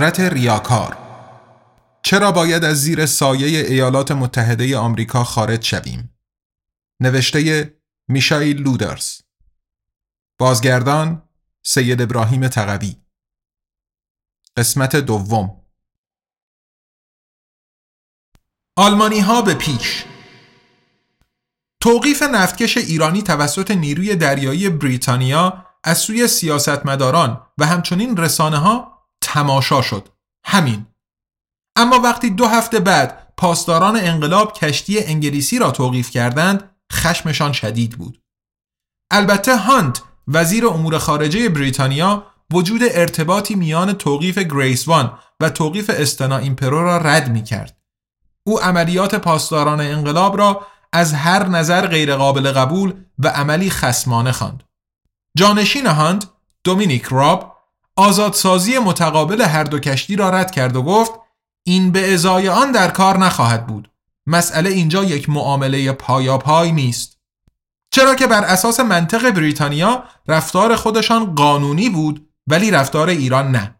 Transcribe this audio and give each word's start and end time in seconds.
ابرقدرت 0.00 0.32
ریاکار. 0.32 0.98
چرا 2.02 2.32
باید 2.32 2.64
از 2.64 2.76
زیر 2.76 3.06
سایه 3.06 3.60
ایالات 3.60 4.12
متحده 4.12 4.78
آمریکا 4.78 5.24
خارج 5.24 5.64
شویم؟ 5.64 6.16
نوشته 7.00 7.74
میشایل 8.08 8.62
لودرز. 8.62 9.20
بازگردان 10.38 11.28
سید 11.62 12.02
ابراهیم 12.02 12.48
تقوی 12.48 12.96
قسمت 14.56 14.96
دوم. 14.96 15.64
آلمانی 18.76 19.20
ها 19.20 19.42
به 19.42 19.54
پیش. 19.54 20.04
توقیف 21.80 22.22
نفتکش 22.22 22.76
ایرانی 22.76 23.22
توسط 23.22 23.70
نیروی 23.70 24.16
دریایی 24.16 24.68
بریتانیا 24.68 25.66
از 25.84 25.98
سوی 25.98 26.28
سیاستمداران 26.28 27.46
و 27.58 27.66
همچنین 27.66 28.16
رسانه 28.16 28.56
ها 28.56 28.99
تماشا 29.34 29.82
شد 29.82 30.08
همین 30.44 30.86
اما 31.76 31.98
وقتی 31.98 32.30
دو 32.30 32.46
هفته 32.46 32.80
بعد 32.80 33.32
پاسداران 33.36 33.96
انقلاب 33.96 34.52
کشتی 34.52 35.04
انگلیسی 35.04 35.58
را 35.58 35.70
توقیف 35.70 36.10
کردند 36.10 36.70
خشمشان 36.92 37.52
شدید 37.52 37.98
بود 37.98 38.22
البته 39.10 39.56
هانت 39.56 40.02
وزیر 40.28 40.66
امور 40.66 40.98
خارجه 40.98 41.48
بریتانیا 41.48 42.26
وجود 42.52 42.80
ارتباطی 42.84 43.54
میان 43.54 43.92
توقیف 43.92 44.38
گریس 44.38 44.88
وان 44.88 45.18
و 45.40 45.50
توقیف 45.50 45.90
استنا 45.94 46.38
ایمپرو 46.38 46.82
را 46.82 46.96
رد 46.96 47.30
می 47.30 47.44
کرد. 47.44 47.76
او 48.46 48.60
عملیات 48.60 49.14
پاسداران 49.14 49.80
انقلاب 49.80 50.38
را 50.38 50.66
از 50.92 51.14
هر 51.14 51.48
نظر 51.48 51.86
غیرقابل 51.86 52.52
قبول 52.52 52.94
و 53.18 53.28
عملی 53.28 53.70
خسمانه 53.70 54.32
خواند. 54.32 54.62
جانشین 55.36 55.86
هانت 55.86 56.26
دومینیک 56.64 57.04
راب 57.04 57.56
آزادسازی 57.96 58.78
متقابل 58.78 59.42
هر 59.42 59.64
دو 59.64 59.78
کشتی 59.78 60.16
را 60.16 60.30
رد 60.30 60.50
کرد 60.50 60.76
و 60.76 60.82
گفت 60.82 61.12
این 61.64 61.92
به 61.92 62.14
ازای 62.14 62.48
آن 62.48 62.72
در 62.72 62.90
کار 62.90 63.18
نخواهد 63.18 63.66
بود. 63.66 63.90
مسئله 64.26 64.70
اینجا 64.70 65.04
یک 65.04 65.30
معامله 65.30 65.92
پای 65.92 66.72
نیست. 66.72 67.18
چرا 67.90 68.14
که 68.14 68.26
بر 68.26 68.44
اساس 68.44 68.80
منطق 68.80 69.30
بریتانیا 69.30 70.04
رفتار 70.28 70.76
خودشان 70.76 71.34
قانونی 71.34 71.88
بود 71.88 72.28
ولی 72.46 72.70
رفتار 72.70 73.08
ایران 73.08 73.50
نه. 73.50 73.74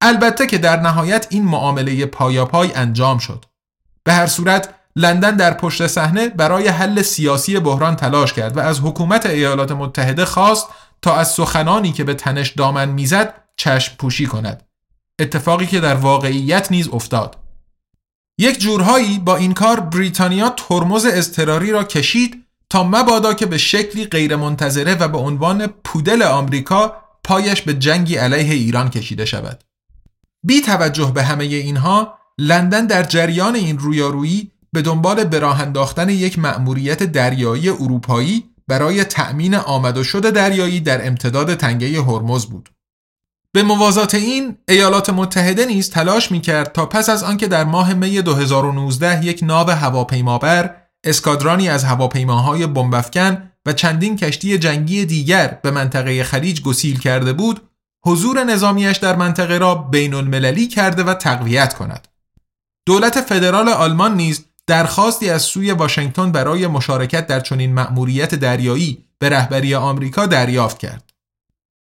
البته 0.00 0.46
که 0.46 0.58
در 0.58 0.80
نهایت 0.80 1.26
این 1.30 1.44
معامله 1.44 2.06
پای 2.06 2.74
انجام 2.74 3.18
شد. 3.18 3.44
به 4.04 4.12
هر 4.12 4.26
صورت 4.26 4.74
لندن 4.96 5.36
در 5.36 5.54
پشت 5.54 5.86
صحنه 5.86 6.28
برای 6.28 6.68
حل 6.68 7.02
سیاسی 7.02 7.60
بحران 7.60 7.96
تلاش 7.96 8.32
کرد 8.32 8.56
و 8.56 8.60
از 8.60 8.80
حکومت 8.80 9.26
ایالات 9.26 9.72
متحده 9.72 10.24
خواست 10.24 10.68
تا 11.02 11.16
از 11.16 11.28
سخنانی 11.28 11.92
که 11.92 12.04
به 12.04 12.14
تنش 12.14 12.50
دامن 12.50 12.88
می‌زد 12.88 13.34
چشم 13.56 13.96
پوشی 13.98 14.26
کند. 14.26 14.62
اتفاقی 15.18 15.66
که 15.66 15.80
در 15.80 15.94
واقعیت 15.94 16.72
نیز 16.72 16.88
افتاد. 16.88 17.36
یک 18.38 18.60
جورهایی 18.60 19.18
با 19.18 19.36
این 19.36 19.54
کار 19.54 19.80
بریتانیا 19.80 20.50
ترمز 20.50 21.06
اضطراری 21.06 21.70
را 21.70 21.84
کشید 21.84 22.44
تا 22.70 22.82
مبادا 22.84 23.34
که 23.34 23.46
به 23.46 23.58
شکلی 23.58 24.04
غیرمنتظره 24.04 24.94
و 24.94 25.08
به 25.08 25.18
عنوان 25.18 25.66
پودل 25.66 26.22
آمریکا 26.22 26.96
پایش 27.24 27.62
به 27.62 27.74
جنگی 27.74 28.16
علیه 28.16 28.54
ایران 28.54 28.90
کشیده 28.90 29.24
شود. 29.24 29.64
بی 30.42 30.60
توجه 30.60 31.12
به 31.14 31.22
همه 31.22 31.44
اینها 31.44 32.18
لندن 32.38 32.86
در 32.86 33.02
جریان 33.02 33.54
این 33.54 33.78
رویارویی 33.78 34.50
به 34.72 34.82
دنبال 34.82 35.24
براه 35.24 35.60
انداختن 35.60 36.08
یک 36.08 36.38
مأموریت 36.38 37.02
دریایی 37.02 37.68
اروپایی 37.68 38.47
برای 38.68 39.04
تأمین 39.04 39.54
آمد 39.54 39.96
و 39.96 40.04
شد 40.04 40.30
دریایی 40.30 40.80
در 40.80 41.06
امتداد 41.06 41.54
تنگه 41.54 42.02
هرمز 42.02 42.46
بود. 42.46 42.68
به 43.52 43.62
موازات 43.62 44.14
این 44.14 44.56
ایالات 44.68 45.10
متحده 45.10 45.66
نیز 45.66 45.90
تلاش 45.90 46.32
می 46.32 46.40
کرد 46.40 46.72
تا 46.72 46.86
پس 46.86 47.08
از 47.08 47.22
آنکه 47.22 47.46
در 47.46 47.64
ماه 47.64 47.94
می 47.94 48.22
2019 48.22 49.24
یک 49.24 49.40
ناو 49.42 49.70
هواپیمابر 49.70 50.76
اسکادرانی 51.04 51.68
از 51.68 51.84
هواپیماهای 51.84 52.66
بمبافکن 52.66 53.50
و 53.66 53.72
چندین 53.72 54.16
کشتی 54.16 54.58
جنگی 54.58 55.04
دیگر 55.04 55.58
به 55.62 55.70
منطقه 55.70 56.24
خلیج 56.24 56.62
گسیل 56.62 56.98
کرده 56.98 57.32
بود 57.32 57.60
حضور 58.06 58.44
نظامیش 58.44 58.96
در 58.96 59.16
منطقه 59.16 59.58
را 59.58 59.74
بین 59.74 60.14
المللی 60.14 60.66
کرده 60.66 61.02
و 61.02 61.14
تقویت 61.14 61.74
کند. 61.74 62.08
دولت 62.86 63.20
فدرال 63.20 63.68
آلمان 63.68 64.16
نیز 64.16 64.44
درخواستی 64.68 65.30
از 65.30 65.42
سوی 65.42 65.72
واشنگتن 65.72 66.32
برای 66.32 66.66
مشارکت 66.66 67.26
در 67.26 67.40
چنین 67.40 67.74
مأموریت 67.74 68.34
دریایی 68.34 69.04
به 69.18 69.28
رهبری 69.28 69.74
آمریکا 69.74 70.26
دریافت 70.26 70.78
کرد. 70.78 71.12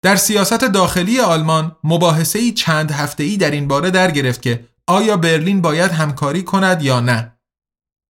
در 0.03 0.17
سیاست 0.17 0.65
داخلی 0.65 1.21
آلمان 1.21 1.77
مباحثه‌ای 1.85 2.53
چند 2.53 2.91
هفته‌ای 2.91 3.37
در 3.37 3.51
این 3.51 3.69
باره 3.69 3.91
در 3.91 4.11
گرفت 4.11 4.43
که 4.43 4.69
آیا 4.87 5.17
برلین 5.17 5.61
باید 5.61 5.91
همکاری 5.91 6.43
کند 6.43 6.83
یا 6.83 7.01
نه. 7.01 7.39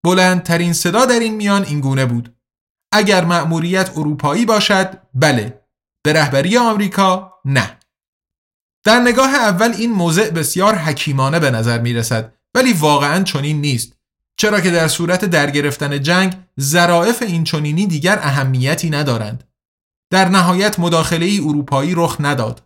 بلندترین 0.05 0.73
صدا 0.73 1.05
در 1.05 1.21
این 1.21 1.35
میان 1.35 1.65
این 1.65 1.81
گونه 1.81 2.07
بود. 2.07 2.37
اگر 2.93 3.25
مأموریت 3.25 3.91
اروپایی 3.91 4.47
باشد 4.47 4.99
بله 5.15 5.61
به 6.05 6.13
رهبری 6.13 6.59
آمریکا 6.59 7.35
نه. 7.45 7.79
در 8.85 9.01
نگاه 9.01 9.35
اول 9.35 9.73
این 9.79 9.93
موضع 9.93 10.31
بسیار 10.31 10.75
حکیمانه 10.75 11.39
به 11.39 11.51
نظر 11.51 11.79
می 11.79 11.93
رسد 11.93 12.35
ولی 12.55 12.73
واقعا 12.73 13.23
چنین 13.23 13.61
نیست 13.61 13.98
چرا 14.41 14.61
که 14.61 14.71
در 14.71 14.89
صورت 14.89 15.25
درگرفتن 15.25 16.03
جنگ 16.03 16.37
ظرافت 16.61 17.23
این 17.23 17.45
چنینی 17.45 17.87
دیگر 17.87 18.19
اهمیتی 18.23 18.91
ندارند 18.91 19.45
در 20.13 20.29
نهایت 20.29 20.79
مداخله 20.79 21.27
ای 21.27 21.41
اروپایی 21.41 21.95
رخ 21.97 22.17
نداد 22.21 22.63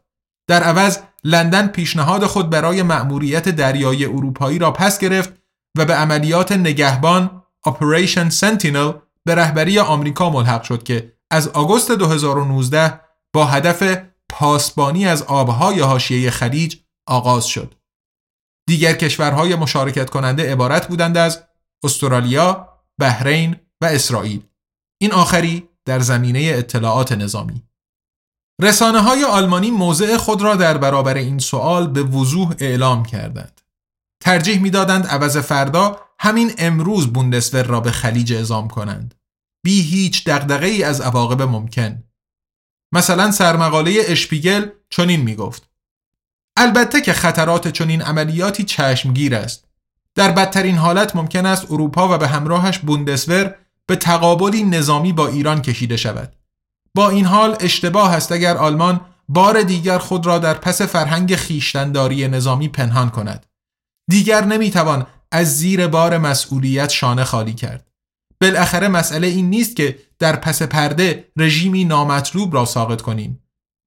در 0.49 0.63
عوض 0.63 0.99
لندن 1.25 1.67
پیشنهاد 1.67 2.27
خود 2.27 2.51
برای 2.51 2.83
مأموریت 2.83 3.49
دریایی 3.49 4.05
اروپایی 4.05 4.59
را 4.59 4.71
پس 4.71 4.99
گرفت 4.99 5.33
و 5.79 5.85
به 5.85 5.95
عملیات 5.95 6.53
نگهبان 6.53 7.43
Operation 7.69 8.33
Sentinel 8.41 8.95
به 9.25 9.35
رهبری 9.35 9.79
آمریکا 9.79 10.31
ملحق 10.31 10.63
شد 10.63 10.83
که 10.83 11.13
از 11.31 11.49
آگوست 11.49 11.93
2019 11.93 13.01
با 13.35 13.45
هدف 13.45 13.99
پاسبانی 14.29 15.07
از 15.07 15.23
آبهای 15.23 15.81
حاشیه 15.81 16.31
خلیج 16.31 16.77
آغاز 17.07 17.47
شد. 17.47 17.75
دیگر 18.69 18.93
کشورهای 18.93 19.55
مشارکت 19.55 20.11
کننده 20.11 20.53
عبارت 20.53 20.89
بودند 20.89 21.17
از 21.17 21.43
استرالیا، 21.85 22.69
بحرین 22.99 23.57
و 23.81 23.85
اسرائیل. 23.85 24.43
این 25.01 25.13
آخری 25.13 25.69
در 25.85 26.01
زمینه 26.01 26.53
اطلاعات 26.55 27.13
نظامی. 27.13 27.63
رسانه 28.63 29.01
های 29.01 29.25
آلمانی 29.25 29.71
موضع 29.71 30.17
خود 30.17 30.43
را 30.43 30.57
در 30.57 30.79
برابر 30.79 31.15
این 31.15 31.39
سوال 31.39 31.87
به 31.87 32.03
وضوح 32.03 32.55
اعلام 32.59 33.05
کردند. 33.05 33.61
ترجیح 34.23 34.61
می‌دادند 34.61 35.07
عوض 35.07 35.37
فردا 35.37 36.01
همین 36.19 36.55
امروز 36.59 37.13
بوندسور 37.13 37.63
را 37.63 37.81
به 37.81 37.91
خلیج 37.91 38.33
اعزام 38.33 38.69
کنند. 38.69 39.15
بی 39.65 39.83
هیچ 39.83 40.25
دغدغه 40.25 40.67
ای 40.67 40.83
از 40.83 41.01
عواقب 41.01 41.43
ممکن. 41.43 42.05
مثلا 42.95 43.31
سرمقاله 43.31 44.03
اشپیگل 44.07 44.71
چنین 44.91 45.21
می 45.21 45.35
گفت. 45.35 45.71
البته 46.57 47.01
که 47.01 47.13
خطرات 47.13 47.69
چنین 47.69 48.03
عملیاتی 48.03 48.65
چشمگیر 48.65 49.35
است 49.35 49.69
در 50.15 50.31
بدترین 50.31 50.77
حالت 50.77 51.17
ممکن 51.17 51.47
است 51.47 51.65
اروپا 51.71 52.15
و 52.15 52.19
به 52.19 52.29
همراهش 52.29 52.79
بوندسور 52.79 53.55
به 53.87 53.97
تقابلی 53.97 54.63
نظامی 54.63 55.13
با 55.13 55.29
ایران 55.29 55.63
کشیده 55.63 55.97
شود. 55.97 56.37
با 56.95 57.11
این 57.11 57.25
حال 57.25 57.57
اشتباه 57.61 58.15
است 58.15 58.33
اگر 58.33 58.57
آلمان 58.57 59.01
بار 59.29 59.63
دیگر 59.63 59.99
خود 59.99 60.27
را 60.27 60.39
در 60.39 60.55
پس 60.55 60.83
فرهنگ 60.83 61.37
خیشتنداری 61.37 62.29
نظامی 62.29 62.69
پنهان 62.69 63.11
کند. 63.11 63.47
دیگر 64.11 64.45
نمی‌توان 64.45 65.07
از 65.33 65.59
زیر 65.59 65.87
بار 65.87 66.19
مسئولیت 66.19 66.91
شانه 66.91 67.25
خالی 67.25 67.55
کرد. 67.55 67.89
بالاخره 68.41 68.89
مسئله 68.89 69.27
این 69.27 69.51
نیست 69.51 69.77
که 69.77 69.99
در 70.19 70.37
پس 70.37 70.63
پرده 70.63 71.33
رژیمی 71.37 71.85
نامطلوب 71.85 72.55
را 72.55 72.65
ساقط 72.65 73.03
کنیم. 73.03 73.43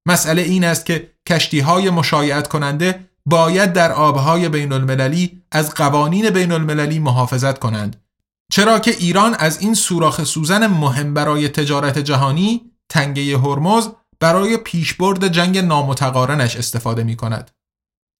مسئله 0.07 0.41
این 0.41 0.63
است 0.63 0.85
که 0.85 1.11
کشتی 1.29 1.59
های 1.59 1.89
مشایعت 1.89 2.47
کننده 2.47 3.09
باید 3.25 3.73
در 3.73 3.91
آبهای 3.91 4.49
بین 4.49 4.71
المللی 4.71 5.41
از 5.51 5.73
قوانین 5.73 6.29
بین 6.29 6.51
المللی 6.51 6.99
محافظت 6.99 7.59
کنند 7.59 8.05
چرا 8.51 8.79
که 8.79 8.91
ایران 8.91 9.35
از 9.39 9.61
این 9.61 9.73
سوراخ 9.73 10.23
سوزن 10.23 10.67
مهم 10.67 11.13
برای 11.13 11.49
تجارت 11.49 11.97
جهانی 11.97 12.71
تنگه 12.89 13.37
هرمز 13.37 13.89
برای 14.19 14.57
پیشبرد 14.57 15.27
جنگ 15.27 15.57
نامتقارنش 15.57 16.55
استفاده 16.55 17.03
می 17.03 17.15
کند. 17.15 17.51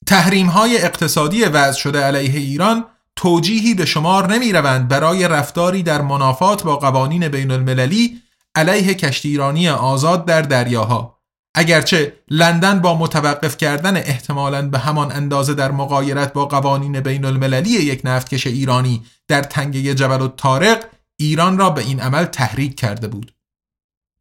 تحریم 0.08 0.48
های 0.48 0.78
اقتصادی 0.78 1.44
وضع 1.44 1.80
شده 1.80 2.00
علیه 2.00 2.40
ایران 2.40 2.86
توجیهی 3.16 3.74
به 3.74 3.86
شمار 3.86 4.34
نمی 4.34 4.52
روند 4.52 4.88
برای 4.88 5.28
رفتاری 5.28 5.84
در 5.84 6.02
منافات 6.02 6.64
با 6.64 6.78
قوانین 6.78 7.28
بین 7.28 7.52
المللی 7.52 8.22
علیه 8.56 8.94
کشتی 8.94 9.30
ایرانی 9.30 9.70
آزاد 9.70 10.26
در 10.26 10.42
دریاها 10.42 11.15
اگرچه 11.56 12.14
لندن 12.30 12.80
با 12.80 12.98
متوقف 12.98 13.58
کردن 13.58 13.98
احتمالاً 13.98 14.70
به 14.70 14.80
همان 14.80 15.12
اندازه 15.12 15.54
در 15.54 15.72
مقایرت 15.72 16.34
با 16.34 16.46
قوانین 16.46 17.00
بین 17.00 17.26
المللی 17.26 17.70
یک 17.70 18.02
نفتکش 18.04 18.48
ایرانی 18.48 19.06
در 19.28 19.42
تنگه 19.42 19.96
جبل 19.96 20.22
و 20.22 20.28
تارق 20.28 20.86
ایران 21.20 21.58
را 21.58 21.70
به 21.70 21.82
این 21.82 22.00
عمل 22.00 22.26
تحریک 22.26 22.76
کرده 22.76 23.08
بود. 23.08 23.36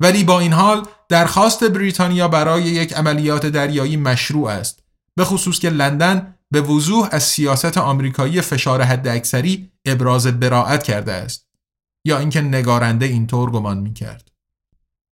ولی 0.01 0.25
با 0.25 0.41
این 0.41 0.53
حال 0.53 0.87
درخواست 1.09 1.65
بریتانیا 1.65 2.29
برای 2.29 2.63
یک 2.63 2.93
عملیات 2.93 3.47
دریایی 3.47 3.97
مشروع 3.97 4.51
است 4.51 4.83
به 5.17 5.25
خصوص 5.25 5.59
که 5.59 5.71
لندن 5.71 6.35
به 6.51 6.61
وضوح 6.61 7.09
از 7.13 7.23
سیاست 7.23 7.79
آمریکایی 7.79 8.41
فشار 8.41 8.83
حد 8.83 9.09
اکثری 9.09 9.71
ابراز 9.87 10.27
براعت 10.27 10.83
کرده 10.83 11.13
است 11.13 11.49
یا 12.07 12.19
اینکه 12.19 12.41
نگارنده 12.41 13.07
اینطور 13.07 13.51
گمان 13.51 13.79
می‌کرد. 13.79 14.31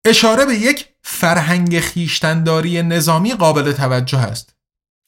اشاره 0.07 0.47
به 0.47 0.55
یک 0.55 0.92
فرهنگ 1.05 1.81
خیشتنداری 1.81 2.83
نظامی 2.83 3.35
قابل 3.35 3.73
توجه 3.73 4.19
است 4.19 4.55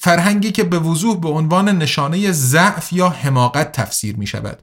فرهنگی 0.01 0.53
که 0.53 0.65
به 0.65 0.79
وضوح 0.79 1.21
به 1.21 1.29
عنوان 1.29 1.69
نشانه 1.69 2.33
ضعف 2.33 2.93
یا 2.93 3.09
حماقت 3.09 3.73
تفسیر 3.73 4.17
می 4.17 4.27
شود 4.27 4.63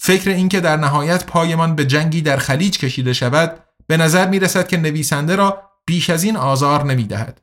فکر 0.00 0.30
اینکه 0.30 0.60
در 0.60 0.76
نهایت 0.76 1.26
پایمان 1.26 1.76
به 1.76 1.84
جنگی 1.84 2.22
در 2.22 2.36
خلیج 2.36 2.78
کشیده 2.78 3.12
شود 3.12 3.62
به 3.86 3.96
نظر 3.96 4.28
می 4.28 4.38
رسد 4.38 4.68
که 4.68 4.76
نویسنده 4.76 5.36
را 5.36 5.62
بیش 5.86 6.10
از 6.10 6.24
این 6.24 6.36
آزار 6.36 6.84
نمی 6.84 7.04
دهد. 7.04 7.40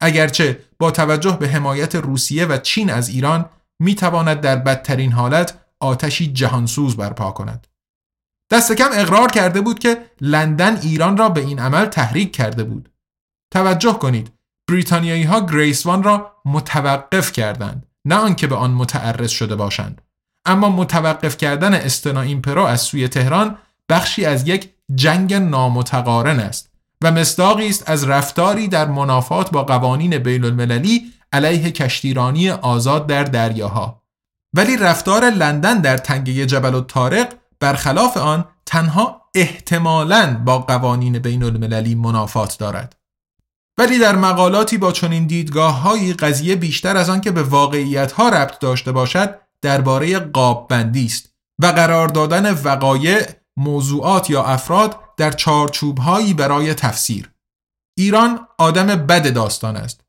اگرچه 0.00 0.64
با 0.78 0.90
توجه 0.90 1.36
به 1.40 1.48
حمایت 1.48 1.94
روسیه 1.94 2.46
و 2.46 2.58
چین 2.58 2.90
از 2.90 3.08
ایران 3.08 3.50
می 3.80 3.94
تواند 3.94 4.40
در 4.40 4.56
بدترین 4.56 5.12
حالت 5.12 5.58
آتشی 5.80 6.32
جهانسوز 6.32 6.96
برپا 6.96 7.30
کند. 7.30 7.66
دست 8.50 8.72
کم 8.72 8.88
اقرار 8.92 9.30
کرده 9.30 9.60
بود 9.60 9.78
که 9.78 10.10
لندن 10.20 10.76
ایران 10.76 11.16
را 11.16 11.28
به 11.28 11.40
این 11.40 11.58
عمل 11.58 11.86
تحریک 11.86 12.32
کرده 12.32 12.64
بود. 12.64 12.88
توجه 13.50 13.92
کنید 13.92 14.32
بریتانیایی 14.68 15.22
ها 15.22 15.46
گریس 15.46 15.86
وان 15.86 16.02
را 16.02 16.32
متوقف 16.44 17.32
کردند 17.32 17.86
نه 18.04 18.14
آنکه 18.14 18.46
به 18.46 18.56
آن 18.56 18.70
متعرض 18.70 19.30
شده 19.30 19.56
باشند 19.56 20.02
اما 20.46 20.68
متوقف 20.68 21.36
کردن 21.36 21.74
استنا 21.74 22.20
ایمپرو 22.20 22.62
از 22.62 22.80
سوی 22.80 23.08
تهران 23.08 23.58
بخشی 23.88 24.24
از 24.24 24.48
یک 24.48 24.70
جنگ 24.94 25.34
نامتقارن 25.34 26.40
است 26.40 26.70
و 27.02 27.12
مصداقی 27.12 27.68
است 27.68 27.90
از 27.90 28.04
رفتاری 28.04 28.68
در 28.68 28.88
منافات 28.88 29.50
با 29.50 29.64
قوانین 29.64 30.18
بین 30.18 30.44
المللی 30.44 31.12
علیه 31.32 31.70
کشتیرانی 31.70 32.50
آزاد 32.50 33.06
در 33.06 33.24
دریاها 33.24 34.02
ولی 34.54 34.76
رفتار 34.76 35.30
لندن 35.30 35.80
در 35.80 35.96
تنگه 35.96 36.46
جبل 36.46 36.74
و 36.74 36.80
تارق 36.80 37.34
برخلاف 37.60 38.16
آن 38.16 38.44
تنها 38.66 39.22
احتمالاً 39.34 40.42
با 40.44 40.58
قوانین 40.58 41.18
بین 41.18 41.42
المللی 41.42 41.94
منافات 41.94 42.58
دارد. 42.58 42.96
ولی 43.78 43.98
در 43.98 44.16
مقالاتی 44.16 44.78
با 44.78 44.92
چنین 44.92 45.26
دیدگاه 45.26 46.12
قضیه 46.12 46.56
بیشتر 46.56 46.96
از 46.96 47.10
آن 47.10 47.20
که 47.20 47.30
به 47.30 47.42
واقعیت 47.42 48.12
ها 48.12 48.28
ربط 48.28 48.58
داشته 48.58 48.92
باشد 48.92 49.38
درباره 49.62 50.18
قاب 50.18 50.68
بندی 50.68 51.06
است 51.06 51.32
و 51.62 51.66
قرار 51.66 52.08
دادن 52.08 52.52
وقایع 52.52 53.26
موضوعات 53.56 54.30
یا 54.30 54.44
افراد 54.44 55.00
در 55.16 55.30
چارچوب 55.30 55.98
هایی 55.98 56.34
برای 56.34 56.74
تفسیر. 56.74 57.30
ایران 57.98 58.48
آدم 58.58 58.86
بد 58.86 59.32
داستان 59.32 59.76
است. 59.76 60.00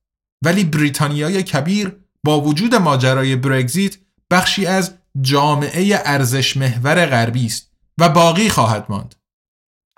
ولی 0.45 0.63
بریتانیای 0.63 1.43
کبیر 1.43 1.95
با 2.23 2.41
وجود 2.41 2.75
ماجرای 2.75 3.35
برگزیت 3.35 3.97
بخشی 4.31 4.65
از 4.65 4.93
جامعه 5.21 6.01
ارزش 6.05 6.57
محور 6.57 7.05
غربی 7.05 7.45
است 7.45 7.71
و 7.97 8.09
باقی 8.09 8.49
خواهد 8.49 8.85
ماند 8.89 9.15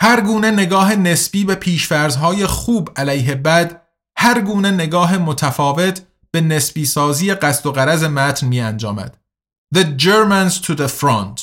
هر 0.01 0.21
گونه 0.21 0.51
نگاه 0.51 0.95
نسبی 0.95 1.45
به 1.45 1.55
پیشفرزهای 1.55 2.45
خوب 2.45 2.89
علیه 2.95 3.35
بد 3.35 3.81
هر 4.17 4.41
گونه 4.41 4.71
نگاه 4.71 5.17
متفاوت 5.17 6.01
به 6.31 6.41
نسبی 6.41 6.85
سازی 6.85 7.33
قصد 7.33 7.65
و 7.65 7.71
قرض 7.71 8.03
متن 8.03 8.47
می 8.47 8.61
انجامد. 8.61 9.17
The 9.75 9.83
Germans 9.97 10.53
to 10.65 10.75
the 10.75 10.87
front 11.01 11.41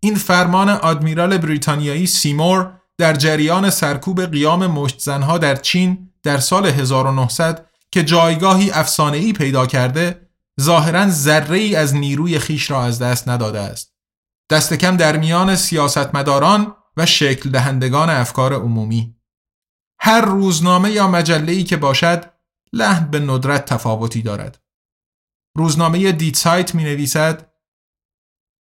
این 0.00 0.14
فرمان 0.14 0.68
آدمیرال 0.68 1.38
بریتانیایی 1.38 2.06
سیمور 2.06 2.80
در 2.98 3.12
جریان 3.12 3.70
سرکوب 3.70 4.26
قیام 4.26 4.66
مشتزنها 4.66 5.38
در 5.38 5.56
چین 5.56 6.10
در 6.22 6.38
سال 6.38 6.66
1900 6.66 7.66
که 7.90 8.04
جایگاهی 8.04 8.70
افسانه‌ای 8.70 9.32
پیدا 9.32 9.66
کرده 9.66 10.23
ظاهرا 10.60 11.10
ذره 11.10 11.58
ای 11.58 11.76
از 11.76 11.94
نیروی 11.94 12.38
خیش 12.38 12.70
را 12.70 12.84
از 12.84 12.98
دست 12.98 13.28
نداده 13.28 13.60
است. 13.60 13.94
دست 14.50 14.74
کم 14.74 14.96
در 14.96 15.16
میان 15.16 15.56
سیاستمداران 15.56 16.76
و 16.96 17.06
شکل 17.06 17.50
دهندگان 17.50 18.10
افکار 18.10 18.54
عمومی. 18.54 19.16
هر 20.00 20.20
روزنامه 20.20 20.90
یا 20.90 21.08
مجله‌ای 21.08 21.64
که 21.64 21.76
باشد 21.76 22.24
لحن 22.72 23.10
به 23.10 23.20
ندرت 23.20 23.64
تفاوتی 23.64 24.22
دارد. 24.22 24.62
روزنامه 25.56 26.12
دیتسایت 26.12 26.74
می 26.74 26.84
نویسد 26.84 27.52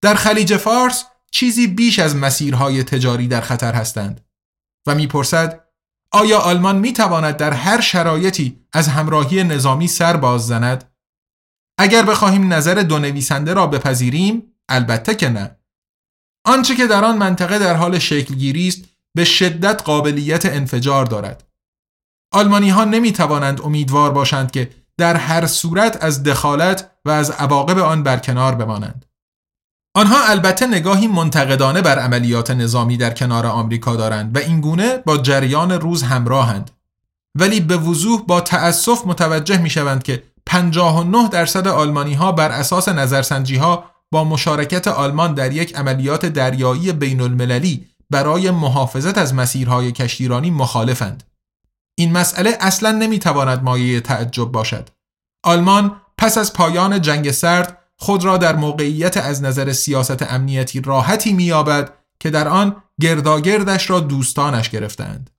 در 0.02 0.16
خلیج 0.16 0.58
فارس 0.58 1.06
چیزی 1.32 1.68
بیش 1.68 2.00
از 2.00 2.16
مسیرهای 2.16 2.84
تجاری 2.84 3.28
در 3.28 3.42
خطر 3.42 3.74
هستند 3.74 4.26
و 4.88 4.96
می‌پرسد 4.96 5.64
آیا 6.12 6.40
آلمان 6.40 6.80
می 6.80 6.94
تواند 6.94 7.38
در 7.38 7.54
هر 7.54 7.82
شرایطی 7.82 8.66
از 8.74 8.88
همراهی 8.88 9.44
نظامی 9.44 9.88
سر 9.88 10.18
باز 10.18 10.48
زند؟ 10.48 10.93
اگر 11.78 12.04
بخواهیم 12.04 12.54
نظر 12.54 12.76
دو 12.76 13.00
نویسنده 13.00 13.54
را 13.54 13.68
بپذیریم 13.68 14.54
البته 14.70 15.16
که 15.16 15.30
نه. 15.30 15.58
آنچه 16.46 16.76
که 16.76 16.88
در 16.88 17.06
آن 17.06 17.18
منطقه 17.18 17.60
در 17.60 17.76
حال 17.76 18.00
شکلگیری 18.00 18.68
است 18.68 18.84
به 19.16 19.26
شدت 19.26 19.82
قابلیت 19.82 20.46
انفجار 20.46 21.06
دارد. 21.06 21.44
آلمانی 22.34 22.70
ها 22.70 22.86
نمی 22.86 23.12
توانند 23.12 23.62
امیدوار 23.62 24.12
باشند 24.12 24.52
که 24.52 24.70
در 24.98 25.16
هر 25.16 25.48
صورت 25.48 26.04
از 26.04 26.24
دخالت 26.24 26.92
و 27.06 27.10
از 27.10 27.32
عواقب 27.32 27.78
آن 27.78 28.04
برکنار 28.04 28.56
بمانند. 28.56 29.06
آنها 29.96 30.26
البته 30.26 30.68
نگاهی 30.68 31.08
منتقدانه 31.08 31.82
بر 31.82 32.00
عملیات 32.00 32.52
نظامی 32.52 32.98
در 32.98 33.14
کنار 33.14 33.46
آمریکا 33.46 33.96
دارند 33.96 34.36
و 34.36 34.40
اینگونه 34.40 34.98
با 34.98 35.18
جریان 35.18 35.72
روز 35.72 36.04
همراهند. 36.04 36.72
ولی 37.40 37.60
به 37.60 37.78
وضوح 37.78 38.22
با 38.22 38.42
تأسف 38.42 39.06
متوجه 39.06 39.58
می 39.58 39.70
شوند 39.70 40.04
که 40.04 40.24
59 40.46 41.30
درصد 41.30 41.68
آلمانی 41.68 42.14
ها 42.14 42.32
بر 42.32 42.52
اساس 42.52 42.90
نظرسنجی 42.90 43.56
ها 43.56 43.92
با 44.12 44.24
مشارکت 44.24 44.88
آلمان 44.88 45.34
در 45.34 45.52
یک 45.52 45.76
عملیات 45.76 46.26
دریایی 46.26 46.92
بین 46.92 47.22
المللی 47.22 47.88
برای 48.10 48.52
محافظت 48.52 49.18
از 49.18 49.34
مسیرهای 49.34 49.92
کشتیرانی 49.92 50.52
مخالفند. 50.52 51.24
این 51.98 52.12
مسئله 52.12 52.58
اصلا 52.60 52.92
نمی‌تواند 52.92 53.64
مایه 53.64 54.02
تعجب 54.02 54.46
باشد. 54.46 54.90
آلمان 55.44 56.02
پس 56.18 56.38
از 56.38 56.54
پایان 56.54 57.02
جنگ 57.02 57.32
سرد 57.32 57.78
خود 58.00 58.26
را 58.26 58.38
در 58.38 58.56
موقعیت 58.56 59.18
از 59.18 59.44
نظر 59.44 59.74
سیاست 59.74 60.32
امنیتی 60.34 60.82
راحتی 60.82 61.34
مییابد 61.34 61.94
که 62.20 62.30
در 62.30 62.48
آن 62.48 62.84
گرداگردش 63.02 63.90
را 63.90 64.00
دوستانش 64.00 64.70
گرفتند. 64.70 65.30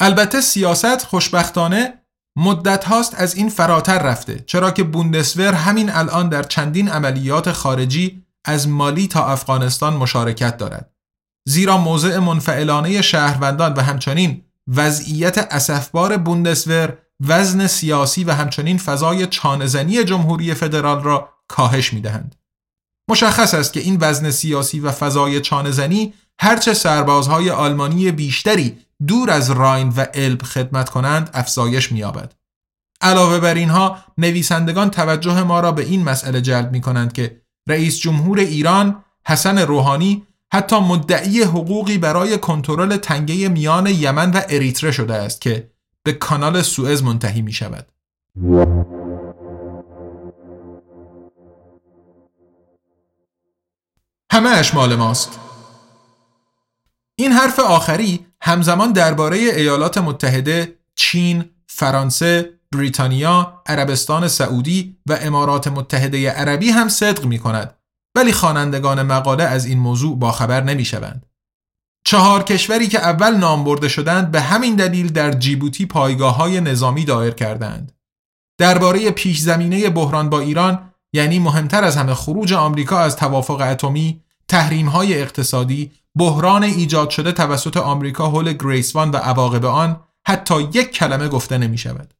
البته 0.00 0.40
سیاست 0.40 1.02
خوشبختانه 1.02 2.01
مدت 2.36 2.84
هاست 2.84 3.14
از 3.14 3.34
این 3.34 3.48
فراتر 3.48 3.98
رفته 3.98 4.44
چرا 4.46 4.70
که 4.70 4.82
بوندسور 4.82 5.54
همین 5.54 5.90
الان 5.90 6.28
در 6.28 6.42
چندین 6.42 6.88
عملیات 6.88 7.52
خارجی 7.52 8.22
از 8.44 8.68
مالی 8.68 9.08
تا 9.08 9.26
افغانستان 9.26 9.94
مشارکت 9.96 10.56
دارد 10.56 10.90
زیرا 11.48 11.78
موضع 11.78 12.18
منفعلانه 12.18 13.02
شهروندان 13.02 13.74
و 13.74 13.80
همچنین 13.80 14.44
وضعیت 14.68 15.38
اسفبار 15.38 16.16
بوندسور 16.16 16.98
وزن 17.28 17.66
سیاسی 17.66 18.24
و 18.24 18.32
همچنین 18.32 18.78
فضای 18.78 19.26
چانزنی 19.26 20.04
جمهوری 20.04 20.54
فدرال 20.54 21.02
را 21.02 21.28
کاهش 21.48 21.92
می 21.92 22.00
دهند. 22.00 22.36
مشخص 23.08 23.54
است 23.54 23.72
که 23.72 23.80
این 23.80 23.96
وزن 24.00 24.30
سیاسی 24.30 24.80
و 24.80 24.90
فضای 24.90 25.40
چانزنی 25.40 26.14
هرچه 26.38 26.74
سربازهای 26.74 27.50
آلمانی 27.50 28.10
بیشتری 28.10 28.78
دور 29.06 29.30
از 29.30 29.50
راین 29.50 29.88
و 29.88 30.06
الب 30.14 30.42
خدمت 30.42 30.88
کنند 30.88 31.30
افزایش 31.34 31.92
می‌یابد. 31.92 32.34
علاوه 33.00 33.40
بر 33.40 33.54
اینها 33.54 33.98
نویسندگان 34.18 34.90
توجه 34.90 35.42
ما 35.42 35.60
را 35.60 35.72
به 35.72 35.82
این 35.82 36.04
مسئله 36.04 36.40
جلب 36.40 36.72
می 36.72 36.80
کنند 36.80 37.12
که 37.12 37.40
رئیس 37.68 37.98
جمهور 37.98 38.38
ایران 38.38 39.04
حسن 39.26 39.58
روحانی 39.58 40.26
حتی 40.52 40.80
مدعی 40.80 41.42
حقوقی 41.42 41.98
برای 41.98 42.38
کنترل 42.38 42.96
تنگه 42.96 43.48
میان 43.48 43.86
یمن 43.86 44.30
و 44.30 44.40
اریتره 44.48 44.90
شده 44.90 45.14
است 45.14 45.40
که 45.40 45.70
به 46.02 46.12
کانال 46.12 46.62
سوئز 46.62 47.02
منتهی 47.02 47.42
می 47.42 47.52
شود. 47.52 47.92
همه 54.32 54.48
اشمال 54.48 54.96
ماست. 54.96 55.40
این 57.22 57.32
حرف 57.32 57.60
آخری 57.60 58.26
همزمان 58.40 58.92
درباره 58.92 59.36
ایالات 59.36 59.98
متحده، 59.98 60.78
چین، 60.96 61.44
فرانسه، 61.66 62.50
بریتانیا، 62.72 63.62
عربستان 63.66 64.28
سعودی 64.28 64.96
و 65.06 65.18
امارات 65.20 65.68
متحده 65.68 66.30
عربی 66.30 66.70
هم 66.70 66.88
صدق 66.88 67.24
می 67.24 67.38
کند 67.38 67.74
ولی 68.16 68.32
خوانندگان 68.32 69.02
مقاله 69.02 69.44
از 69.44 69.66
این 69.66 69.78
موضوع 69.78 70.18
باخبر 70.18 70.62
نمی 70.62 70.84
شوند. 70.84 71.26
چهار 72.06 72.42
کشوری 72.42 72.88
که 72.88 72.98
اول 72.98 73.36
نام 73.36 73.64
برده 73.64 73.88
شدند 73.88 74.30
به 74.30 74.40
همین 74.40 74.76
دلیل 74.76 75.12
در 75.12 75.30
جیبوتی 75.30 75.86
پایگاه 75.86 76.36
های 76.36 76.60
نظامی 76.60 77.04
دایر 77.04 77.34
کردند. 77.34 77.92
درباره 78.58 79.10
پیش 79.10 79.40
زمینه 79.40 79.90
بحران 79.90 80.30
با 80.30 80.40
ایران 80.40 80.90
یعنی 81.12 81.38
مهمتر 81.38 81.84
از 81.84 81.96
همه 81.96 82.14
خروج 82.14 82.52
آمریکا 82.52 82.98
از 82.98 83.16
توافق 83.16 83.60
اتمی، 83.60 84.20
تحریم 84.48 84.88
های 84.88 85.22
اقتصادی، 85.22 85.92
بحران 86.18 86.62
ایجاد 86.62 87.10
شده 87.10 87.32
توسط 87.32 87.76
آمریکا 87.76 88.28
حول 88.28 88.52
گریسوان 88.52 89.10
و 89.10 89.16
عواقب 89.16 89.64
آن 89.64 90.00
حتی 90.26 90.62
یک 90.62 90.90
کلمه 90.90 91.28
گفته 91.28 91.58
نمی 91.58 91.78
شود. 91.78 92.14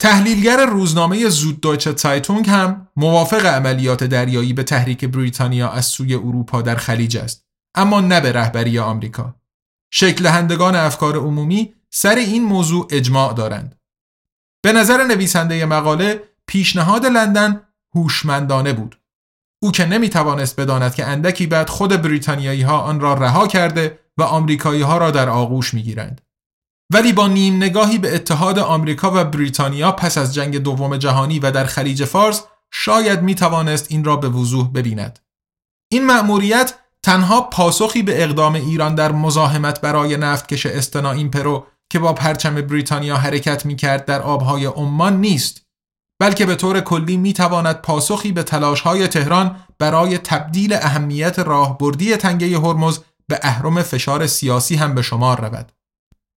تحلیلگر 0.00 0.66
روزنامه 0.66 1.28
زود 1.28 1.60
دویچه 1.60 1.96
سایتونگ 1.96 2.50
هم 2.50 2.88
موافق 2.96 3.46
عملیات 3.46 4.04
دریایی 4.04 4.52
به 4.52 4.62
تحریک 4.62 5.04
بریتانیا 5.04 5.68
از 5.68 5.86
سوی 5.86 6.14
اروپا 6.14 6.62
در 6.62 6.76
خلیج 6.76 7.16
است 7.16 7.46
اما 7.74 8.00
نه 8.00 8.20
به 8.20 8.32
رهبری 8.32 8.78
آمریکا. 8.78 9.34
شکل 9.92 10.26
هندگان 10.26 10.76
افکار 10.76 11.16
عمومی 11.16 11.74
سر 11.90 12.14
این 12.14 12.44
موضوع 12.44 12.88
اجماع 12.90 13.34
دارند. 13.34 13.78
به 14.62 14.72
نظر 14.72 15.04
نویسنده 15.04 15.66
مقاله 15.66 16.22
پیشنهاد 16.46 17.06
لندن 17.06 17.60
هوشمندانه 17.94 18.72
بود. 18.72 19.00
او 19.62 19.72
که 19.72 19.86
نمی 19.86 20.08
توانست 20.08 20.60
بداند 20.60 20.94
که 20.94 21.06
اندکی 21.06 21.46
بعد 21.46 21.70
خود 21.70 22.02
بریتانیایی 22.02 22.62
ها 22.62 22.78
آن 22.78 23.00
را 23.00 23.14
رها 23.14 23.46
کرده 23.46 23.98
و 24.18 24.22
آمریکایی 24.22 24.82
ها 24.82 24.98
را 24.98 25.10
در 25.10 25.28
آغوش 25.28 25.74
می 25.74 25.82
گیرند. 25.82 26.20
ولی 26.92 27.12
با 27.12 27.28
نیم 27.28 27.56
نگاهی 27.56 27.98
به 27.98 28.14
اتحاد 28.14 28.58
آمریکا 28.58 29.12
و 29.14 29.24
بریتانیا 29.24 29.92
پس 29.92 30.18
از 30.18 30.34
جنگ 30.34 30.58
دوم 30.58 30.96
جهانی 30.96 31.38
و 31.38 31.50
در 31.50 31.64
خلیج 31.64 32.04
فارس 32.04 32.44
شاید 32.72 33.22
می 33.22 33.34
توانست 33.34 33.86
این 33.88 34.04
را 34.04 34.16
به 34.16 34.28
وضوح 34.28 34.72
ببیند. 34.72 35.18
این 35.92 36.06
مأموریت 36.06 36.74
تنها 37.02 37.40
پاسخی 37.40 38.02
به 38.02 38.24
اقدام 38.24 38.54
ایران 38.54 38.94
در 38.94 39.12
مزاحمت 39.12 39.80
برای 39.80 40.16
نفتکش 40.16 40.66
استنا 40.66 41.28
پرو 41.28 41.66
که 41.90 41.98
با 41.98 42.12
پرچم 42.12 42.54
بریتانیا 42.54 43.16
حرکت 43.16 43.66
می 43.66 43.76
کرد 43.76 44.04
در 44.04 44.22
آبهای 44.22 44.64
عمان 44.66 45.20
نیست 45.20 45.67
بلکه 46.18 46.46
به 46.46 46.54
طور 46.54 46.80
کلی 46.80 47.16
می 47.16 47.32
تواند 47.32 47.76
پاسخی 47.76 48.32
به 48.32 48.42
تلاش 48.42 48.80
های 48.80 49.08
تهران 49.08 49.56
برای 49.78 50.18
تبدیل 50.18 50.72
اهمیت 50.72 51.38
راهبردی 51.38 52.16
تنگه 52.16 52.58
هرمز 52.58 52.98
به 53.28 53.40
اهرم 53.42 53.82
فشار 53.82 54.26
سیاسی 54.26 54.76
هم 54.76 54.94
به 54.94 55.02
شمار 55.02 55.40
رود. 55.40 55.72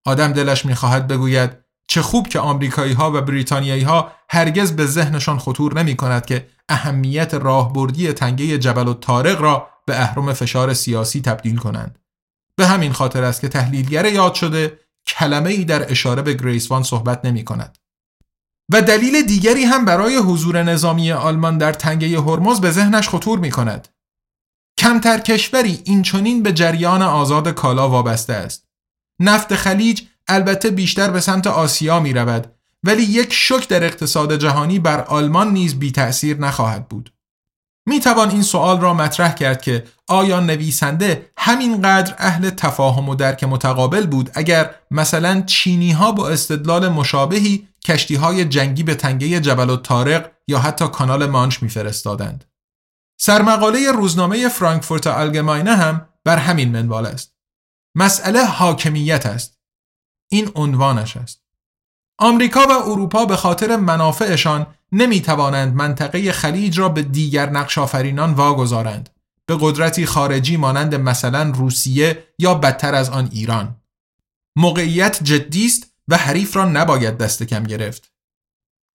آدم 0.05 0.33
دلش 0.33 0.65
می‌خواهد 0.65 1.07
بگوید 1.07 1.51
چه 1.87 2.01
خوب 2.01 2.27
که 2.27 2.39
آمریکایی 2.39 2.93
ها 2.93 3.11
و 3.11 3.21
بریتانیایی 3.21 3.83
ها 3.83 4.11
هرگز 4.29 4.71
به 4.71 4.85
ذهنشان 4.85 5.39
خطور 5.39 5.79
نمی 5.79 5.95
کند 5.95 6.25
که 6.25 6.47
اهمیت 6.69 7.33
راهبردی 7.33 8.13
تنگه 8.13 8.57
جبل 8.57 8.87
و 8.87 8.93
تارق 8.93 9.41
را 9.41 9.67
به 9.85 10.01
اهرم 10.01 10.33
فشار 10.33 10.73
سیاسی 10.73 11.21
تبدیل 11.21 11.57
کنند. 11.57 11.99
به 12.55 12.67
همین 12.67 12.93
خاطر 12.93 13.23
است 13.23 13.41
که 13.41 13.47
تحلیلگر 13.47 14.05
یاد 14.05 14.33
شده 14.33 14.79
کلمه 15.07 15.49
ای 15.49 15.65
در 15.65 15.91
اشاره 15.91 16.21
به 16.21 16.33
گریسوان 16.33 16.83
صحبت 16.83 17.25
نمی 17.25 17.45
کند. 17.45 17.77
و 18.73 18.81
دلیل 18.81 19.21
دیگری 19.21 19.63
هم 19.63 19.85
برای 19.85 20.17
حضور 20.17 20.63
نظامی 20.63 21.11
آلمان 21.11 21.57
در 21.57 21.73
تنگه 21.73 22.19
هرمز 22.21 22.61
به 22.61 22.71
ذهنش 22.71 23.09
خطور 23.09 23.39
می 23.39 23.51
کند. 23.51 23.87
کمتر 24.77 25.19
کشوری 25.19 25.81
اینچنین 25.83 26.43
به 26.43 26.53
جریان 26.53 27.01
آزاد 27.01 27.49
کالا 27.49 27.89
وابسته 27.89 28.33
است. 28.33 28.67
نفت 29.19 29.55
خلیج 29.55 30.01
البته 30.27 30.69
بیشتر 30.69 31.11
به 31.11 31.19
سمت 31.19 31.47
آسیا 31.47 31.99
می 31.99 32.13
رود 32.13 32.53
ولی 32.83 33.03
یک 33.03 33.33
شک 33.33 33.67
در 33.67 33.83
اقتصاد 33.83 34.37
جهانی 34.37 34.79
بر 34.79 35.01
آلمان 35.01 35.53
نیز 35.53 35.79
بی 35.79 35.91
تأثیر 35.91 36.37
نخواهد 36.37 36.89
بود. 36.89 37.13
می 37.87 37.99
توان 37.99 38.29
این 38.29 38.43
سوال 38.43 38.81
را 38.81 38.93
مطرح 38.93 39.33
کرد 39.33 39.61
که 39.61 39.83
آیا 40.07 40.39
نویسنده 40.39 41.31
همینقدر 41.37 42.15
اهل 42.17 42.49
تفاهم 42.49 43.09
و 43.09 43.15
درک 43.15 43.43
متقابل 43.43 44.07
بود 44.07 44.29
اگر 44.33 44.75
مثلا 44.91 45.41
چینی 45.41 45.91
ها 45.91 46.11
با 46.11 46.29
استدلال 46.29 46.89
مشابهی 46.89 47.67
کشتی 47.85 48.15
های 48.15 48.45
جنگی 48.45 48.83
به 48.83 48.95
تنگه 48.95 49.39
جبل 49.39 49.69
و 49.69 49.77
تارق 49.77 50.31
یا 50.47 50.59
حتی 50.59 50.87
کانال 50.87 51.25
مانش 51.25 51.63
میفرستادند. 51.63 52.45
سرمقاله 53.19 53.91
روزنامه 53.91 54.49
فرانکفورت 54.49 55.07
آلگماینه 55.07 55.75
هم 55.75 56.09
بر 56.23 56.37
همین 56.37 56.71
منوال 56.71 57.05
است. 57.05 57.35
مسئله 57.95 58.45
حاکمیت 58.45 59.25
است. 59.25 59.59
این 60.31 60.51
عنوانش 60.55 61.17
است. 61.17 61.41
آمریکا 62.17 62.67
و 62.69 62.71
اروپا 62.71 63.25
به 63.25 63.35
خاطر 63.35 63.75
منافعشان 63.75 64.67
نمی 64.91 65.21
توانند 65.21 65.75
منطقه 65.75 66.31
خلیج 66.31 66.79
را 66.79 66.89
به 66.89 67.01
دیگر 67.01 67.49
نقشافرینان 67.49 68.33
واگذارند 68.33 69.09
به 69.45 69.57
قدرتی 69.59 70.05
خارجی 70.05 70.57
مانند 70.57 70.95
مثلا 70.95 71.51
روسیه 71.55 72.27
یا 72.39 72.53
بدتر 72.53 72.95
از 72.95 73.09
آن 73.09 73.29
ایران 73.31 73.75
موقعیت 74.55 75.23
جدی 75.23 75.65
است 75.65 75.90
و 76.07 76.17
حریف 76.17 76.55
را 76.55 76.65
نباید 76.65 77.17
دست 77.17 77.43
کم 77.43 77.63
گرفت. 77.63 78.11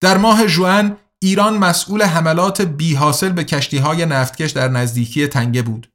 در 0.01 0.19
ماه 0.19 0.47
جوان 0.47 0.97
ایران 1.19 1.59
مسئول 1.59 2.03
حملات 2.03 2.63
بی 2.63 2.95
حاصل 2.95 3.33
به 3.33 3.45
کشتی 3.45 3.79
های 3.79 4.07
نفتکش 4.07 4.51
در 4.51 4.69
نزدیکی 4.69 5.27
تنگه 5.27 5.63
بود. 5.63 5.93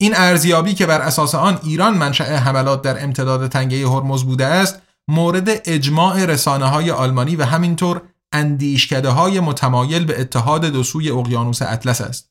این 0.00 0.16
ارزیابی 0.16 0.74
که 0.74 0.86
بر 0.86 1.00
اساس 1.00 1.34
آن 1.34 1.60
ایران 1.62 1.94
منشأ 1.94 2.24
حملات 2.24 2.82
در 2.82 3.04
امتداد 3.04 3.48
تنگه 3.48 3.88
هرمز 3.88 4.24
بوده 4.24 4.46
است 4.46 4.82
مورد 5.08 5.48
اجماع 5.48 6.24
رسانه 6.24 6.66
های 6.66 6.90
آلمانی 6.90 7.36
و 7.36 7.44
همینطور 7.44 8.02
اندیشکده 8.32 9.08
های 9.08 9.40
متمایل 9.40 10.04
به 10.04 10.20
اتحاد 10.20 10.64
دو 10.64 10.82
سوی 10.82 11.10
اقیانوس 11.10 11.62
اطلس 11.62 12.00
است. 12.00 12.30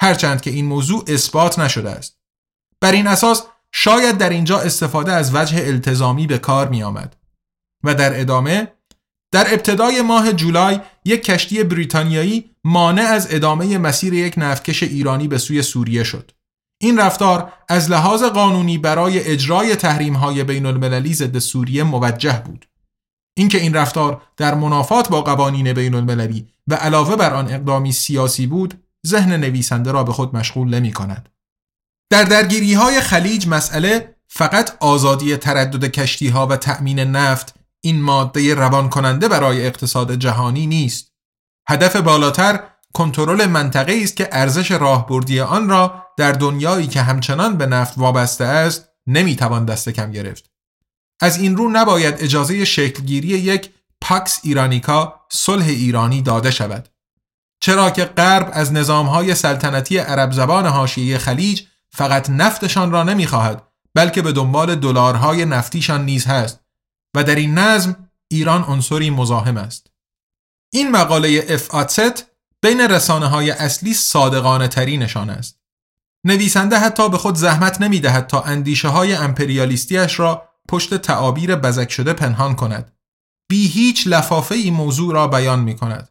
هرچند 0.00 0.40
که 0.40 0.50
این 0.50 0.66
موضوع 0.66 1.04
اثبات 1.06 1.58
نشده 1.58 1.90
است. 1.90 2.18
بر 2.80 2.92
این 2.92 3.06
اساس 3.06 3.42
شاید 3.72 4.18
در 4.18 4.30
اینجا 4.30 4.58
استفاده 4.58 5.12
از 5.12 5.34
وجه 5.34 5.66
التزامی 5.66 6.26
به 6.26 6.38
کار 6.38 6.68
می 6.68 6.82
آمد 6.82 7.16
و 7.84 7.94
در 7.94 8.20
ادامه 8.20 8.72
در 9.32 9.54
ابتدای 9.54 10.02
ماه 10.02 10.32
جولای 10.32 10.80
یک 11.04 11.24
کشتی 11.24 11.64
بریتانیایی 11.64 12.50
مانع 12.64 13.02
از 13.02 13.34
ادامه 13.34 13.78
مسیر 13.78 14.14
یک 14.14 14.34
نفتکش 14.36 14.82
ایرانی 14.82 15.28
به 15.28 15.38
سوی 15.38 15.62
سوریه 15.62 16.04
شد 16.04 16.30
این 16.80 16.98
رفتار 16.98 17.52
از 17.68 17.90
لحاظ 17.90 18.22
قانونی 18.22 18.78
برای 18.78 19.20
اجرای 19.24 19.76
تحریم 19.76 20.14
های 20.14 20.44
بین 20.44 20.66
المللی 20.66 21.14
ضد 21.14 21.38
سوریه 21.38 21.82
موجه 21.82 22.42
بود 22.46 22.68
اینکه 23.36 23.60
این 23.60 23.74
رفتار 23.74 24.22
در 24.36 24.54
منافات 24.54 25.08
با 25.08 25.22
قوانین 25.22 25.72
بین 25.72 25.94
المللی 25.94 26.48
و 26.68 26.74
علاوه 26.74 27.16
بر 27.16 27.34
آن 27.34 27.52
اقدامی 27.52 27.92
سیاسی 27.92 28.46
بود 28.46 28.82
ذهن 29.06 29.32
نویسنده 29.32 29.92
را 29.92 30.04
به 30.04 30.12
خود 30.12 30.36
مشغول 30.36 30.74
نمی 30.74 30.92
کند. 30.92 31.28
در 32.10 32.22
درگیری 32.22 32.74
های 32.74 33.00
خلیج 33.00 33.48
مسئله 33.48 34.14
فقط 34.28 34.76
آزادی 34.80 35.36
تردد 35.36 35.84
کشتی 35.84 36.28
ها 36.28 36.46
و 36.46 36.56
تأمین 36.56 36.98
نفت 36.98 37.54
این 37.84 38.02
ماده 38.02 38.54
روان 38.54 38.88
کننده 38.88 39.28
برای 39.28 39.66
اقتصاد 39.66 40.14
جهانی 40.14 40.66
نیست. 40.66 41.12
هدف 41.68 41.96
بالاتر 41.96 42.60
کنترل 42.94 43.46
منطقه 43.46 44.00
است 44.02 44.16
که 44.16 44.28
ارزش 44.32 44.70
راهبردی 44.70 45.40
آن 45.40 45.68
را 45.68 46.06
در 46.16 46.32
دنیایی 46.32 46.86
که 46.86 47.02
همچنان 47.02 47.56
به 47.56 47.66
نفت 47.66 47.98
وابسته 47.98 48.44
است 48.44 48.88
نمی‌توان 49.06 49.64
دست 49.64 49.88
کم 49.88 50.10
گرفت. 50.10 50.50
از 51.20 51.36
این 51.38 51.56
رو 51.56 51.70
نباید 51.70 52.14
اجازه 52.18 52.64
شکلگیری 52.64 53.28
یک 53.28 53.70
پاکس 54.00 54.40
ایرانیکا 54.42 55.20
صلح 55.32 55.64
ایرانی 55.66 56.22
داده 56.22 56.50
شود 56.50 56.88
چرا 57.60 57.90
که 57.90 58.04
غرب 58.04 58.50
از 58.52 58.72
نظامهای 58.72 59.34
سلطنتی 59.34 59.98
عرب 59.98 60.32
زبان 60.32 60.66
حاشیه 60.66 61.18
خلیج 61.18 61.62
فقط 61.90 62.30
نفتشان 62.30 62.90
را 62.90 63.02
نمی‌خواهد 63.02 63.62
بلکه 63.94 64.22
به 64.22 64.32
دنبال 64.32 64.74
دلارهای 64.74 65.44
نفتیشان 65.44 66.04
نیز 66.04 66.26
هست 66.26 66.61
و 67.16 67.24
در 67.24 67.34
این 67.34 67.58
نظم 67.58 68.08
ایران 68.30 68.64
عنصری 68.64 69.10
مزاحم 69.10 69.56
است. 69.56 69.86
این 70.72 70.90
مقاله 70.90 71.46
اف 71.48 72.00
بین 72.62 72.80
رسانه 72.80 73.26
های 73.26 73.50
اصلی 73.50 73.94
صادقانه 73.94 74.68
ترینشان 74.68 75.30
است. 75.30 75.60
نویسنده 76.26 76.78
حتی 76.78 77.08
به 77.08 77.18
خود 77.18 77.34
زحمت 77.34 77.80
نمی 77.80 78.00
دهد 78.00 78.26
تا 78.26 78.40
اندیشه 78.40 78.88
های 78.88 79.14
امپریالیستیش 79.14 80.20
را 80.20 80.48
پشت 80.68 80.94
تعابیر 80.94 81.56
بزک 81.56 81.92
شده 81.92 82.12
پنهان 82.12 82.54
کند. 82.54 82.92
بی 83.48 83.68
هیچ 83.68 84.06
لفافه 84.06 84.54
ای 84.54 84.70
موضوع 84.70 85.14
را 85.14 85.28
بیان 85.28 85.60
می 85.60 85.76
کند 85.76 86.08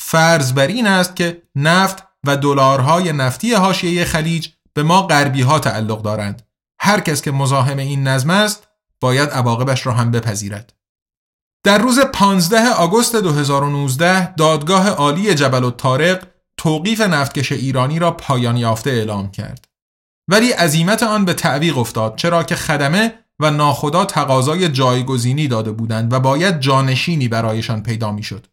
فرض 0.00 0.52
بر 0.52 0.66
این 0.66 0.86
است 0.86 1.16
که 1.16 1.42
نفت 1.56 2.04
و 2.26 2.36
دلارهای 2.36 3.12
نفتی 3.12 3.54
حاشیه 3.54 4.04
خلیج 4.04 4.48
به 4.74 4.82
ما 4.82 5.02
غربی 5.02 5.42
ها 5.42 5.58
تعلق 5.58 6.02
دارند. 6.02 6.42
هر 6.80 7.00
کس 7.00 7.22
که 7.22 7.30
مزاحم 7.30 7.78
این 7.78 8.08
نظم 8.08 8.30
است 8.30 8.67
باید 9.00 9.30
عواقبش 9.30 9.86
را 9.86 9.92
هم 9.92 10.10
بپذیرد 10.10 10.72
در 11.64 11.78
روز 11.78 12.00
15 12.00 12.68
آگوست 12.68 13.16
2019 13.16 14.34
دادگاه 14.34 14.88
عالی 14.88 15.34
جبل 15.34 15.64
و 15.64 15.70
تارق 15.70 16.26
توقیف 16.56 17.00
نفتکش 17.00 17.52
ایرانی 17.52 17.98
را 17.98 18.10
پایان 18.10 18.56
یافته 18.56 18.90
اعلام 18.90 19.30
کرد 19.30 19.68
ولی 20.30 20.52
عزیمت 20.52 21.02
آن 21.02 21.24
به 21.24 21.34
تعویق 21.34 21.78
افتاد 21.78 22.16
چرا 22.16 22.42
که 22.42 22.54
خدمه 22.54 23.14
و 23.40 23.50
ناخدا 23.50 24.04
تقاضای 24.04 24.68
جایگزینی 24.68 25.48
داده 25.48 25.72
بودند 25.72 26.12
و 26.12 26.20
باید 26.20 26.60
جانشینی 26.60 27.28
برایشان 27.28 27.82
پیدا 27.82 28.12
می‌شد. 28.12 28.46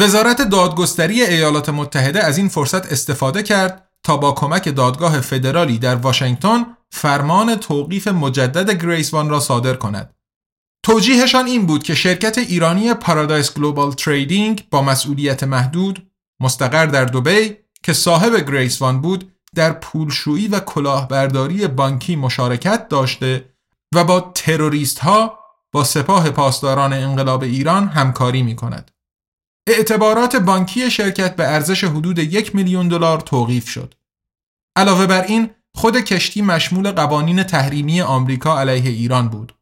وزارت 0.00 0.42
دادگستری 0.42 1.22
ایالات 1.22 1.68
متحده 1.68 2.24
از 2.24 2.38
این 2.38 2.48
فرصت 2.48 2.92
استفاده 2.92 3.42
کرد 3.42 3.88
تا 4.02 4.16
با 4.16 4.32
کمک 4.32 4.74
دادگاه 4.74 5.20
فدرالی 5.20 5.78
در 5.78 5.94
واشنگتن 5.94 6.66
فرمان 6.92 7.56
توقیف 7.56 8.08
مجدد 8.08 8.82
گریس 8.82 9.14
وان 9.14 9.30
را 9.30 9.40
صادر 9.40 9.74
کند. 9.74 10.14
توجیهشان 10.82 11.46
این 11.46 11.66
بود 11.66 11.82
که 11.82 11.94
شرکت 11.94 12.38
ایرانی 12.38 12.94
پارادایس 12.94 13.54
گلوبال 13.54 13.92
تریدینگ 13.92 14.68
با 14.70 14.82
مسئولیت 14.82 15.44
محدود 15.44 16.10
مستقر 16.40 16.86
در 16.86 17.04
دوبی 17.04 17.56
که 17.82 17.92
صاحب 17.92 18.50
گریس 18.50 18.82
وان 18.82 19.00
بود 19.00 19.32
در 19.54 19.72
پولشویی 19.72 20.48
و 20.48 20.60
کلاهبرداری 20.60 21.66
بانکی 21.66 22.16
مشارکت 22.16 22.88
داشته 22.88 23.54
و 23.94 24.04
با 24.04 24.32
تروریست 24.34 24.98
ها 24.98 25.38
با 25.72 25.84
سپاه 25.84 26.30
پاسداران 26.30 26.92
انقلاب 26.92 27.42
ایران 27.42 27.88
همکاری 27.88 28.42
می 28.42 28.56
کند. 28.56 28.90
اعتبارات 29.68 30.36
بانکی 30.36 30.90
شرکت 30.90 31.36
به 31.36 31.48
ارزش 31.48 31.84
حدود 31.84 32.18
یک 32.18 32.54
میلیون 32.54 32.88
دلار 32.88 33.20
توقیف 33.20 33.68
شد. 33.68 33.94
علاوه 34.76 35.06
بر 35.06 35.22
این 35.22 35.50
خود 35.74 35.96
کشتی 35.96 36.42
مشمول 36.42 36.90
قوانین 36.90 37.42
تحریمی 37.42 38.00
آمریکا 38.00 38.60
علیه 38.60 38.90
ایران 38.90 39.28
بود. 39.28 39.54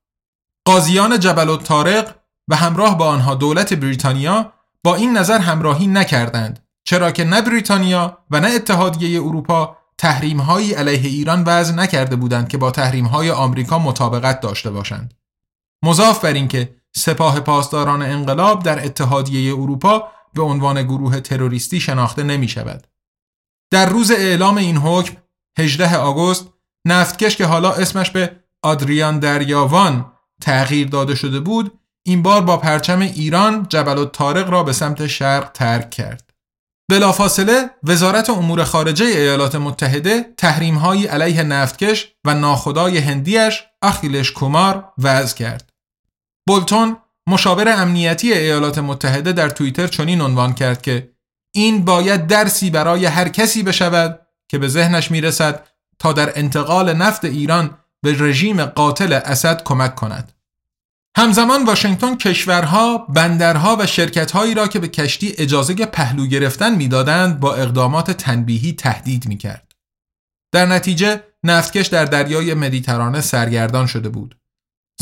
قاضیان 0.65 1.19
جبل 1.21 1.51
الطارق 1.51 2.15
و 2.49 2.57
همراه 2.57 2.99
با 2.99 3.07
آنها 3.07 3.35
دولت 3.35 3.75
بریتانیا 3.75 4.53
با 4.85 4.95
این 4.95 5.17
نظر 5.17 5.39
همراهی 5.39 5.87
نکردند 5.87 6.67
چرا 6.85 7.11
که 7.11 7.25
نه 7.25 7.43
بریتانیا 7.43 8.19
و 8.31 8.41
نه 8.41 8.49
اتحادیه 8.49 9.21
اروپا 9.21 9.77
تحریم 9.99 10.41
هایی 10.41 10.73
علیه 10.73 11.09
ایران 11.09 11.45
وضع 11.47 11.75
نکرده 11.75 12.17
بودند 12.17 12.49
که 12.49 12.59
با 12.59 12.71
تحریم 12.71 13.07
های 13.07 13.31
آمریکا 13.31 13.79
مطابقت 13.79 14.41
داشته 14.41 14.71
باشند. 14.71 15.15
مضاف 15.83 16.25
بر 16.25 16.33
اینکه 16.33 16.75
سپاه 16.97 17.41
پاسداران 17.41 18.03
انقلاب 18.03 18.63
در 18.63 18.85
اتحادیه 18.85 19.53
اروپا 19.53 20.09
به 20.35 20.43
عنوان 20.43 20.83
گروه 20.83 21.21
تروریستی 21.21 21.81
شناخته 21.81 22.23
نمی 22.23 22.49
شود. 22.49 22.87
در 23.71 23.87
روز 23.87 24.11
اعلام 24.11 24.57
این 24.57 24.77
حکم 24.77 25.17
18 25.59 25.97
آگوست 25.97 26.49
نفتکش 26.87 27.37
که 27.37 27.47
حالا 27.47 27.73
اسمش 27.73 28.11
به 28.11 28.37
آدریان 28.63 29.19
دریاوان 29.19 30.13
تغییر 30.43 30.89
داده 30.89 31.15
شده 31.15 31.41
بود 31.41 31.79
این 32.07 32.23
بار 32.23 32.41
با 32.41 32.57
پرچم 32.57 33.01
ایران 33.01 33.67
جبل 33.69 33.99
الطارق 33.99 34.51
را 34.51 34.63
به 34.63 34.73
سمت 34.73 35.07
شرق 35.07 35.51
ترک 35.53 35.91
کرد. 35.91 36.31
بلافاصله 36.91 37.71
وزارت 37.83 38.31
امور 38.31 38.65
خارجه 38.65 39.05
ایالات 39.05 39.55
متحده 39.55 40.35
تحریم‌هایی 40.37 41.07
علیه 41.07 41.43
نفتکش 41.43 42.13
و 42.25 42.35
ناخدای 42.35 42.99
هندیش 42.99 43.63
اخیلش 43.83 44.33
کومار 44.33 44.93
وضع 44.99 45.37
کرد. 45.37 45.73
بولتون 46.47 46.97
مشاور 47.29 47.69
امنیتی 47.69 48.33
ایالات 48.33 48.79
متحده 48.79 49.33
در 49.33 49.49
توییتر 49.49 49.87
چنین 49.87 50.21
عنوان 50.21 50.55
کرد 50.55 50.83
که 50.83 51.11
این 51.55 51.85
باید 51.85 52.27
درسی 52.27 52.71
برای 52.71 53.07
هر 53.07 53.29
کسی 53.29 53.63
بشود 53.63 54.28
که 54.49 54.59
به 54.59 54.69
ذهنش 54.69 55.11
می‌رسد 55.11 55.69
تا 55.99 56.13
در 56.13 56.39
انتقال 56.39 56.93
نفت 56.93 57.25
ایران 57.25 57.79
به 58.03 58.17
رژیم 58.19 58.65
قاتل 58.65 59.13
اسد 59.13 59.63
کمک 59.63 59.95
کند. 59.95 60.33
همزمان 61.17 61.65
واشنگتن 61.65 62.17
کشورها، 62.17 62.99
بندرها 62.99 63.77
و 63.81 63.87
شرکتهایی 63.87 64.55
را 64.55 64.69
که 64.69 64.79
به 64.79 64.89
کشتی 64.89 65.35
اجازه 65.39 65.75
پهلو 65.75 66.27
گرفتن 66.27 66.75
می‌دادند 66.75 67.41
با 67.41 67.55
اقدامات 67.55 68.11
تنبیهی 68.11 68.73
تهدید 68.73 69.29
می‌کرد. 69.29 69.75
در 70.53 70.67
نتیجه 70.67 71.23
نفتکش 71.45 71.87
در 71.87 72.05
دریای 72.05 72.55
مدیترانه 72.55 73.21
سرگردان 73.21 73.87
شده 73.87 74.09
بود. 74.09 74.39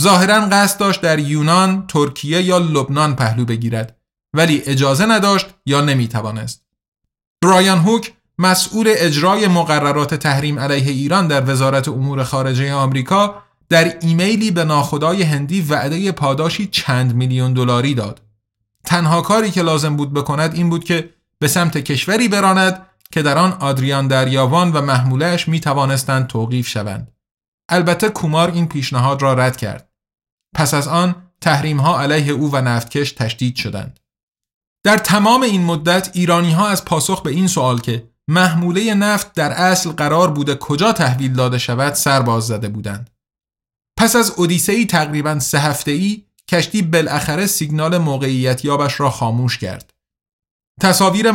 ظاهرا 0.01 0.41
قصد 0.41 0.81
داشت 0.81 1.01
در 1.01 1.19
یونان، 1.19 1.87
ترکیه 1.87 2.43
یا 2.43 2.59
لبنان 2.59 3.17
پهلو 3.17 3.45
بگیرد 3.45 3.97
ولی 4.35 4.63
اجازه 4.67 5.07
نداشت 5.07 5.47
یا 5.67 5.81
نمی‌توانست. 5.81 6.63
برایان 7.43 7.79
هوک 7.79 8.16
مسئول 8.39 8.87
اجرای 8.97 9.49
مقررات 9.49 10.15
تحریم 10.15 10.59
علیه 10.59 10.93
ایران 10.93 11.29
در 11.29 11.51
وزارت 11.51 11.89
امور 11.89 12.25
خارجه 12.25 12.75
آمریکا 12.75 13.43
در 13.69 13.99
ایمیلی 14.01 14.51
به 14.51 14.65
ناخدای 14.65 15.23
هندی 15.23 15.61
وعده 15.61 16.13
پاداشی 16.13 16.67
چند 16.67 17.15
میلیون 17.15 17.53
دلاری 17.53 17.95
داد. 17.95 18.23
تنها 18.85 19.23
کاری 19.23 19.51
که 19.51 19.63
لازم 19.63 19.97
بود 19.97 20.15
بکند 20.15 20.55
این 20.55 20.71
بود 20.71 20.85
که 20.85 21.11
به 21.39 21.49
سمت 21.49 21.79
کشوری 21.79 22.29
براند 22.29 22.87
که 23.13 23.23
در 23.23 23.39
آن 23.39 23.53
آدریان 23.53 24.09
دریاوان 24.09 24.73
و 24.73 24.81
محمولهش 24.81 25.49
می 25.49 25.61
توانستند 25.61 26.27
توقیف 26.27 26.69
شوند. 26.69 27.13
البته 27.69 28.09
کومار 28.09 28.51
این 28.51 28.69
پیشنهاد 28.69 29.23
را 29.23 29.35
رد 29.35 29.57
کرد. 29.57 29.89
پس 30.55 30.75
از 30.75 30.89
آن 30.89 31.15
تحریم 31.41 31.81
ها 31.81 32.01
علیه 32.01 32.33
او 32.33 32.53
و 32.53 32.61
نفتکش 32.61 33.13
تشدید 33.13 33.57
شدند. 33.57 34.01
در 34.85 34.99
تمام 34.99 35.43
این 35.43 35.65
مدت 35.65 36.11
ایرانی 36.13 36.53
ها 36.53 36.69
از 36.69 36.85
پاسخ 36.85 37.23
به 37.23 37.31
این 37.31 37.47
سوال 37.47 37.79
که 37.79 38.09
محموله 38.29 38.95
نفت 38.95 39.33
در 39.33 39.53
اصل 39.53 39.91
قرار 39.91 40.31
بوده 40.31 40.55
کجا 40.55 40.93
تحویل 40.93 41.33
داده 41.33 41.59
شود 41.59 41.95
سر 41.95 42.23
باز 42.23 42.47
زده 42.47 42.69
بودند. 42.69 43.11
پس 43.99 44.17
از 44.17 44.31
اودیسهی 44.31 44.87
تقریبا 44.87 45.39
سه 45.39 45.59
هفته 45.59 45.91
ای 45.91 46.23
کشتی 46.49 46.83
بالاخره 46.83 47.47
سیگنال 47.47 47.99
موقعیت 47.99 48.65
یابش 48.65 49.01
را 49.01 49.11
خاموش 49.11 49.59
کرد. 49.59 49.95
تصاویر 50.81 51.29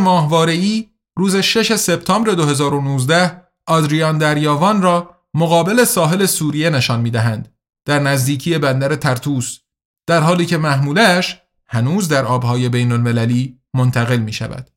ای 0.47 0.89
روز 1.17 1.35
6 1.35 1.75
سپتامبر 1.75 2.31
2019 2.31 3.41
آدریان 3.67 4.17
دریاوان 4.17 4.81
را 4.81 5.15
مقابل 5.33 5.83
ساحل 5.83 6.25
سوریه 6.25 6.69
نشان 6.69 7.01
می 7.01 7.11
دهند 7.11 7.55
در 7.85 7.99
نزدیکی 7.99 8.57
بندر 8.57 8.95
ترتوس 8.95 9.59
در 10.07 10.19
حالی 10.19 10.45
که 10.45 10.57
محمولش 10.57 11.41
هنوز 11.67 12.07
در 12.07 12.25
آبهای 12.25 12.69
بین 12.69 12.91
المللی 12.91 13.59
منتقل 13.73 14.17
می 14.17 14.33
شود. 14.33 14.69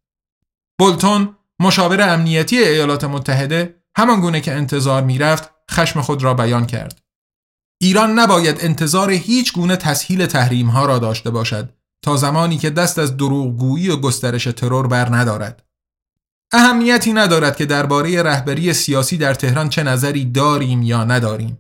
بولتون 0.79 1.37
مشاور 1.64 2.03
امنیتی 2.03 2.59
ایالات 2.59 3.05
متحده 3.05 3.74
همان 3.96 4.20
گونه 4.20 4.40
که 4.40 4.53
انتظار 4.53 5.03
می 5.03 5.18
رفت 5.18 5.50
خشم 5.70 6.00
خود 6.00 6.24
را 6.24 6.35
بیان 6.35 6.66
کرد. 6.66 7.00
ایران 7.81 8.18
نباید 8.18 8.59
انتظار 8.61 9.11
هیچ 9.11 9.53
گونه 9.53 9.77
تسهیل 9.77 10.27
تحریم 10.27 10.68
ها 10.68 10.87
را 10.87 10.98
داشته 10.98 11.31
باشد 11.31 11.68
تا 12.03 12.16
زمانی 12.16 12.59
که 12.59 12.70
دست 12.70 12.98
از 12.98 13.16
دروغگویی 13.16 13.88
و 13.88 13.96
گسترش 13.96 14.44
ترور 14.44 14.87
بر 14.87 15.16
ندارد. 15.16 15.64
اهمیتی 16.53 17.12
ندارد 17.12 17.57
که 17.57 17.66
درباره 17.66 18.22
رهبری 18.22 18.72
سیاسی 18.72 19.16
در 19.16 19.35
تهران 19.35 19.68
چه 19.68 19.83
نظری 19.83 20.24
داریم 20.24 20.83
یا 20.83 21.05
نداریم. 21.05 21.59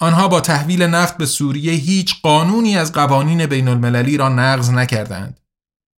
آنها 0.00 0.28
با 0.28 0.40
تحویل 0.40 0.82
نفت 0.82 1.16
به 1.16 1.26
سوریه 1.26 1.72
هیچ 1.72 2.22
قانونی 2.22 2.78
از 2.78 2.92
قوانین 2.92 3.46
بین 3.46 3.68
المللی 3.68 4.16
را 4.16 4.28
نقض 4.28 4.70
نکردند. 4.70 5.40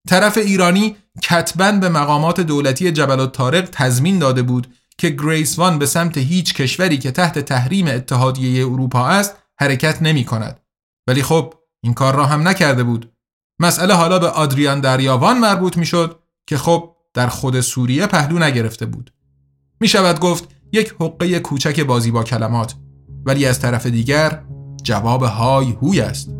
طرف 0.08 0.38
ایرانی 0.38 0.96
کتبا 1.22 1.72
به 1.72 1.88
مقامات 1.88 2.40
دولتی 2.40 2.92
جبل 2.92 3.20
الطارق 3.20 3.68
تضمین 3.72 4.18
داده 4.18 4.42
بود 4.42 4.74
که 4.98 5.08
گریس 5.08 5.58
وان 5.58 5.78
به 5.78 5.86
سمت 5.86 6.18
هیچ 6.18 6.54
کشوری 6.54 6.98
که 6.98 7.10
تحت 7.10 7.38
تحریم 7.38 7.86
اتحادیه 7.86 8.66
اروپا 8.66 9.06
است 9.06 9.36
حرکت 9.60 10.02
نمی 10.02 10.24
کند. 10.24 10.60
ولی 11.06 11.22
خب 11.22 11.54
این 11.82 11.94
کار 11.94 12.14
را 12.14 12.26
هم 12.26 12.48
نکرده 12.48 12.82
بود. 12.82 13.12
مسئله 13.60 13.94
حالا 13.94 14.18
به 14.18 14.28
آدریان 14.28 14.80
دریاوان 14.80 15.38
مربوط 15.38 15.76
می 15.76 15.86
شد 15.86 16.18
که 16.46 16.58
خب 16.58 16.96
در 17.14 17.28
خود 17.28 17.60
سوریه 17.60 18.06
پهلو 18.06 18.38
نگرفته 18.38 18.86
بود. 18.86 19.12
می 19.80 19.88
شود 19.88 20.20
گفت 20.20 20.48
یک 20.72 20.94
حقه 21.00 21.40
کوچک 21.40 21.80
بازی 21.80 22.10
با 22.10 22.24
کلمات 22.24 22.74
ولی 23.26 23.46
از 23.46 23.60
طرف 23.60 23.86
دیگر 23.86 24.42
جواب 24.82 25.22
های 25.22 25.72
هوی 25.82 26.00
است. 26.00 26.39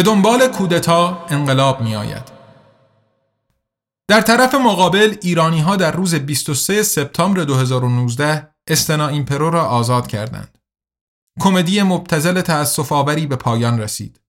به 0.00 0.04
دنبال 0.04 0.48
کودتا 0.48 1.26
انقلاب 1.28 1.80
می 1.80 1.96
آید. 1.96 2.22
در 4.08 4.20
طرف 4.20 4.54
مقابل 4.54 5.16
ایرانی 5.22 5.60
ها 5.60 5.76
در 5.76 5.92
روز 5.92 6.14
23 6.14 6.82
سپتامبر 6.82 7.44
2019 7.44 8.48
استنا 8.66 9.08
ایمپرو 9.08 9.50
را 9.50 9.64
آزاد 9.64 10.06
کردند. 10.06 10.58
کمدی 11.40 11.82
مبتذل 11.82 12.40
تأسف 12.40 12.92
آوری 12.92 13.26
به 13.26 13.36
پایان 13.36 13.80
رسید. 13.80 14.20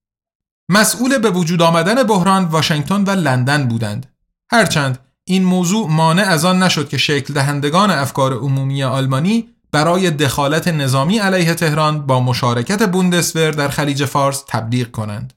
مسئول 0.68 1.18
به 1.18 1.30
وجود 1.30 1.62
آمدن 1.62 2.02
بحران 2.02 2.44
واشنگتن 2.44 3.04
و 3.04 3.10
لندن 3.10 3.68
بودند. 3.68 4.14
هرچند 4.50 4.98
این 5.24 5.44
موضوع 5.44 5.88
مانع 5.90 6.22
از 6.22 6.44
آن 6.44 6.62
نشد 6.62 6.88
که 6.88 6.98
شکل 6.98 7.34
دهندگان 7.34 7.90
افکار 7.90 8.32
عمومی 8.32 8.82
آلمانی 8.84 9.48
برای 9.72 10.10
دخالت 10.10 10.68
نظامی 10.68 11.18
علیه 11.18 11.54
تهران 11.54 12.06
با 12.06 12.20
مشارکت 12.20 12.88
بوندس‌ور 12.88 13.50
در 13.50 13.68
خلیج 13.68 14.04
فارس 14.04 14.44
تبلیغ 14.48 14.90
کنند. 14.90 15.34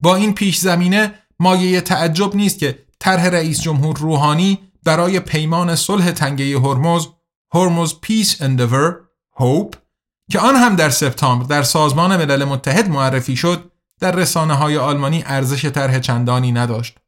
با 0.00 0.16
این 0.16 0.34
پیش 0.34 0.58
زمینه 0.58 1.14
مایه 1.40 1.80
تعجب 1.80 2.36
نیست 2.36 2.58
که 2.58 2.78
طرح 2.98 3.26
رئیس 3.26 3.60
جمهور 3.60 3.96
روحانی 3.96 4.58
برای 4.84 5.20
پیمان 5.20 5.76
صلح 5.76 6.10
تنگه 6.10 6.58
هرمز 6.58 7.06
هرمز 7.54 7.94
پیس 8.00 8.42
اندور 8.42 9.00
هوپ 9.36 9.74
که 10.30 10.38
آن 10.38 10.56
هم 10.56 10.76
در 10.76 10.90
سپتامبر 10.90 11.46
در 11.46 11.62
سازمان 11.62 12.16
ملل 12.16 12.44
متحد 12.44 12.88
معرفی 12.88 13.36
شد 13.36 13.72
در 14.00 14.12
رسانه 14.12 14.54
های 14.54 14.76
آلمانی 14.76 15.22
ارزش 15.26 15.64
طرح 15.64 15.98
چندانی 15.98 16.52
نداشت. 16.52 16.98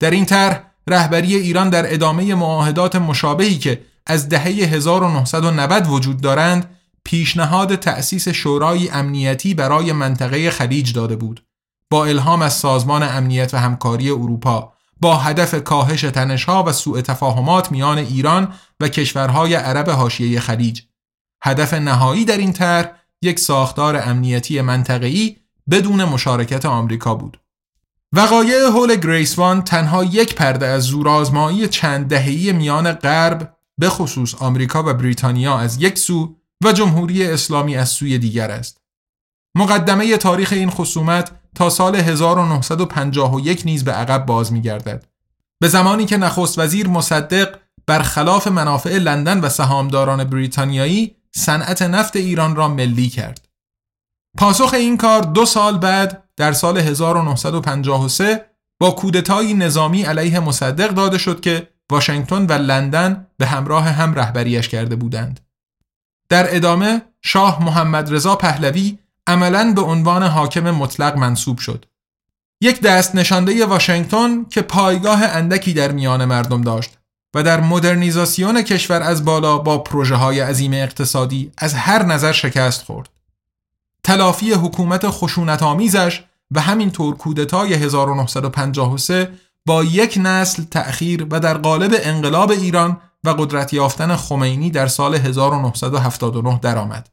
در 0.00 0.10
این 0.10 0.24
طرح 0.24 0.62
رهبری 0.86 1.36
ایران 1.36 1.70
در 1.70 1.94
ادامه 1.94 2.34
معاهدات 2.34 2.96
مشابهی 2.96 3.58
که 3.58 3.82
از 4.06 4.28
دهه 4.28 4.42
1990 4.42 5.86
وجود 5.86 6.20
دارند 6.20 6.76
پیشنهاد 7.04 7.74
تأسیس 7.74 8.28
شورای 8.28 8.88
امنیتی 8.88 9.54
برای 9.54 9.92
منطقه 9.92 10.50
خلیج 10.50 10.92
داده 10.92 11.16
بود 11.16 11.46
با 11.90 12.04
الهام 12.04 12.42
از 12.42 12.52
سازمان 12.52 13.02
امنیت 13.02 13.54
و 13.54 13.56
همکاری 13.56 14.10
اروپا 14.10 14.72
با 15.00 15.16
هدف 15.16 15.64
کاهش 15.64 16.00
تنشها 16.00 16.64
و 16.64 16.72
سوء 16.72 17.00
تفاهمات 17.00 17.72
میان 17.72 17.98
ایران 17.98 18.54
و 18.80 18.88
کشورهای 18.88 19.54
عرب 19.54 19.90
حاشیه 19.90 20.40
خلیج 20.40 20.82
هدف 21.44 21.74
نهایی 21.74 22.24
در 22.24 22.36
این 22.36 22.52
طرح 22.52 22.92
یک 23.22 23.38
ساختار 23.38 23.96
امنیتی 23.96 24.60
منطقه‌ای 24.60 25.36
بدون 25.70 26.04
مشارکت 26.04 26.66
آمریکا 26.66 27.14
بود 27.14 27.40
وقایع 28.12 28.68
حول 28.68 28.96
گریسوان 28.96 29.62
تنها 29.62 30.04
یک 30.04 30.34
پرده 30.34 30.66
از 30.66 30.82
زورآزمایی 30.82 31.68
چند 31.68 32.08
دهه‌ای 32.08 32.52
میان 32.52 32.92
غرب 32.92 33.56
به 33.78 33.88
خصوص 33.88 34.34
آمریکا 34.34 34.82
و 34.82 34.94
بریتانیا 34.94 35.58
از 35.58 35.82
یک 35.82 35.98
سو 35.98 36.36
و 36.64 36.72
جمهوری 36.72 37.26
اسلامی 37.26 37.76
از 37.76 37.88
سوی 37.88 38.18
دیگر 38.18 38.50
است. 38.50 38.80
مقدمه 39.54 40.16
تاریخ 40.16 40.52
این 40.52 40.70
خصومت 40.70 41.39
تا 41.54 41.70
سال 41.70 41.96
1951 41.96 43.62
نیز 43.64 43.84
به 43.84 43.92
عقب 43.92 44.26
باز 44.26 44.52
می 44.52 44.62
گردد. 44.62 45.06
به 45.60 45.68
زمانی 45.68 46.06
که 46.06 46.16
نخست 46.16 46.58
وزیر 46.58 46.88
مصدق 46.88 47.58
برخلاف 47.86 48.46
منافع 48.46 48.98
لندن 48.98 49.40
و 49.40 49.48
سهامداران 49.48 50.24
بریتانیایی 50.24 51.16
صنعت 51.32 51.82
نفت 51.82 52.16
ایران 52.16 52.56
را 52.56 52.68
ملی 52.68 53.08
کرد. 53.08 53.48
پاسخ 54.38 54.74
این 54.74 54.96
کار 54.96 55.22
دو 55.22 55.46
سال 55.46 55.78
بعد 55.78 56.28
در 56.36 56.52
سال 56.52 56.78
1953 56.78 58.46
با 58.80 58.90
کودتایی 58.90 59.54
نظامی 59.54 60.02
علیه 60.02 60.40
مصدق 60.40 60.90
داده 60.90 61.18
شد 61.18 61.40
که 61.40 61.68
واشنگتن 61.90 62.46
و 62.46 62.52
لندن 62.52 63.26
به 63.38 63.46
همراه 63.46 63.84
هم 63.84 64.14
رهبریش 64.14 64.68
کرده 64.68 64.96
بودند. 64.96 65.40
در 66.28 66.56
ادامه 66.56 67.02
شاه 67.22 67.64
محمد 67.64 68.14
رضا 68.14 68.36
پهلوی 68.36 68.98
عملا 69.26 69.72
به 69.72 69.80
عنوان 69.80 70.22
حاکم 70.22 70.70
مطلق 70.70 71.16
منصوب 71.16 71.58
شد. 71.58 71.84
یک 72.62 72.80
دست 72.80 73.14
نشانده 73.14 73.66
واشنگتن 73.66 74.44
که 74.44 74.62
پایگاه 74.62 75.22
اندکی 75.22 75.72
در 75.72 75.92
میان 75.92 76.24
مردم 76.24 76.62
داشت 76.62 76.98
و 77.34 77.42
در 77.42 77.60
مدرنیزاسیون 77.60 78.62
کشور 78.62 79.02
از 79.02 79.24
بالا 79.24 79.58
با 79.58 79.78
پروژه 79.78 80.14
های 80.14 80.40
عظیم 80.40 80.72
اقتصادی 80.72 81.52
از 81.58 81.74
هر 81.74 82.02
نظر 82.02 82.32
شکست 82.32 82.82
خورد. 82.82 83.08
تلافی 84.04 84.52
حکومت 84.52 85.08
خشونت 85.08 85.62
آمیزش 85.62 86.24
و 86.50 86.60
همینطور 86.60 87.16
کودتای 87.16 87.74
1953 87.74 89.32
با 89.66 89.84
یک 89.84 90.18
نسل 90.22 90.62
تأخیر 90.64 91.26
و 91.30 91.40
در 91.40 91.58
قالب 91.58 91.94
انقلاب 92.02 92.50
ایران 92.50 93.00
و 93.24 93.30
قدرت 93.30 93.72
یافتن 93.72 94.16
خمینی 94.16 94.70
در 94.70 94.86
سال 94.86 95.14
1979 95.14 96.58
درآمد. 96.62 97.08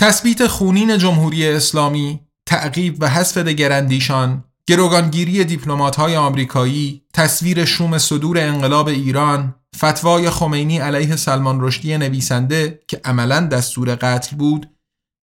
تثبیت 0.00 0.46
خونین 0.46 0.98
جمهوری 0.98 1.48
اسلامی، 1.48 2.20
تعقیب 2.46 2.96
و 3.00 3.08
حذف 3.08 3.38
دگراندیشان، 3.38 4.44
گروگانگیری 4.66 5.44
دیپلمات‌های 5.44 6.16
آمریکایی، 6.16 7.02
تصویر 7.14 7.64
شوم 7.64 7.98
صدور 7.98 8.38
انقلاب 8.38 8.88
ایران، 8.88 9.54
فتوای 9.76 10.30
خمینی 10.30 10.78
علیه 10.78 11.16
سلمان 11.16 11.60
رشدی 11.60 11.98
نویسنده 11.98 12.80
که 12.88 13.00
عملا 13.04 13.40
دستور 13.40 13.94
قتل 13.94 14.36
بود، 14.36 14.70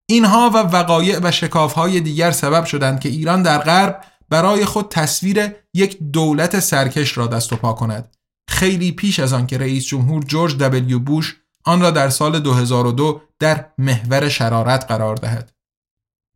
اینها 0.09 0.49
و 0.53 0.57
وقایع 0.57 1.19
و 1.23 1.31
شکافهای 1.31 1.99
دیگر 1.99 2.31
سبب 2.31 2.65
شدند 2.65 2.99
که 2.99 3.09
ایران 3.09 3.43
در 3.43 3.57
غرب 3.57 4.03
برای 4.29 4.65
خود 4.65 4.89
تصویر 4.89 5.55
یک 5.73 5.97
دولت 5.99 6.59
سرکش 6.59 7.17
را 7.17 7.27
دست 7.27 7.53
و 7.53 7.55
پا 7.55 7.73
کند. 7.73 8.17
خیلی 8.49 8.91
پیش 8.91 9.19
از 9.19 9.33
آن 9.33 9.47
که 9.47 9.57
رئیس 9.57 9.85
جمهور 9.85 10.23
جورج 10.23 10.57
دبلیو 10.57 10.99
بوش 10.99 11.37
آن 11.65 11.81
را 11.81 11.91
در 11.91 12.09
سال 12.09 12.39
2002 12.39 13.21
در 13.41 13.65
محور 13.77 14.29
شرارت 14.29 14.85
قرار 14.87 15.15
دهد 15.15 15.51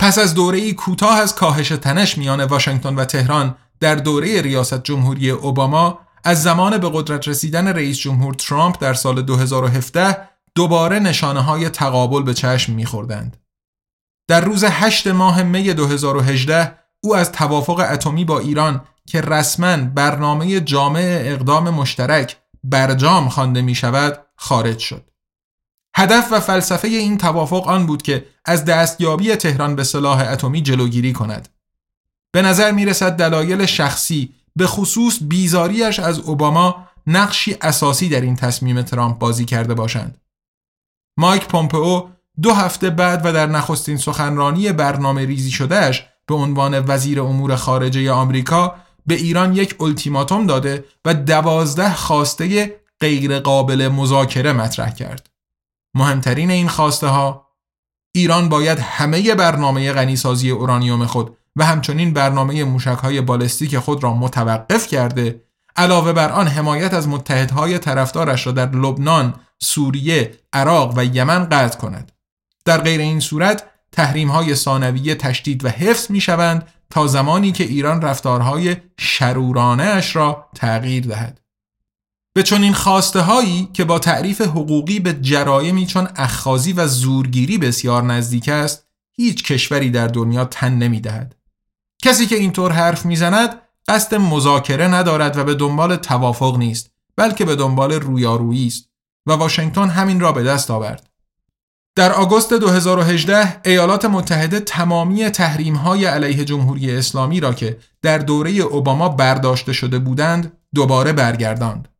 پس 0.02 0.18
از 0.18 0.34
دوره 0.34 0.74
کوتاه 0.74 1.20
از 1.20 1.36
کاهش 1.36 1.70
تنش 1.70 2.18
میان 2.18 2.44
واشنگتن 2.44 2.96
و 2.96 3.06
تهران 3.06 3.56
در 3.80 3.96
دوره 3.96 4.42
ریاست 4.42 4.84
جمهوری 4.84 5.30
اوباما 5.30 6.00
از 6.24 6.44
زمان 6.44 6.78
به 6.78 6.90
قدرت 6.94 7.28
رسیدن 7.28 7.68
رئیس 7.68 7.98
جمهور 7.98 8.34
ترامپ 8.34 8.82
در 8.82 8.94
سال 8.94 9.22
2017 9.22 10.30
دوباره 10.56 11.00
نشانه 11.00 11.42
های 11.42 11.70
تقابل 11.70 12.24
به 12.24 12.34
چشم 12.34 12.74
میخوردند. 12.74 13.38
در 14.28 14.42
روز 14.42 14.64
8 14.64 15.08
ماه 15.08 15.44
می 15.44 15.74
2018 15.74 16.80
او 17.04 17.16
از 17.16 17.32
توافق 17.32 17.86
اتمی 17.92 18.26
با 18.26 18.40
ایران 18.40 18.82
که 19.08 19.22
رسما 19.22 19.78
برنامه 19.78 20.60
جامع 20.60 21.22
اقدام 21.26 21.70
مشترک 21.70 22.38
برجام 22.64 23.30
خوانده 23.30 23.62
می 23.62 23.76
شود 23.76 24.26
خارج 24.36 24.80
شد. 24.80 25.15
هدف 25.96 26.28
و 26.32 26.40
فلسفه 26.40 26.88
این 26.88 27.18
توافق 27.18 27.68
آن 27.68 27.86
بود 27.86 28.02
که 28.02 28.26
از 28.46 28.66
دستیابی 28.66 29.36
تهران 29.36 29.76
به 29.76 29.84
سلاح 29.84 30.32
اتمی 30.32 30.62
جلوگیری 30.62 31.14
کند. 31.14 31.50
به 32.32 32.42
نظر 32.42 32.72
می 32.72 32.86
رسد 32.86 33.12
دلایل 33.12 33.66
شخصی 33.66 34.34
به 34.56 34.68
خصوص 34.68 35.18
بیزاریش 35.22 36.00
از 36.00 36.20
اوباما 36.20 36.88
نقشی 37.08 37.58
اساسی 37.62 38.10
در 38.10 38.22
این 38.22 38.36
تصمیم 38.36 38.82
ترامپ 38.82 39.18
بازی 39.18 39.46
کرده 39.46 39.74
باشند. 39.74 40.18
مایک 41.18 41.48
پومپئو 41.48 42.02
دو 42.42 42.54
هفته 42.54 42.90
بعد 42.90 43.26
و 43.26 43.34
در 43.34 43.48
نخستین 43.48 43.98
سخنرانی 43.98 44.72
برنامه 44.72 45.26
ریزی 45.26 45.52
شدهش 45.52 46.06
به 46.28 46.36
عنوان 46.36 46.84
وزیر 46.88 47.22
امور 47.22 47.56
خارجه 47.56 48.12
آمریکا 48.12 48.76
به 49.06 49.16
ایران 49.16 49.56
یک 49.56 49.82
التیماتوم 49.82 50.48
داده 50.48 50.86
و 51.06 51.14
دوازده 51.14 51.94
خواسته 51.94 52.76
غیرقابل 53.00 53.88
مذاکره 53.88 54.54
مطرح 54.54 54.94
کرد. 54.94 55.35
مهمترین 55.96 56.52
این 56.52 56.68
خواسته 56.68 57.08
ها 57.08 57.48
ایران 58.16 58.50
باید 58.50 58.80
همه 58.80 59.36
برنامه 59.36 59.94
غنیسازی 59.94 60.50
اورانیوم 60.50 61.06
خود 61.06 61.38
و 61.56 61.66
همچنین 61.66 62.14
برنامه 62.14 62.64
موشک 62.64 62.88
های 62.88 63.22
بالستیک 63.22 63.78
خود 63.78 64.04
را 64.04 64.14
متوقف 64.14 64.88
کرده 64.88 65.42
علاوه 65.76 66.14
بر 66.14 66.32
آن 66.32 66.48
حمایت 66.48 66.94
از 66.94 67.08
متحدهای 67.08 67.80
طرفدارش 67.80 68.48
را 68.48 68.52
در 68.52 68.70
لبنان، 68.70 69.34
سوریه، 69.60 70.40
عراق 70.54 70.98
و 70.98 71.06
یمن 71.06 71.50
قطع 71.50 71.78
کند. 71.78 72.12
در 72.66 72.82
غیر 72.82 73.02
این 73.02 73.20
صورت 73.20 73.64
تحریم 73.92 74.32
های 74.32 74.56
ثانویه 74.56 75.16
تشدید 75.16 75.66
و 75.66 75.70
حفظ 75.70 76.12
می 76.12 76.22
شوند 76.22 76.68
تا 76.90 77.08
زمانی 77.08 77.52
که 77.52 77.64
ایران 77.64 78.02
رفتارهای 78.02 78.76
شرورانه 79.00 79.84
اش 79.84 80.16
را 80.16 80.50
تغییر 80.56 81.08
دهد. 81.08 81.45
به 82.36 82.44
چنین 82.44 82.74
خواسته 82.74 83.22
هایی 83.22 83.70
که 83.74 83.84
با 83.84 84.00
تعریف 84.00 84.42
حقوقی 84.42 85.00
به 85.00 85.14
جرایمی 85.14 85.86
چون 85.86 86.08
اخخازی 86.16 86.74
و 86.74 86.88
زورگیری 86.88 87.58
بسیار 87.58 88.04
نزدیک 88.04 88.50
است 88.50 88.88
هیچ 89.18 89.44
کشوری 89.44 89.90
در 89.90 90.08
دنیا 90.08 90.46
تن 90.46 90.74
نمی 90.74 91.02
دهد. 91.02 91.36
کسی 92.02 92.26
که 92.26 92.36
اینطور 92.36 92.72
حرف 92.72 93.06
می‌زند 93.06 93.62
قصد 93.88 94.16
مذاکره 94.16 94.88
ندارد 94.88 95.38
و 95.38 95.44
به 95.44 95.54
دنبال 95.54 95.96
توافق 95.96 96.58
نیست 96.58 96.92
بلکه 97.16 97.46
به 97.46 97.56
دنبال 97.56 97.92
رویارویی 97.92 98.68
است 98.68 98.90
و 99.26 99.32
واشنگتن 99.32 99.90
همین 99.90 100.20
را 100.20 100.32
به 100.32 100.44
دست 100.44 100.72
آورد. 100.72 101.10
در 101.96 102.12
آگوست 102.12 102.54
2018 102.54 103.62
ایالات 103.66 104.06
متحده 104.06 104.60
تمامی 104.60 105.30
تحریم 105.30 105.76
های 105.76 106.06
علیه 106.06 106.46
جمهوری 106.46 106.92
اسلامی 106.98 107.40
را 107.40 107.54
که 107.54 107.78
در 108.02 108.18
دوره 108.18 108.52
اوباما 108.52 109.10
برداشته 109.10 109.74
شده 109.74 110.00
بودند 110.00 110.58
دوباره 110.76 111.14
برگرداند. 111.14 111.95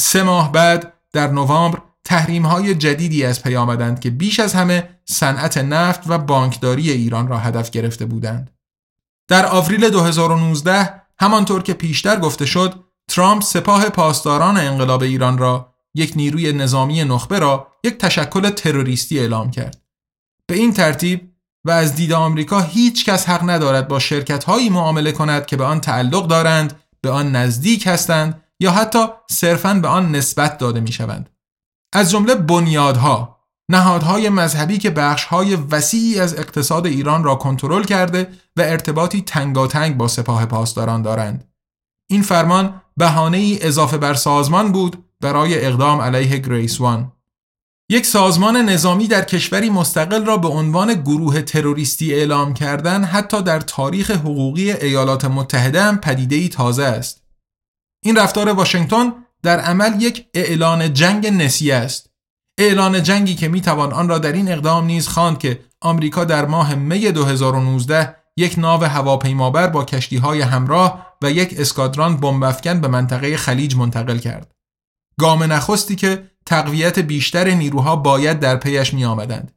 سه 0.00 0.22
ماه 0.22 0.52
بعد 0.52 0.92
در 1.12 1.30
نوامبر 1.30 1.78
تحریم 2.04 2.46
های 2.46 2.74
جدیدی 2.74 3.24
از 3.24 3.42
پی 3.42 3.56
آمدند 3.56 4.00
که 4.00 4.10
بیش 4.10 4.40
از 4.40 4.54
همه 4.54 4.88
صنعت 5.04 5.58
نفت 5.58 6.00
و 6.06 6.18
بانکداری 6.18 6.90
ایران 6.90 7.28
را 7.28 7.38
هدف 7.38 7.70
گرفته 7.70 8.06
بودند. 8.06 8.50
در 9.28 9.46
آوریل 9.46 9.90
2019 9.90 11.02
همانطور 11.20 11.62
که 11.62 11.74
پیشتر 11.74 12.20
گفته 12.20 12.46
شد 12.46 12.84
ترامپ 13.08 13.42
سپاه 13.42 13.88
پاسداران 13.88 14.56
انقلاب 14.56 15.02
ایران 15.02 15.38
را 15.38 15.74
یک 15.94 16.12
نیروی 16.16 16.52
نظامی 16.52 17.04
نخبه 17.04 17.38
را 17.38 17.66
یک 17.84 17.98
تشکل 17.98 18.50
تروریستی 18.50 19.18
اعلام 19.18 19.50
کرد. 19.50 19.82
به 20.46 20.54
این 20.54 20.72
ترتیب 20.72 21.32
و 21.64 21.70
از 21.70 21.94
دید 21.94 22.12
آمریکا 22.12 22.60
هیچ 22.60 23.04
کس 23.04 23.28
حق 23.28 23.50
ندارد 23.50 23.88
با 23.88 23.98
شرکت 23.98 24.44
هایی 24.44 24.70
معامله 24.70 25.12
کند 25.12 25.46
که 25.46 25.56
به 25.56 25.64
آن 25.64 25.80
تعلق 25.80 26.26
دارند، 26.26 26.80
به 27.00 27.10
آن 27.10 27.36
نزدیک 27.36 27.86
هستند 27.86 28.42
یا 28.60 28.70
حتی 28.70 28.98
صرفاً 29.30 29.74
به 29.74 29.88
آن 29.88 30.12
نسبت 30.12 30.58
داده 30.58 30.80
می 30.80 30.92
شوند. 30.92 31.30
از 31.92 32.10
جمله 32.10 32.34
بنیادها، 32.34 33.38
نهادهای 33.70 34.28
مذهبی 34.28 34.78
که 34.78 34.90
بخشهای 34.90 35.56
وسیعی 35.56 36.20
از 36.20 36.38
اقتصاد 36.38 36.86
ایران 36.86 37.24
را 37.24 37.34
کنترل 37.34 37.84
کرده 37.84 38.30
و 38.56 38.60
ارتباطی 38.60 39.22
تنگاتنگ 39.22 39.96
با 39.96 40.08
سپاه 40.08 40.46
پاسداران 40.46 41.02
دارند. 41.02 41.48
این 42.10 42.22
فرمان 42.22 42.82
بهانه 42.96 43.36
ای 43.36 43.62
اضافه 43.62 43.98
بر 43.98 44.14
سازمان 44.14 44.72
بود 44.72 45.04
برای 45.20 45.66
اقدام 45.66 46.00
علیه 46.00 46.38
گریس 46.38 46.80
وان. 46.80 47.12
یک 47.90 48.06
سازمان 48.06 48.56
نظامی 48.56 49.08
در 49.08 49.24
کشوری 49.24 49.70
مستقل 49.70 50.24
را 50.24 50.36
به 50.36 50.48
عنوان 50.48 50.94
گروه 50.94 51.42
تروریستی 51.42 52.14
اعلام 52.14 52.54
کردن 52.54 53.04
حتی 53.04 53.42
در 53.42 53.60
تاریخ 53.60 54.10
حقوقی 54.10 54.72
ایالات 54.72 55.24
متحده 55.24 55.82
هم 55.82 55.98
پدیده 55.98 56.36
ای 56.36 56.48
تازه 56.48 56.84
است. 56.84 57.27
این 58.04 58.16
رفتار 58.16 58.48
واشنگتن 58.48 59.12
در 59.42 59.60
عمل 59.60 60.02
یک 60.02 60.26
اعلان 60.34 60.94
جنگ 60.94 61.26
نسیه 61.26 61.74
است. 61.74 62.10
اعلان 62.58 63.02
جنگی 63.02 63.34
که 63.34 63.48
می‌توان 63.48 63.92
آن 63.92 64.08
را 64.08 64.18
در 64.18 64.32
این 64.32 64.52
اقدام 64.52 64.84
نیز 64.86 65.08
خواند 65.08 65.38
که 65.38 65.60
آمریکا 65.80 66.24
در 66.24 66.46
ماه 66.46 66.74
می 66.74 67.12
2019 67.12 68.16
یک 68.36 68.58
ناو 68.58 68.84
هواپیمابر 68.84 69.66
با 69.66 69.84
کشتی 69.84 70.16
های 70.16 70.40
همراه 70.40 71.06
و 71.22 71.30
یک 71.30 71.54
اسکادران 71.58 72.16
بمبافکن 72.16 72.80
به 72.80 72.88
منطقه 72.88 73.36
خلیج 73.36 73.76
منتقل 73.76 74.18
کرد. 74.18 74.54
گام 75.20 75.42
نخستی 75.42 75.96
که 75.96 76.30
تقویت 76.46 76.98
بیشتر 76.98 77.50
نیروها 77.50 77.96
باید 77.96 78.40
در 78.40 78.56
پیش 78.56 78.94
می 78.94 79.04
آمدند. 79.04 79.52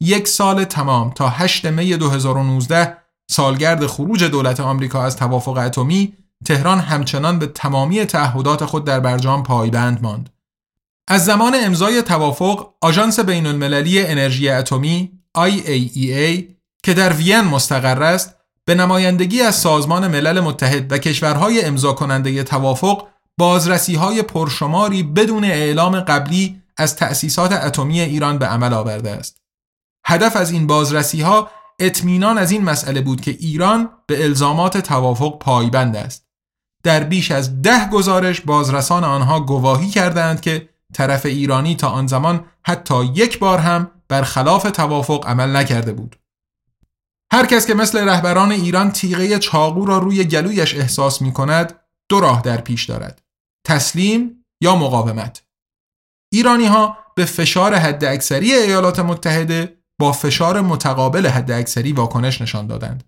یک 0.00 0.28
سال 0.28 0.64
تمام 0.64 1.10
تا 1.10 1.28
8 1.28 1.66
می 1.66 1.96
2019 1.96 2.96
سالگرد 3.30 3.86
خروج 3.86 4.24
دولت 4.24 4.60
آمریکا 4.60 5.02
از 5.02 5.16
توافق 5.16 5.56
اتمی 5.56 6.12
تهران 6.44 6.78
همچنان 6.78 7.38
به 7.38 7.46
تمامی 7.46 8.04
تعهدات 8.04 8.64
خود 8.64 8.84
در 8.84 9.00
برجام 9.00 9.42
پایبند 9.42 10.02
ماند. 10.02 10.30
از 11.08 11.24
زمان 11.24 11.56
امضای 11.64 12.02
توافق 12.02 12.74
آژانس 12.80 13.20
بین 13.20 13.46
المللی 13.46 14.06
انرژی 14.06 14.48
اتمی 14.48 15.12
IAEA 15.38 16.44
که 16.82 16.94
در 16.94 17.12
وین 17.12 17.40
مستقر 17.40 18.02
است 18.02 18.36
به 18.64 18.74
نمایندگی 18.74 19.42
از 19.42 19.54
سازمان 19.54 20.08
ملل 20.08 20.40
متحد 20.40 20.92
و 20.92 20.98
کشورهای 20.98 21.64
امضا 21.64 21.92
کننده 21.92 22.42
توافق 22.42 23.06
بازرسی 23.38 23.94
های 23.94 24.22
پرشماری 24.22 25.02
بدون 25.02 25.44
اعلام 25.44 26.00
قبلی 26.00 26.62
از 26.76 26.96
تأسیسات 26.96 27.52
اتمی 27.52 28.00
ایران 28.00 28.38
به 28.38 28.46
عمل 28.46 28.72
آورده 28.72 29.10
است. 29.10 29.40
هدف 30.06 30.36
از 30.36 30.50
این 30.50 30.66
بازرسی 30.66 31.20
ها 31.20 31.50
اطمینان 31.78 32.38
از 32.38 32.50
این 32.50 32.64
مسئله 32.64 33.00
بود 33.00 33.20
که 33.20 33.30
ایران 33.30 33.90
به 34.06 34.24
الزامات 34.24 34.78
توافق 34.78 35.38
پایبند 35.38 35.96
است. 35.96 36.25
در 36.82 37.04
بیش 37.04 37.30
از 37.30 37.62
ده 37.62 37.90
گزارش 37.90 38.40
بازرسان 38.40 39.04
آنها 39.04 39.40
گواهی 39.40 39.90
کردند 39.90 40.40
که 40.40 40.68
طرف 40.94 41.26
ایرانی 41.26 41.76
تا 41.76 41.88
آن 41.88 42.06
زمان 42.06 42.44
حتی 42.66 43.04
یک 43.04 43.38
بار 43.38 43.58
هم 43.58 43.90
بر 44.08 44.22
خلاف 44.22 44.62
توافق 44.62 45.26
عمل 45.26 45.56
نکرده 45.56 45.92
بود. 45.92 46.18
هر 47.32 47.46
کس 47.46 47.66
که 47.66 47.74
مثل 47.74 48.08
رهبران 48.08 48.52
ایران 48.52 48.90
تیغه 48.90 49.38
چاقو 49.38 49.84
را 49.84 49.98
روی 49.98 50.24
گلویش 50.24 50.74
احساس 50.74 51.22
می 51.22 51.32
کند 51.32 51.80
دو 52.08 52.20
راه 52.20 52.42
در 52.42 52.60
پیش 52.60 52.84
دارد. 52.84 53.22
تسلیم 53.66 54.44
یا 54.60 54.76
مقاومت 54.76 55.42
ایرانی 56.32 56.66
ها 56.66 56.98
به 57.14 57.24
فشار 57.24 57.74
حداکثری 57.74 58.52
ایالات 58.52 58.98
متحده 58.98 59.76
با 60.00 60.12
فشار 60.12 60.60
متقابل 60.60 61.26
حداکثری 61.26 61.92
واکنش 61.92 62.40
نشان 62.40 62.66
دادند 62.66 63.04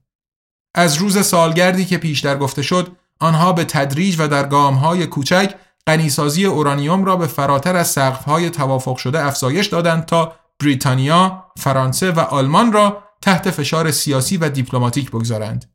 از 0.74 0.96
روز 0.96 1.26
سالگردی 1.26 1.84
که 1.84 1.98
پیشتر 1.98 2.36
گفته 2.36 2.62
شد 2.62 2.96
آنها 3.20 3.52
به 3.52 3.64
تدریج 3.64 4.16
و 4.18 4.28
در 4.28 4.48
های 4.54 5.06
کوچک 5.06 5.54
غنیسازی 5.86 6.44
اورانیوم 6.44 7.04
را 7.04 7.16
به 7.16 7.26
فراتر 7.26 7.76
از 7.76 7.88
سقف‌های 7.88 8.50
توافق 8.50 8.96
شده 8.96 9.24
افزایش 9.24 9.66
دادند 9.66 10.04
تا 10.04 10.32
بریتانیا، 10.60 11.44
فرانسه 11.58 12.12
و 12.12 12.20
آلمان 12.20 12.72
را 12.72 13.02
تحت 13.22 13.50
فشار 13.50 13.90
سیاسی 13.90 14.36
و 14.36 14.48
دیپلماتیک 14.48 15.10
بگذارند. 15.10 15.74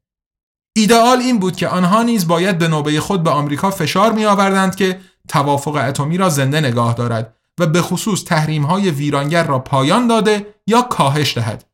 ایدئال 0.75 1.17
این 1.17 1.39
بود 1.39 1.55
که 1.55 1.67
آنها 1.67 2.03
نیز 2.03 2.27
باید 2.27 2.57
به 2.57 2.67
نوبه 2.67 2.99
خود 2.99 3.23
به 3.23 3.29
آمریکا 3.29 3.71
فشار 3.71 4.11
می 4.11 4.25
آوردند 4.25 4.75
که 4.75 4.99
توافق 5.27 5.75
اتمی 5.75 6.17
را 6.17 6.29
زنده 6.29 6.61
نگاه 6.61 6.93
دارد 6.93 7.35
و 7.59 7.67
به 7.67 7.81
خصوص 7.81 8.23
تحریم 8.23 8.63
های 8.63 8.91
ویرانگر 8.91 9.43
را 9.43 9.59
پایان 9.59 10.07
داده 10.07 10.55
یا 10.67 10.81
کاهش 10.81 11.37
دهد. 11.37 11.65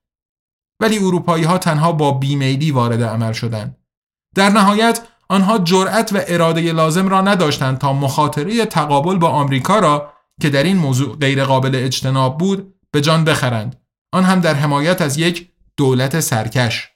ولی 0.82 0.98
اروپایی 0.98 1.44
ها 1.44 1.58
تنها 1.58 1.92
با 1.92 2.12
بیمیلی 2.12 2.72
وارد 2.72 3.04
عمل 3.04 3.32
شدند. 3.32 3.78
در 4.36 4.50
نهایت 4.50 5.02
آنها 5.30 5.58
جرأت 5.58 6.14
و 6.14 6.20
اراده 6.28 6.72
لازم 6.72 7.08
را 7.08 7.22
نداشتند 7.22 7.78
تا 7.78 7.94
مخاطره 7.94 8.66
تقابل 8.66 9.18
با 9.18 9.30
آمریکا 9.30 9.80
را 9.80 10.14
که 10.42 10.50
در 10.50 10.64
این 10.64 10.78
موضوع 10.78 11.18
غیرقابل 11.18 11.76
اجتناب 11.76 12.38
بود 12.38 12.76
به 12.92 13.02
جان 13.02 13.24
بخرند. 13.24 13.82
آن 14.14 14.24
هم 14.24 14.40
در 14.40 14.54
حمایت 14.54 15.02
از 15.02 15.18
یک 15.18 15.50
دولت 15.78 16.20
سرکش. 16.20 16.90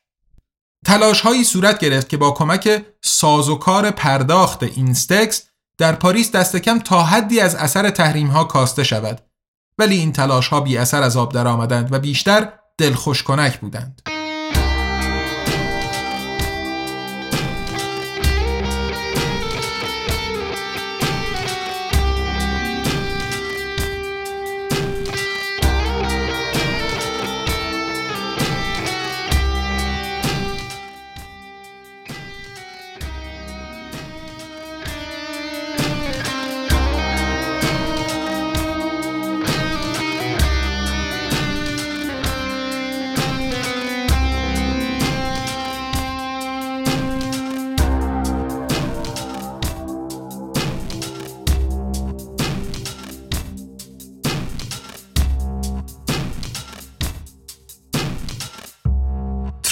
تلاش 0.86 1.22
هایی 1.22 1.44
صورت 1.44 1.80
گرفت 1.80 2.10
که 2.10 2.18
با 2.18 2.32
کمک 2.32 2.86
سازوکار 3.04 3.92
پرداخت 3.92 4.64
اینستکس 4.64 5.44
در 5.78 5.96
پاریس 5.96 6.32
دست 6.32 6.56
کم 6.56 6.80
تا 6.80 7.04
حدی 7.04 7.40
از 7.40 7.56
اثر 7.56 7.90
تحریم 7.90 8.28
ها 8.28 8.44
کاسته 8.44 8.84
شود 8.84 9.22
ولی 9.78 9.96
این 9.96 10.12
تلاش 10.12 10.48
ها 10.48 10.60
بی 10.60 10.78
اثر 10.78 11.04
از 11.04 11.18
آب 11.18 11.34
درآمدند 11.34 11.94
و 11.94 12.00
بیشتر 12.00 12.54
دلخوش 12.78 13.24
کنک 13.24 13.60
بودند. 13.60 14.13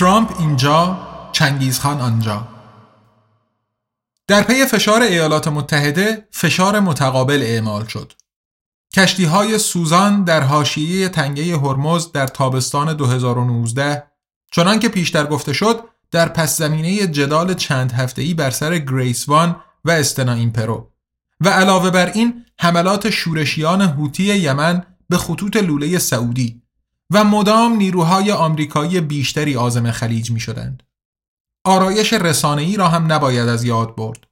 ترامپ 0.02 0.40
اینجا 0.40 1.00
چنگیزخان 1.32 2.02
آنجا. 2.02 2.48
در 4.28 4.44
پی 4.44 4.66
فشار 4.66 5.02
ایالات 5.02 5.48
متحده 5.48 6.28
فشار 6.32 6.80
متقابل 6.80 7.42
اعمال 7.42 7.86
شد. 7.86 8.14
کشتی 8.96 9.26
های 9.26 9.58
سوزان 9.58 10.24
در 10.24 10.42
حاشیه 10.42 11.10
تنگه 11.10 11.58
هرمز 11.58 12.12
در 12.12 12.28
تابستان 12.28 12.94
2019 12.94 14.04
چنان 14.52 14.80
که 14.80 14.90
پیشتر 14.90 15.26
گفته 15.26 15.54
شد 15.54 15.80
در 16.12 16.30
پس 16.30 16.58
زمینه 16.58 17.08
جدال 17.08 17.54
چند 17.54 17.92
هفته‌ای 17.92 18.34
بر 18.34 18.50
سر 18.50 18.78
گریس 18.78 19.30
وان 19.30 19.56
و 19.86 19.92
استنا 19.92 20.34
ایمپرو. 20.34 20.92
و 21.42 21.50
علاوه 21.50 21.90
بر 21.90 22.12
این 22.12 22.46
حملات 22.60 23.10
شورشیان 23.10 23.82
هوتی 23.82 24.24
یمن 24.24 24.84
به 25.10 25.18
خطوط 25.18 25.58
لوله 25.58 26.00
سعودی. 26.00 26.61
و 27.12 27.24
مدام 27.24 27.76
نیروهای 27.76 28.32
آمریکایی 28.32 29.02
بیشتری 29.02 29.56
آزم 29.56 29.91
خلیج 29.91 30.32
می 30.32 30.39
شدند. 30.39 30.84
آرایش 31.65 32.13
رسانه‌ای 32.13 32.78
را 32.78 32.88
هم 32.88 33.12
نباید 33.12 33.47
از 33.47 33.63
یاد 33.63 33.95
برد. 33.95 34.28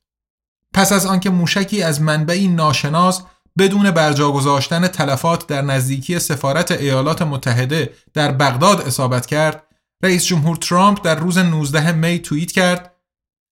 پس 0.73 0.91
از 0.91 1.05
آنکه 1.05 1.29
موشکی 1.29 1.83
از 1.83 2.01
منبعی 2.01 2.47
ناشناس 2.47 3.23
بدون 3.57 3.91
برجا 3.91 4.31
گذاشتن 4.31 4.87
تلفات 4.87 5.47
در 5.47 5.61
نزدیکی 5.61 6.19
سفارت 6.19 6.71
ایالات 6.71 7.21
متحده 7.21 7.93
در 8.13 8.31
بغداد 8.31 8.81
اصابت 8.81 9.25
کرد، 9.25 9.63
رئیس 10.03 10.25
جمهور 10.25 10.55
ترامپ 10.55 11.01
در 11.03 11.15
روز 11.15 11.37
19 11.37 11.91
می 11.91 12.19
توییت 12.19 12.51
کرد: 12.51 12.95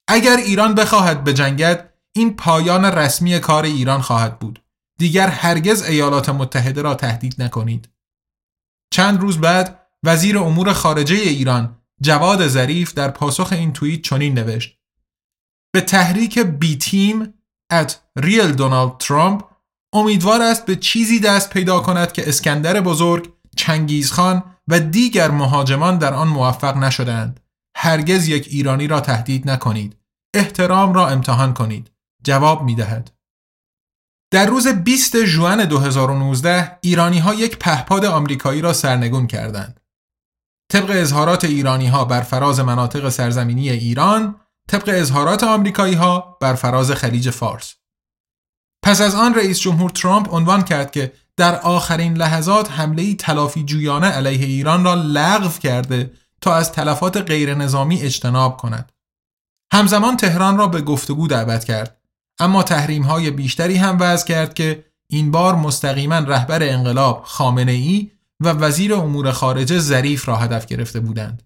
اگر 0.07 0.37
ایران 0.37 0.75
بخواهد 0.75 1.23
بجنگد، 1.23 1.93
این 2.15 2.35
پایان 2.35 2.85
رسمی 2.85 3.39
کار 3.39 3.63
ایران 3.63 4.01
خواهد 4.01 4.39
بود. 4.39 4.63
دیگر 4.99 5.27
هرگز 5.27 5.83
ایالات 5.83 6.29
متحده 6.29 6.81
را 6.81 6.95
تهدید 6.95 7.43
نکنید. 7.43 7.89
چند 8.91 9.21
روز 9.21 9.37
بعد 9.37 9.87
وزیر 10.03 10.37
امور 10.37 10.73
خارجه 10.73 11.15
ایران 11.15 11.77
جواد 12.01 12.47
ظریف 12.47 12.93
در 12.93 13.11
پاسخ 13.11 13.53
این 13.53 13.73
توییت 13.73 14.01
چنین 14.01 14.33
نوشت 14.33 14.77
به 15.73 15.81
تحریک 15.81 16.39
بی 16.39 16.77
تیم 16.77 17.33
at 17.73 17.91
real 18.19 18.51
دونالد 18.57 18.97
ترامپ 18.97 19.43
امیدوار 19.93 20.41
است 20.41 20.65
به 20.65 20.75
چیزی 20.75 21.19
دست 21.19 21.49
پیدا 21.49 21.79
کند 21.79 22.11
که 22.11 22.29
اسکندر 22.29 22.81
بزرگ، 22.81 23.33
چنگیزخان 23.57 24.43
و 24.67 24.79
دیگر 24.79 25.31
مهاجمان 25.31 25.97
در 25.97 26.13
آن 26.13 26.27
موفق 26.27 26.77
نشدند. 26.77 27.39
هرگز 27.77 28.27
یک 28.27 28.47
ایرانی 28.47 28.87
را 28.87 28.99
تهدید 28.99 29.49
نکنید. 29.49 29.97
احترام 30.33 30.93
را 30.93 31.07
امتحان 31.07 31.53
کنید. 31.53 31.91
جواب 32.23 32.63
می 32.63 32.75
دهد. 32.75 33.11
در 34.31 34.45
روز 34.45 34.67
20 34.67 35.25
ژوئن 35.25 35.65
2019 35.65 36.77
ایرانی 36.81 37.19
ها 37.19 37.33
یک 37.33 37.57
پهپاد 37.57 38.05
آمریکایی 38.05 38.61
را 38.61 38.73
سرنگون 38.73 39.27
کردند. 39.27 39.79
طبق 40.71 40.89
اظهارات 40.89 41.45
ایرانی 41.45 41.87
ها 41.87 42.05
بر 42.05 42.21
فراز 42.21 42.59
مناطق 42.59 43.09
سرزمینی 43.09 43.69
ایران، 43.69 44.35
طبق 44.69 44.89
اظهارات 44.93 45.43
آمریکایی 45.43 45.93
ها 45.93 46.37
بر 46.41 46.53
فراز 46.53 46.91
خلیج 46.91 47.29
فارس. 47.29 47.75
پس 48.83 49.01
از 49.01 49.15
آن 49.15 49.35
رئیس 49.35 49.59
جمهور 49.59 49.89
ترامپ 49.89 50.33
عنوان 50.33 50.61
کرد 50.61 50.91
که 50.91 51.13
در 51.37 51.59
آخرین 51.59 52.17
لحظات 52.17 52.71
حمله 52.71 53.15
تلافی 53.15 53.63
جویانه 53.63 54.07
علیه 54.07 54.45
ایران 54.45 54.83
را 54.83 54.93
لغو 54.93 55.59
کرده 55.59 56.13
تا 56.41 56.55
از 56.55 56.71
تلفات 56.71 57.17
غیر 57.17 57.55
نظامی 57.55 58.01
اجتناب 58.01 58.57
کند. 58.57 58.91
همزمان 59.73 60.17
تهران 60.17 60.57
را 60.57 60.67
به 60.67 60.81
گفتگو 60.81 61.27
دعوت 61.27 61.63
کرد 61.63 61.96
اما 62.39 62.63
تحریم 62.63 63.03
های 63.03 63.31
بیشتری 63.31 63.75
هم 63.75 63.97
وضع 63.99 64.27
کرد 64.27 64.53
که 64.53 64.85
این 65.09 65.31
بار 65.31 65.55
مستقیما 65.55 66.19
رهبر 66.19 66.63
انقلاب 66.63 67.23
خامنه 67.25 67.71
ای 67.71 68.11
و 68.39 68.49
وزیر 68.49 68.93
امور 68.93 69.31
خارجه 69.31 69.79
ظریف 69.79 70.27
را 70.27 70.35
هدف 70.35 70.65
گرفته 70.65 70.99
بودند. 70.99 71.43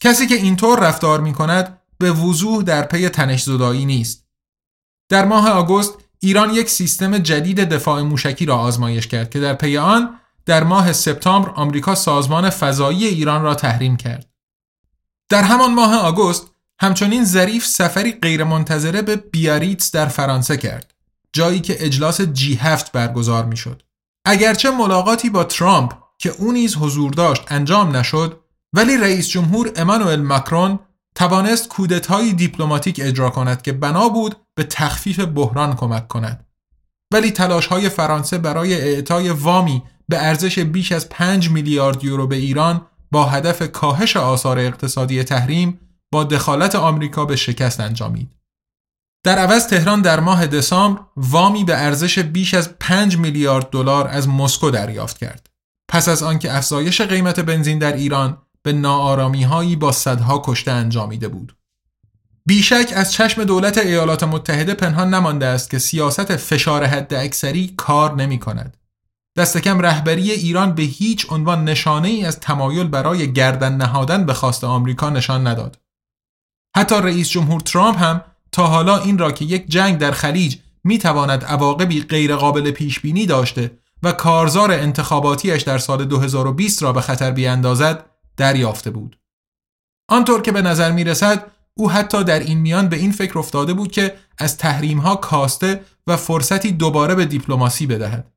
کسی 0.00 0.26
که 0.26 0.34
اینطور 0.34 0.80
رفتار 0.80 1.20
می 1.20 1.32
کند 1.32 1.78
به 1.98 2.12
وضوح 2.12 2.62
در 2.62 2.82
پی 2.82 3.08
تنش 3.08 3.42
زدایی 3.42 3.86
نیست. 3.86 4.26
در 5.08 5.24
ماه 5.24 5.48
آگوست 5.48 5.94
ایران 6.20 6.50
یک 6.50 6.70
سیستم 6.70 7.18
جدید 7.18 7.60
دفاع 7.60 8.02
موشکی 8.02 8.46
را 8.46 8.56
آزمایش 8.56 9.06
کرد 9.06 9.30
که 9.30 9.40
در 9.40 9.54
پی 9.54 9.76
آن 9.76 10.20
در 10.46 10.64
ماه 10.64 10.92
سپتامبر 10.92 11.50
آمریکا 11.50 11.94
سازمان 11.94 12.50
فضایی 12.50 13.06
ایران 13.06 13.42
را 13.42 13.54
تحریم 13.54 13.96
کرد. 13.96 14.30
در 15.28 15.42
همان 15.42 15.74
ماه 15.74 15.96
آگوست 15.96 16.49
همچنین 16.80 17.24
ظریف 17.24 17.66
سفری 17.66 18.12
غیرمنتظره 18.12 19.02
به 19.02 19.16
بیاریتس 19.16 19.90
در 19.90 20.06
فرانسه 20.06 20.56
کرد 20.56 20.94
جایی 21.32 21.60
که 21.60 21.84
اجلاس 21.84 22.20
جی 22.20 22.54
هفت 22.54 22.92
برگزار 22.92 23.44
می 23.44 23.56
شد. 23.56 23.82
اگرچه 24.24 24.70
ملاقاتی 24.70 25.30
با 25.30 25.44
ترامپ 25.44 25.92
که 26.18 26.30
او 26.38 26.52
نیز 26.52 26.76
حضور 26.76 27.12
داشت 27.12 27.42
انجام 27.48 27.96
نشد 27.96 28.40
ولی 28.72 28.96
رئیس 28.96 29.28
جمهور 29.28 29.72
امانوئل 29.76 30.20
ماکرون 30.20 30.78
توانست 31.14 31.68
کودتایی 31.68 32.32
دیپلماتیک 32.32 33.00
اجرا 33.04 33.30
کند 33.30 33.62
که 33.62 33.72
بنا 33.72 34.08
بود 34.08 34.36
به 34.54 34.64
تخفیف 34.64 35.20
بحران 35.20 35.76
کمک 35.76 36.08
کند 36.08 36.46
ولی 37.12 37.30
تلاش 37.30 37.66
های 37.66 37.88
فرانسه 37.88 38.38
برای 38.38 38.74
اعطای 38.74 39.30
وامی 39.30 39.82
به 40.08 40.26
ارزش 40.26 40.58
بیش 40.58 40.92
از 40.92 41.08
5 41.08 41.50
میلیارد 41.50 42.04
یورو 42.04 42.26
به 42.26 42.36
ایران 42.36 42.86
با 43.10 43.24
هدف 43.24 43.72
کاهش 43.72 44.16
آثار 44.16 44.58
اقتصادی 44.58 45.24
تحریم 45.24 45.80
با 46.12 46.24
دخالت 46.24 46.74
آمریکا 46.74 47.24
به 47.24 47.36
شکست 47.36 47.80
انجامید. 47.80 48.36
در 49.24 49.38
عوض 49.38 49.66
تهران 49.66 50.02
در 50.02 50.20
ماه 50.20 50.46
دسامبر 50.46 51.00
وامی 51.16 51.64
به 51.64 51.76
ارزش 51.76 52.18
بیش 52.18 52.54
از 52.54 52.78
5 52.78 53.16
میلیارد 53.16 53.70
دلار 53.70 54.08
از 54.08 54.28
مسکو 54.28 54.70
دریافت 54.70 55.18
کرد. 55.18 55.50
پس 55.88 56.08
از 56.08 56.22
آنکه 56.22 56.56
افزایش 56.56 57.00
قیمت 57.00 57.40
بنزین 57.40 57.78
در 57.78 57.92
ایران 57.92 58.38
به 58.62 58.72
ناآرامی 58.72 59.42
هایی 59.42 59.76
با 59.76 59.92
صدها 59.92 60.42
کشته 60.44 60.70
انجامیده 60.70 61.28
بود. 61.28 61.56
بیشک 62.46 62.92
از 62.96 63.12
چشم 63.12 63.44
دولت 63.44 63.78
ایالات 63.78 64.24
متحده 64.24 64.74
پنهان 64.74 65.14
نمانده 65.14 65.46
است 65.46 65.70
که 65.70 65.78
سیاست 65.78 66.36
فشار 66.36 66.84
حد 66.84 67.14
اکثری 67.14 67.74
کار 67.76 68.14
نمی 68.14 68.38
کند. 68.38 68.76
دست 69.36 69.58
کم 69.58 69.80
رهبری 69.80 70.30
ایران 70.30 70.74
به 70.74 70.82
هیچ 70.82 71.26
عنوان 71.32 71.64
نشانه 71.64 72.08
ای 72.08 72.24
از 72.24 72.40
تمایل 72.40 72.88
برای 72.88 73.32
گردن 73.32 73.76
نهادن 73.76 74.26
به 74.26 74.34
خواست 74.34 74.64
آمریکا 74.64 75.10
نشان 75.10 75.46
نداد. 75.46 75.79
حتی 76.76 76.94
رئیس 76.94 77.28
جمهور 77.28 77.60
ترامپ 77.60 78.02
هم 78.02 78.24
تا 78.52 78.66
حالا 78.66 78.98
این 78.98 79.18
را 79.18 79.32
که 79.32 79.44
یک 79.44 79.66
جنگ 79.68 79.98
در 79.98 80.12
خلیج 80.12 80.56
می 80.84 80.98
تواند 80.98 81.44
عواقبی 81.44 82.02
غیرقابل 82.02 82.70
پیش 82.70 83.00
بینی 83.00 83.26
داشته 83.26 83.78
و 84.02 84.12
کارزار 84.12 84.72
انتخاباتیش 84.72 85.62
در 85.62 85.78
سال 85.78 86.04
2020 86.04 86.82
را 86.82 86.92
به 86.92 87.00
خطر 87.00 87.30
بیاندازد 87.30 88.06
دریافته 88.36 88.90
بود. 88.90 89.18
آنطور 90.08 90.42
که 90.42 90.52
به 90.52 90.62
نظر 90.62 90.92
می 90.92 91.04
رسد 91.04 91.50
او 91.74 91.90
حتی 91.90 92.24
در 92.24 92.40
این 92.40 92.58
میان 92.58 92.88
به 92.88 92.96
این 92.96 93.12
فکر 93.12 93.38
افتاده 93.38 93.74
بود 93.74 93.92
که 93.92 94.16
از 94.38 94.56
تحریم 94.56 94.98
ها 94.98 95.16
کاسته 95.16 95.84
و 96.06 96.16
فرصتی 96.16 96.72
دوباره 96.72 97.14
به 97.14 97.24
دیپلماسی 97.24 97.86
بدهد. 97.86 98.32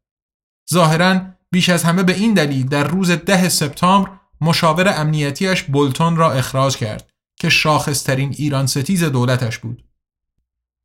ظاهرا 0.73 1.21
بیش 1.51 1.69
از 1.69 1.83
همه 1.83 2.03
به 2.03 2.13
این 2.13 2.33
دلیل 2.33 2.67
در 2.67 2.83
روز 2.83 3.11
ده 3.11 3.49
سپتامبر 3.49 4.09
مشاور 4.41 4.93
امنیتیش 4.99 5.63
بولتون 5.63 6.15
را 6.15 6.31
اخراج 6.31 6.77
کرد 6.77 7.12
که 7.43 7.49
شاخصترین 7.49 8.35
ایران 8.37 8.65
ستیز 8.65 9.03
دولتش 9.03 9.57
بود. 9.57 9.83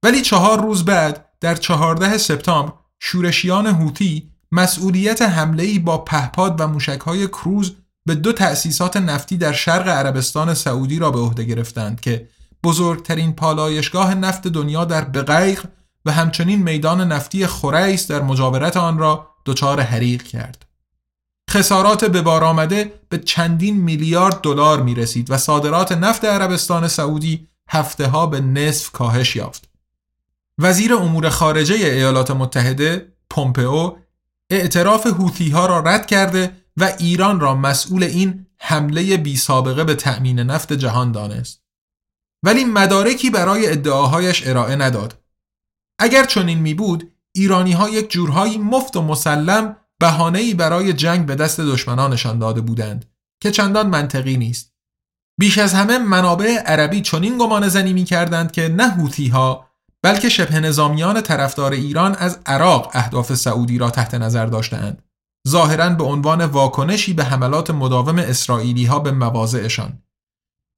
ولی 0.03 0.23
چهار 0.23 0.63
روز 0.63 0.85
بعد 0.85 1.25
در 1.41 1.55
چهارده 1.55 2.19
سپتامبر 2.19 2.73
شورشیان 3.01 3.67
هوتی 3.67 4.31
مسئولیت 4.53 5.23
حمله 5.23 5.79
با 5.79 5.99
پهپاد 5.99 6.61
و 6.61 6.67
موشکهای 6.67 7.27
کروز 7.27 7.77
به 8.07 8.15
دو 8.15 8.33
تأسیسات 8.33 8.97
نفتی 8.97 9.37
در 9.37 9.53
شرق 9.53 9.89
عربستان 9.89 10.55
سعودی 10.55 10.99
را 10.99 11.11
به 11.11 11.19
عهده 11.19 11.45
گرفتند 11.45 12.01
که 12.01 12.29
بزرگترین 12.65 13.33
پالایشگاه 13.33 14.15
نفت 14.15 14.49
دنیا 14.49 14.85
در 14.85 15.05
بقیق 15.05 15.65
و 16.05 16.13
همچنین 16.13 16.63
میدان 16.63 17.13
نفتی 17.13 17.47
خوریس 17.47 18.11
در 18.11 18.23
مجاورت 18.23 18.77
آن 18.77 18.99
را 18.99 19.31
دچار 19.47 19.81
حریق 19.81 20.23
کرد. 20.23 20.68
خسارات 21.49 22.05
به 22.05 22.23
بار 22.23 22.45
آمده 22.45 23.01
به 23.09 23.19
چندین 23.19 23.77
میلیارد 23.77 24.41
دلار 24.41 24.83
می 24.83 24.95
رسید 24.95 25.31
و 25.31 25.39
صادرات 25.39 25.93
نفت 25.93 26.25
عربستان 26.25 26.89
سعودی 26.89 27.49
هفته 27.69 28.07
ها 28.07 28.27
به 28.27 28.41
نصف 28.41 28.91
کاهش 28.91 29.37
یافت. 29.37 29.69
وزیر 30.59 30.95
امور 30.95 31.29
خارجه 31.29 31.75
ایالات 31.75 32.31
متحده 32.31 33.13
پومپئو 33.31 33.97
اعتراف 34.51 35.07
هوتی 35.07 35.51
ها 35.51 35.67
را 35.67 35.81
رد 35.81 36.07
کرده 36.07 36.57
و 36.77 36.93
ایران 36.99 37.41
را 37.41 37.55
مسئول 37.55 38.03
این 38.03 38.47
حمله 38.61 39.17
بی 39.17 39.37
سابقه 39.37 39.85
به 39.85 39.95
تأمین 39.95 40.39
نفت 40.41 40.73
جهان 40.73 41.13
دانست. 41.13 41.63
ولی 42.43 42.65
مدارکی 42.65 43.31
برای 43.31 43.67
ادعاهایش 43.67 44.47
ارائه 44.47 44.77
نداد. 44.77 45.23
اگر 45.99 46.25
چنین 46.25 46.59
می 46.59 46.75
بود 46.75 47.13
ایرانی 47.33 47.73
ها 47.73 47.89
یک 47.89 48.11
جورهایی 48.11 48.59
مفت 48.59 48.97
و 48.97 49.03
مسلم 49.03 49.77
بهانه‌ای 50.01 50.55
برای 50.55 50.93
جنگ 50.93 51.27
به 51.27 51.35
دست 51.35 51.61
دشمنانشان 51.61 52.39
داده 52.39 52.61
بودند 52.61 53.05
که 53.43 53.51
چندان 53.51 53.87
منطقی 53.87 54.37
نیست. 54.37 54.75
بیش 55.39 55.59
از 55.59 55.75
همه 55.75 55.99
منابع 55.99 56.57
عربی 56.57 57.01
چنین 57.01 57.39
گمان 57.39 57.69
زنی 57.69 57.93
می 57.93 58.05
کردند 58.05 58.53
که 58.53 58.69
نه 58.69 58.89
هوتی 58.89 59.33
بلکه 60.03 60.29
شبه 60.29 60.61
نظامیان 60.61 61.21
طرفدار 61.21 61.73
ایران 61.73 62.15
از 62.15 62.39
عراق 62.47 62.91
اهداف 62.95 63.35
سعودی 63.35 63.79
را 63.79 63.91
تحت 63.91 64.15
نظر 64.15 64.47
داشتند. 64.47 65.03
ظاهرا 65.49 65.89
به 65.89 66.05
عنوان 66.05 66.45
واکنشی 66.45 67.13
به 67.13 67.25
حملات 67.25 67.71
مداوم 67.71 68.19
اسرائیلی 68.19 68.85
ها 68.85 68.99
به 68.99 69.11
مواضعشان. 69.13 70.03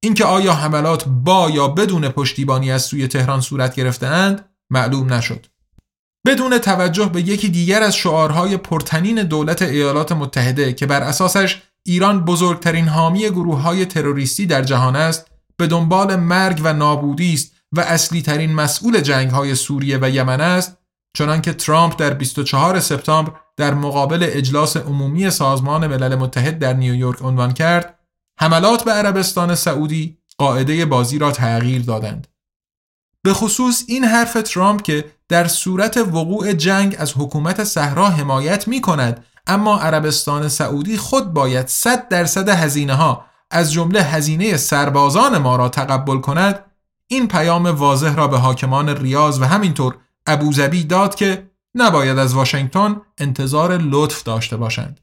اینکه 0.03 0.25
آیا 0.25 0.53
حملات 0.53 1.05
با 1.07 1.49
یا 1.49 1.67
بدون 1.67 2.09
پشتیبانی 2.09 2.71
از 2.71 2.83
سوی 2.83 3.07
تهران 3.07 3.41
صورت 3.41 3.75
گرفتهاند 3.75 4.49
معلوم 4.69 5.13
نشد. 5.13 5.47
بدون 6.25 6.57
توجه 6.57 7.05
به 7.05 7.21
یکی 7.21 7.49
دیگر 7.49 7.83
از 7.83 7.95
شعارهای 7.95 8.57
پرتنین 8.57 9.23
دولت 9.23 9.61
ایالات 9.61 10.11
متحده 10.11 10.73
که 10.73 10.85
بر 10.85 11.01
اساسش 11.01 11.61
ایران 11.85 12.25
بزرگترین 12.25 12.87
حامی 12.87 13.29
گروه 13.29 13.61
های 13.61 13.85
تروریستی 13.85 14.45
در 14.45 14.61
جهان 14.61 14.95
است 14.95 15.31
به 15.57 15.67
دنبال 15.67 16.15
مرگ 16.15 16.61
و 16.63 16.73
نابودی 16.73 17.33
است 17.33 17.51
و 17.71 17.79
اصلی 17.79 18.21
ترین 18.21 18.53
مسئول 18.55 18.99
جنگ 18.99 19.29
های 19.29 19.55
سوریه 19.55 19.97
و 20.01 20.09
یمن 20.09 20.41
است 20.41 20.77
چنانکه 21.17 21.53
ترامپ 21.53 21.99
در 21.99 22.13
24 22.13 22.79
سپتامبر 22.79 23.31
در 23.57 23.73
مقابل 23.73 24.29
اجلاس 24.31 24.77
عمومی 24.77 25.29
سازمان 25.29 25.87
ملل 25.87 26.15
متحد 26.15 26.59
در 26.59 26.73
نیویورک 26.73 27.21
عنوان 27.21 27.53
کرد 27.53 27.99
حملات 28.39 28.83
به 28.83 28.91
عربستان 28.91 29.55
سعودی 29.55 30.17
قاعده 30.37 30.85
بازی 30.85 31.19
را 31.19 31.31
تغییر 31.31 31.81
دادند. 31.81 32.27
به 33.23 33.33
خصوص 33.33 33.83
این 33.87 34.03
حرف 34.03 34.33
ترامپ 34.33 34.81
که 34.81 35.05
در 35.31 35.47
صورت 35.47 35.97
وقوع 35.97 36.53
جنگ 36.53 36.95
از 36.99 37.13
حکومت 37.17 37.63
صحرا 37.63 38.09
حمایت 38.09 38.67
می 38.67 38.81
کند 38.81 39.25
اما 39.47 39.79
عربستان 39.79 40.47
سعودی 40.47 40.97
خود 40.97 41.33
باید 41.33 41.67
100 41.67 42.07
درصد 42.07 42.49
هزینه 42.49 42.93
ها 42.93 43.25
از 43.51 43.73
جمله 43.73 44.03
هزینه 44.03 44.57
سربازان 44.57 45.37
ما 45.37 45.55
را 45.55 45.69
تقبل 45.69 46.17
کند 46.17 46.65
این 47.07 47.27
پیام 47.27 47.65
واضح 47.65 48.15
را 48.15 48.27
به 48.27 48.37
حاکمان 48.37 48.89
ریاض 48.89 49.41
و 49.41 49.43
همینطور 49.43 49.97
ابوظبی 50.27 50.83
داد 50.83 51.15
که 51.15 51.51
نباید 51.75 52.17
از 52.17 52.33
واشنگتن 52.33 53.01
انتظار 53.17 53.77
لطف 53.77 54.23
داشته 54.23 54.57
باشند. 54.57 54.99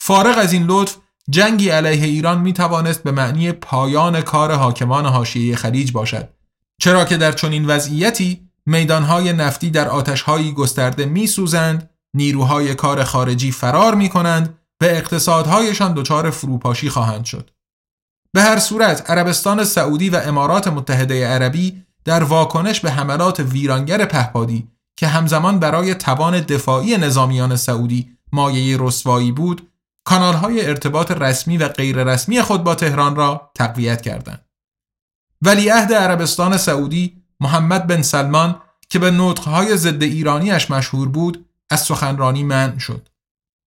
فارغ 0.00 0.38
از 0.38 0.52
این 0.52 0.66
لطف 0.66 0.96
جنگی 1.30 1.68
علیه 1.68 2.04
ایران 2.04 2.40
می 2.40 2.52
توانست 2.52 3.02
به 3.02 3.10
معنی 3.10 3.52
پایان 3.52 4.20
کار 4.20 4.52
حاکمان 4.52 5.06
حاشیه 5.06 5.56
خلیج 5.56 5.92
باشد 5.92 6.28
چرا 6.80 7.04
که 7.04 7.16
در 7.16 7.32
چنین 7.32 7.66
وضعیتی 7.66 8.47
میدانهای 8.68 9.32
نفتی 9.32 9.70
در 9.70 9.88
آتشهایی 9.88 10.52
گسترده 10.52 11.06
می 11.06 11.26
سوزند 11.26 11.90
نیروهای 12.14 12.74
کار 12.74 13.04
خارجی 13.04 13.52
فرار 13.52 13.94
می 13.94 14.08
کنند 14.08 14.58
و 14.80 14.84
اقتصادهایشان 14.84 15.94
دچار 15.94 16.30
فروپاشی 16.30 16.90
خواهند 16.90 17.24
شد 17.24 17.50
به 18.32 18.42
هر 18.42 18.58
صورت 18.58 19.10
عربستان 19.10 19.64
سعودی 19.64 20.10
و 20.10 20.20
امارات 20.24 20.68
متحده 20.68 21.26
عربی 21.26 21.84
در 22.04 22.22
واکنش 22.22 22.80
به 22.80 22.90
حملات 22.90 23.40
ویرانگر 23.40 24.04
پهپادی 24.04 24.68
که 24.96 25.06
همزمان 25.06 25.58
برای 25.58 25.94
توان 25.94 26.40
دفاعی 26.40 26.96
نظامیان 26.96 27.56
سعودی 27.56 28.18
مایه 28.32 28.76
رسوایی 28.80 29.32
بود 29.32 29.68
کانالهای 30.04 30.66
ارتباط 30.66 31.10
رسمی 31.10 31.56
و 31.56 31.68
غیررسمی 31.68 32.42
خود 32.42 32.64
با 32.64 32.74
تهران 32.74 33.16
را 33.16 33.50
تقویت 33.54 34.02
کردند. 34.02 34.44
ولیعهد 35.42 35.92
عربستان 35.92 36.56
سعودی 36.56 37.17
محمد 37.40 37.86
بن 37.86 38.02
سلمان 38.02 38.60
که 38.88 38.98
به 38.98 39.10
نطقهای 39.10 39.76
ضد 39.76 40.02
ایرانیش 40.02 40.70
مشهور 40.70 41.08
بود 41.08 41.46
از 41.70 41.80
سخنرانی 41.80 42.42
منع 42.42 42.78
شد. 42.78 43.08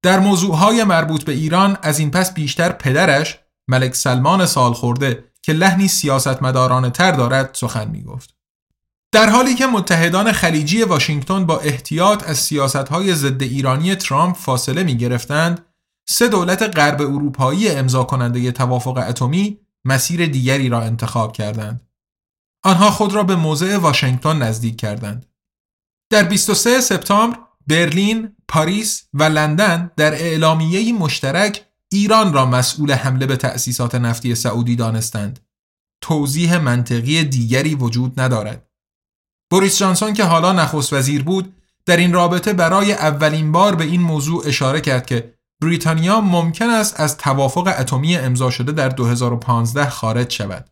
در 0.03 0.19
موضوعهای 0.19 0.83
مربوط 0.83 1.23
به 1.23 1.31
ایران 1.31 1.77
از 1.81 1.99
این 1.99 2.11
پس 2.11 2.33
بیشتر 2.33 2.71
پدرش 2.71 3.39
ملک 3.67 3.95
سلمان 3.95 4.45
سالخورده 4.45 5.23
که 5.41 5.53
لحنی 5.53 5.87
سیاستمدارانه 5.87 6.89
تر 6.89 7.11
دارد 7.11 7.49
سخن 7.53 7.87
می 7.87 8.03
گفت. 8.03 8.35
در 9.11 9.29
حالی 9.29 9.55
که 9.55 9.67
متحدان 9.67 10.31
خلیجی 10.31 10.83
واشنگتن 10.83 11.45
با 11.45 11.59
احتیاط 11.59 12.29
از 12.29 12.37
سیاستهای 12.37 13.15
ضد 13.15 13.43
ایرانی 13.43 13.95
ترامپ 13.95 14.35
فاصله 14.35 14.83
می 14.83 14.97
گرفتند، 14.97 15.65
سه 16.05 16.27
دولت 16.27 16.77
غرب 16.77 17.01
اروپایی 17.01 17.69
امضا 17.69 18.03
کننده 18.03 18.51
توافق 18.51 18.97
اتمی 18.97 19.57
مسیر 19.85 20.25
دیگری 20.25 20.69
را 20.69 20.81
انتخاب 20.81 21.33
کردند. 21.33 21.81
آنها 22.63 22.91
خود 22.91 23.13
را 23.13 23.23
به 23.23 23.35
موضع 23.35 23.77
واشنگتن 23.77 24.37
نزدیک 24.37 24.77
کردند. 24.77 25.25
در 26.11 26.23
23 26.23 26.81
سپتامبر 26.81 27.37
برلین، 27.67 28.35
پاریس 28.47 29.03
و 29.13 29.23
لندن 29.23 29.91
در 29.97 30.13
اعلامیه‌ای 30.13 30.91
مشترک 30.91 31.65
ایران 31.91 32.33
را 32.33 32.45
مسئول 32.45 32.91
حمله 32.91 33.25
به 33.25 33.37
تأسیسات 33.37 33.95
نفتی 33.95 34.35
سعودی 34.35 34.75
دانستند. 34.75 35.39
توضیح 36.01 36.57
منطقی 36.57 37.23
دیگری 37.23 37.75
وجود 37.75 38.19
ندارد. 38.19 38.69
بوریس 39.51 39.77
جانسون 39.79 40.13
که 40.13 40.23
حالا 40.23 40.53
نخست 40.53 40.93
وزیر 40.93 41.23
بود 41.23 41.55
در 41.85 41.97
این 41.97 42.13
رابطه 42.13 42.53
برای 42.53 42.93
اولین 42.93 43.51
بار 43.51 43.75
به 43.75 43.83
این 43.83 44.01
موضوع 44.01 44.47
اشاره 44.47 44.81
کرد 44.81 45.05
که 45.05 45.33
بریتانیا 45.61 46.21
ممکن 46.21 46.69
است 46.69 46.99
از 46.99 47.17
توافق 47.17 47.73
اتمی 47.79 48.17
امضا 48.17 48.49
شده 48.49 48.71
در 48.71 48.89
2015 48.89 49.89
خارج 49.89 50.31
شود. 50.31 50.70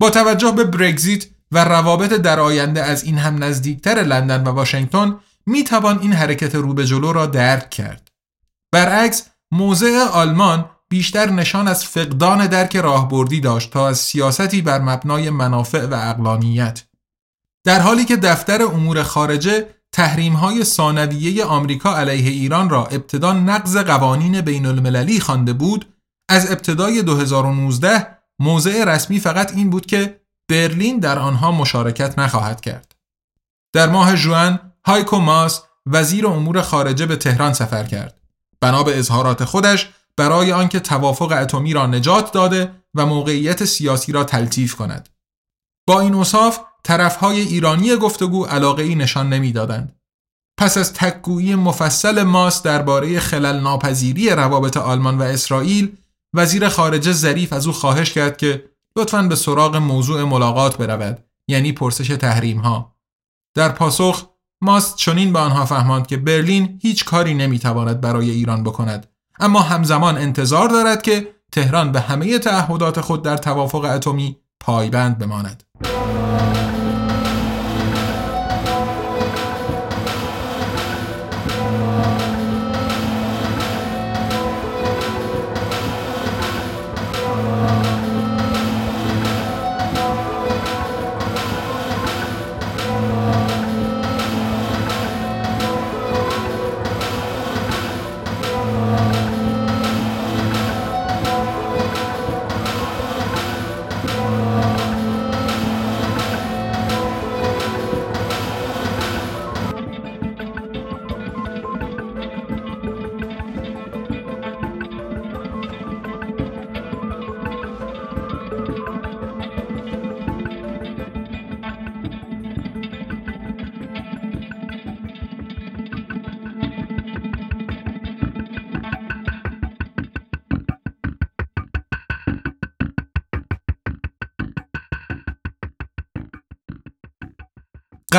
با 0.00 0.10
توجه 0.10 0.50
به 0.50 0.64
برگزیت 0.64 1.26
و 1.52 1.64
روابط 1.64 2.12
در 2.12 2.40
آینده 2.40 2.82
از 2.82 3.04
این 3.04 3.18
هم 3.18 3.44
نزدیکتر 3.44 3.94
لندن 3.94 4.42
و 4.42 4.48
واشنگتن 4.48 5.16
می 5.46 5.64
توان 5.64 5.98
این 5.98 6.12
حرکت 6.12 6.54
رو 6.54 6.74
به 6.74 6.86
جلو 6.86 7.12
را 7.12 7.26
درک 7.26 7.70
کرد. 7.70 8.10
برعکس 8.72 9.26
موضع 9.50 9.98
آلمان 10.12 10.70
بیشتر 10.88 11.30
نشان 11.30 11.68
از 11.68 11.84
فقدان 11.84 12.46
درک 12.46 12.76
راهبردی 12.76 13.40
داشت 13.40 13.70
تا 13.72 13.88
از 13.88 13.98
سیاستی 13.98 14.62
بر 14.62 14.78
مبنای 14.78 15.30
منافع 15.30 15.86
و 15.86 15.94
اقلانیت. 15.94 16.84
در 17.64 17.80
حالی 17.80 18.04
که 18.04 18.16
دفتر 18.16 18.62
امور 18.62 19.02
خارجه 19.02 19.68
تحریم 19.92 20.32
های 20.32 20.64
ثانویه 20.64 21.44
آمریکا 21.44 21.96
علیه 21.96 22.30
ایران 22.30 22.70
را 22.70 22.86
ابتدا 22.86 23.32
نقض 23.32 23.76
قوانین 23.76 24.40
بین 24.40 24.66
المللی 24.66 25.20
خوانده 25.20 25.52
بود 25.52 25.86
از 26.28 26.50
ابتدای 26.50 27.02
2019 27.02 28.15
موضع 28.38 28.84
رسمی 28.84 29.20
فقط 29.20 29.54
این 29.54 29.70
بود 29.70 29.86
که 29.86 30.20
برلین 30.50 30.98
در 30.98 31.18
آنها 31.18 31.52
مشارکت 31.52 32.18
نخواهد 32.18 32.60
کرد. 32.60 32.94
در 33.72 33.88
ماه 33.88 34.16
جوان 34.16 34.72
هایکو 34.86 35.18
ماس 35.18 35.62
وزیر 35.86 36.26
امور 36.26 36.62
خارجه 36.62 37.06
به 37.06 37.16
تهران 37.16 37.52
سفر 37.52 37.84
کرد. 37.84 38.20
بنا 38.60 38.82
به 38.82 38.98
اظهارات 38.98 39.44
خودش 39.44 39.88
برای 40.16 40.52
آنکه 40.52 40.80
توافق 40.80 41.32
اتمی 41.32 41.72
را 41.72 41.86
نجات 41.86 42.32
داده 42.32 42.72
و 42.94 43.06
موقعیت 43.06 43.64
سیاسی 43.64 44.12
را 44.12 44.24
تلطیف 44.24 44.74
کند. 44.74 45.08
با 45.88 46.00
این 46.00 46.14
اصاف 46.14 46.58
طرفهای 46.84 47.40
ایرانی 47.40 47.96
گفتگو 47.96 48.44
علاقه 48.44 48.82
ای 48.82 48.94
نشان 48.94 49.28
نمی‌دادند. 49.28 49.96
پس 50.58 50.78
از 50.78 50.92
تکگویی 50.92 51.54
مفصل 51.54 52.22
ماس 52.22 52.62
درباره 52.62 53.20
خلل 53.20 53.60
ناپذیری 53.60 54.30
روابط 54.30 54.76
آلمان 54.76 55.18
و 55.18 55.22
اسرائیل 55.22 55.96
وزیر 56.36 56.68
خارجه 56.68 57.12
ظریف 57.12 57.52
از 57.52 57.66
او 57.66 57.72
خواهش 57.72 58.12
کرد 58.12 58.36
که 58.36 58.64
لطفا 58.96 59.22
به 59.22 59.36
سراغ 59.36 59.76
موضوع 59.76 60.22
ملاقات 60.22 60.76
برود 60.76 61.24
یعنی 61.48 61.72
پرسش 61.72 62.08
تحریم 62.08 62.58
ها 62.58 62.96
در 63.54 63.68
پاسخ 63.68 64.28
ماست 64.62 64.96
چنین 64.96 65.32
به 65.32 65.38
آنها 65.38 65.64
فهماند 65.64 66.06
که 66.06 66.16
برلین 66.16 66.78
هیچ 66.82 67.04
کاری 67.04 67.34
نمی‌تواند 67.34 68.00
برای 68.00 68.30
ایران 68.30 68.62
بکند. 68.62 69.06
اما 69.40 69.60
همزمان 69.60 70.18
انتظار 70.18 70.68
دارد 70.68 71.02
که 71.02 71.34
تهران 71.52 71.92
به 71.92 72.00
همه 72.00 72.38
تعهدات 72.38 73.00
خود 73.00 73.22
در 73.22 73.36
توافق 73.36 73.84
اتمی 73.84 74.36
پایبند 74.60 75.18
بماند. 75.18 75.62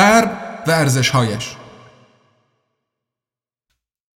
غرب 0.08 0.64
و 0.66 0.70
ارزشهایش 0.70 1.56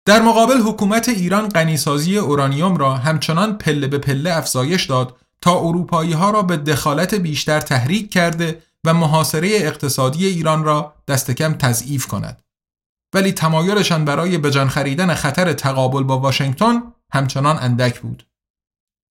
در 0.06 0.22
مقابل 0.22 0.60
حکومت 0.60 1.08
ایران 1.08 1.48
غنیسازی 1.48 2.18
اورانیوم 2.18 2.76
را 2.76 2.94
همچنان 2.94 3.58
پله 3.58 3.86
به 3.86 3.98
پله 3.98 4.36
افزایش 4.36 4.84
داد 4.84 5.16
تا 5.40 5.58
اروپایی 5.58 6.12
ها 6.12 6.30
را 6.30 6.42
به 6.42 6.56
دخالت 6.56 7.14
بیشتر 7.14 7.60
تحریک 7.60 8.10
کرده 8.10 8.62
و 8.84 8.94
محاصره 8.94 9.48
اقتصادی 9.52 10.26
ایران 10.26 10.64
را 10.64 10.94
دست 11.08 11.30
کم 11.30 11.54
تضعیف 11.54 12.06
کند. 12.06 12.42
ولی 13.14 13.32
تمایلشان 13.32 14.04
برای 14.04 14.38
بجان 14.38 14.68
خریدن 14.68 15.14
خطر 15.14 15.52
تقابل 15.52 16.02
با 16.02 16.18
واشنگتن 16.18 16.82
همچنان 17.12 17.58
اندک 17.58 18.00
بود. 18.00 18.26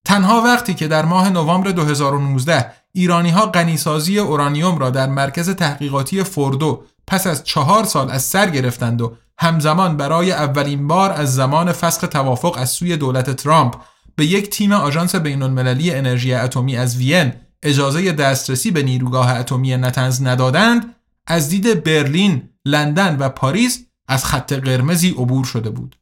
تنها 0.05 0.41
وقتی 0.41 0.73
که 0.73 0.87
در 0.87 1.05
ماه 1.05 1.29
نوامبر 1.29 1.71
2019 1.71 2.71
ایرانی 2.93 3.29
ها 3.29 3.45
غنیسازی 3.45 4.19
اورانیوم 4.19 4.77
را 4.77 4.89
در 4.89 5.07
مرکز 5.07 5.49
تحقیقاتی 5.49 6.23
فوردو 6.23 6.83
پس 7.07 7.27
از 7.27 7.43
چهار 7.43 7.85
سال 7.85 8.11
از 8.11 8.23
سر 8.23 8.49
گرفتند 8.49 9.01
و 9.01 9.15
همزمان 9.39 9.97
برای 9.97 10.31
اولین 10.31 10.87
بار 10.87 11.11
از 11.11 11.35
زمان 11.35 11.71
فسخ 11.71 12.07
توافق 12.07 12.55
از 12.57 12.69
سوی 12.69 12.97
دولت 12.97 13.29
ترامپ 13.35 13.75
به 14.15 14.25
یک 14.25 14.49
تیم 14.49 14.71
آژانس 14.71 15.15
بین 15.15 15.41
المللی 15.41 15.91
انرژی 15.91 16.33
اتمی 16.33 16.77
از 16.77 16.97
وین 16.97 17.33
اجازه 17.63 18.11
دسترسی 18.11 18.71
به 18.71 18.83
نیروگاه 18.83 19.31
اتمی 19.35 19.77
نتنز 19.77 20.21
ندادند 20.23 20.95
از 21.27 21.49
دید 21.49 21.83
برلین، 21.83 22.49
لندن 22.65 23.17
و 23.19 23.29
پاریس 23.29 23.85
از 24.07 24.25
خط 24.25 24.53
قرمزی 24.53 25.09
عبور 25.09 25.45
شده 25.45 25.69
بود. 25.69 25.98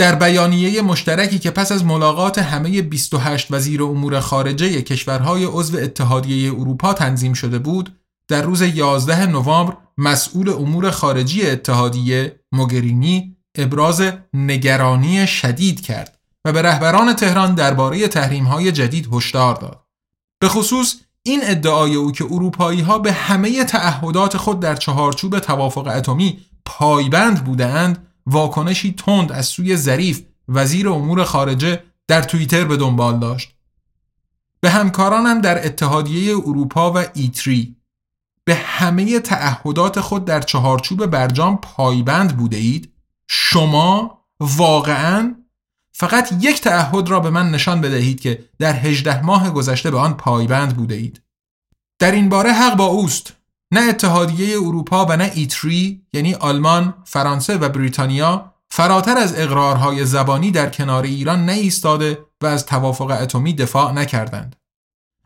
در 0.00 0.14
بیانیه 0.14 0.82
مشترکی 0.82 1.38
که 1.38 1.50
پس 1.50 1.72
از 1.72 1.84
ملاقات 1.84 2.38
همه 2.38 2.82
28 2.82 3.46
وزیر 3.50 3.82
امور 3.82 4.20
خارجه 4.20 4.82
کشورهای 4.82 5.44
عضو 5.44 5.78
اتحادیه 5.78 6.52
اروپا 6.52 6.92
تنظیم 6.92 7.32
شده 7.32 7.58
بود، 7.58 8.00
در 8.28 8.42
روز 8.42 8.62
11 8.62 9.26
نوامبر 9.26 9.76
مسئول 9.98 10.48
امور 10.48 10.90
خارجی 10.90 11.46
اتحادیه 11.46 12.40
موگرینی 12.52 13.36
ابراز 13.54 14.02
نگرانی 14.34 15.26
شدید 15.26 15.80
کرد 15.80 16.18
و 16.44 16.52
به 16.52 16.62
رهبران 16.62 17.12
تهران 17.12 17.54
درباره 17.54 18.08
های 18.48 18.72
جدید 18.72 19.08
هشدار 19.12 19.54
داد. 19.54 19.84
به 20.40 20.48
خصوص 20.48 20.94
این 21.22 21.40
ادعای 21.42 21.94
او 21.94 22.12
که 22.12 22.24
اروپایی 22.24 22.80
ها 22.80 22.98
به 22.98 23.12
همه 23.12 23.64
تعهدات 23.64 24.36
خود 24.36 24.60
در 24.60 24.76
چهارچوب 24.76 25.38
توافق 25.38 25.86
اتمی 25.86 26.38
پایبند 26.64 27.44
بودند 27.44 28.09
واکنشی 28.26 28.92
تند 28.92 29.32
از 29.32 29.46
سوی 29.46 29.76
ظریف 29.76 30.22
وزیر 30.48 30.88
امور 30.88 31.24
خارجه 31.24 31.82
در 32.08 32.22
توییتر 32.22 32.64
به 32.64 32.76
دنبال 32.76 33.18
داشت. 33.18 33.54
به 34.60 34.70
همکارانم 34.70 35.40
در 35.40 35.66
اتحادیه 35.66 36.36
اروپا 36.36 36.92
و 36.92 37.04
ایتری. 37.14 37.76
به 38.44 38.54
همه 38.54 39.20
تعهدات 39.20 40.00
خود 40.00 40.24
در 40.24 40.40
چهارچوب 40.40 41.06
برجام 41.06 41.56
پایبند 41.56 42.36
بوده 42.36 42.56
اید 42.56 42.92
شما 43.28 44.20
واقعا 44.40 45.34
فقط 45.92 46.32
یک 46.40 46.60
تعهد 46.60 47.08
را 47.08 47.20
به 47.20 47.30
من 47.30 47.50
نشان 47.50 47.80
بدهید 47.80 48.20
که 48.20 48.44
در 48.58 48.76
هجده 48.76 49.22
ماه 49.22 49.50
گذشته 49.50 49.90
به 49.90 49.98
آن 49.98 50.14
پایبند 50.14 50.76
بوده 50.76 50.94
اید 50.94 51.22
در 51.98 52.12
این 52.12 52.28
باره 52.28 52.52
حق 52.52 52.76
با 52.76 52.86
اوست. 52.86 53.32
نه 53.72 53.80
اتحادیه 53.80 54.56
اروپا 54.56 55.06
و 55.06 55.16
نه 55.16 55.32
E3 55.34 56.02
یعنی 56.12 56.34
آلمان، 56.34 56.94
فرانسه 57.04 57.58
و 57.58 57.68
بریتانیا 57.68 58.54
فراتر 58.70 59.18
از 59.18 59.38
اقرارهای 59.38 60.04
زبانی 60.04 60.50
در 60.50 60.70
کنار 60.70 61.02
ایران 61.02 61.44
نایستاده 61.44 62.18
و 62.40 62.46
از 62.46 62.66
توافق 62.66 63.18
اتمی 63.22 63.54
دفاع 63.54 63.92
نکردند. 63.92 64.56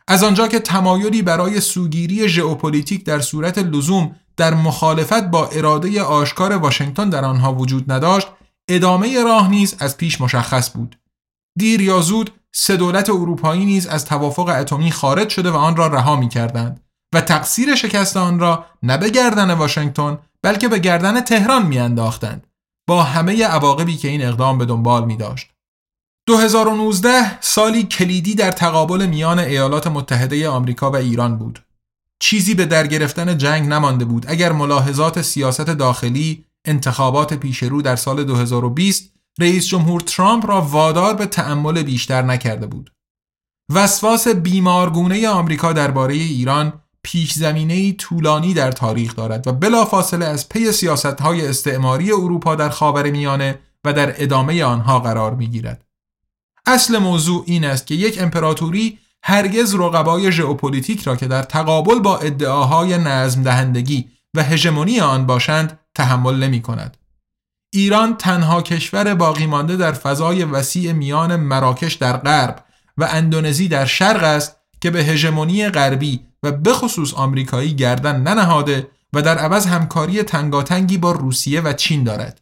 از 0.08 0.22
آنجا 0.24 0.48
که 0.48 0.58
تمایلی 0.58 1.22
برای 1.22 1.60
سوگیری 1.60 2.28
ژئوپلیتیک 2.28 3.04
در 3.04 3.20
صورت 3.20 3.58
لزوم 3.58 4.16
در 4.36 4.54
مخالفت 4.54 5.22
با 5.22 5.46
اراده 5.46 6.02
آشکار 6.02 6.52
واشنگتن 6.52 7.08
در 7.08 7.24
آنها 7.24 7.54
وجود 7.54 7.92
نداشت، 7.92 8.28
ادامه 8.68 9.24
راه 9.24 9.50
نیز 9.50 9.76
از 9.78 9.96
پیش 9.96 10.20
مشخص 10.20 10.70
بود. 10.70 10.98
دیر 11.58 11.80
یا 11.80 12.00
زود 12.00 12.30
سه 12.52 12.76
دولت 12.76 13.10
اروپایی 13.10 13.64
نیز 13.64 13.86
از 13.86 14.04
توافق 14.04 14.48
اتمی 14.48 14.92
خارج 14.92 15.28
شده 15.28 15.50
و 15.50 15.56
آن 15.56 15.76
را 15.76 15.86
رها 15.86 16.16
می 16.16 16.28
کردند 16.28 16.80
و 17.14 17.20
تقصیر 17.20 17.74
شکست 17.74 18.16
آن 18.16 18.38
را 18.38 18.66
نه 18.82 18.98
به 18.98 19.10
گردن 19.10 19.50
واشنگتن 19.50 20.18
بلکه 20.42 20.68
به 20.68 20.78
گردن 20.78 21.20
تهران 21.20 21.66
میانداختند 21.66 22.46
با 22.86 23.02
همه 23.02 23.44
عواقبی 23.44 23.96
که 23.96 24.08
این 24.08 24.24
اقدام 24.24 24.58
به 24.58 24.64
دنبال 24.64 25.04
می 25.04 25.16
داشت. 25.16 25.50
2019 26.26 27.40
سالی 27.40 27.82
کلیدی 27.82 28.34
در 28.34 28.52
تقابل 28.52 29.06
میان 29.06 29.38
ایالات 29.38 29.86
متحده 29.86 30.48
آمریکا 30.48 30.90
و 30.90 30.96
ایران 30.96 31.38
بود. 31.38 31.64
چیزی 32.18 32.54
به 32.54 32.66
در 32.66 32.86
گرفتن 32.86 33.38
جنگ 33.38 33.68
نمانده 33.68 34.04
بود 34.04 34.24
اگر 34.28 34.52
ملاحظات 34.52 35.22
سیاست 35.22 35.70
داخلی 35.70 36.44
انتخابات 36.64 37.34
پیشرو 37.34 37.82
در 37.82 37.96
سال 37.96 38.24
2020 38.24 39.12
رئیس 39.38 39.66
جمهور 39.66 40.00
ترامپ 40.00 40.46
را 40.46 40.60
وادار 40.60 41.14
به 41.14 41.26
تأمل 41.26 41.82
بیشتر 41.82 42.22
نکرده 42.22 42.66
بود. 42.66 42.90
وسواس 43.72 44.28
بیمارگونه 44.28 45.28
آمریکا 45.28 45.72
درباره 45.72 46.14
ایران 46.14 46.83
پیش 47.04 47.32
زمینه 47.32 47.92
طولانی 47.92 48.54
در 48.54 48.72
تاریخ 48.72 49.16
دارد 49.16 49.46
و 49.46 49.52
بلافاصله 49.52 50.24
از 50.24 50.48
پی 50.48 50.72
سیاست 50.72 51.20
های 51.20 51.46
استعماری 51.46 52.12
اروپا 52.12 52.54
در 52.54 52.68
خاور 52.68 53.10
میانه 53.10 53.58
و 53.84 53.92
در 53.92 54.22
ادامه 54.22 54.64
آنها 54.64 55.00
قرار 55.00 55.34
می 55.34 55.46
گیرد. 55.46 55.84
اصل 56.66 56.98
موضوع 56.98 57.44
این 57.46 57.64
است 57.64 57.86
که 57.86 57.94
یک 57.94 58.22
امپراتوری 58.22 58.98
هرگز 59.22 59.74
رقبای 59.74 60.32
ژئوپلیتیک 60.32 61.02
را 61.02 61.16
که 61.16 61.26
در 61.26 61.42
تقابل 61.42 61.98
با 61.98 62.18
ادعاهای 62.18 62.98
نظم 62.98 63.42
دهندگی 63.42 64.08
و 64.34 64.42
هژمونی 64.42 65.00
آن 65.00 65.26
باشند 65.26 65.78
تحمل 65.94 66.42
نمی 66.42 66.62
کند. 66.62 66.96
ایران 67.72 68.16
تنها 68.16 68.62
کشور 68.62 69.14
باقی 69.14 69.46
مانده 69.46 69.76
در 69.76 69.92
فضای 69.92 70.44
وسیع 70.44 70.92
میان 70.92 71.36
مراکش 71.36 71.94
در 71.94 72.16
غرب 72.16 72.64
و 72.98 73.08
اندونزی 73.10 73.68
در 73.68 73.84
شرق 73.84 74.22
است 74.22 74.56
که 74.80 74.90
به 74.90 75.04
هژمونی 75.04 75.68
غربی 75.68 76.20
و 76.44 76.52
بخصوص 76.52 77.14
آمریکایی 77.14 77.74
گردن 77.74 78.20
ننهاده 78.20 78.90
و 79.12 79.22
در 79.22 79.38
عوض 79.38 79.66
همکاری 79.66 80.22
تنگاتنگی 80.22 80.98
با 80.98 81.12
روسیه 81.12 81.60
و 81.60 81.72
چین 81.72 82.04
دارد. 82.04 82.40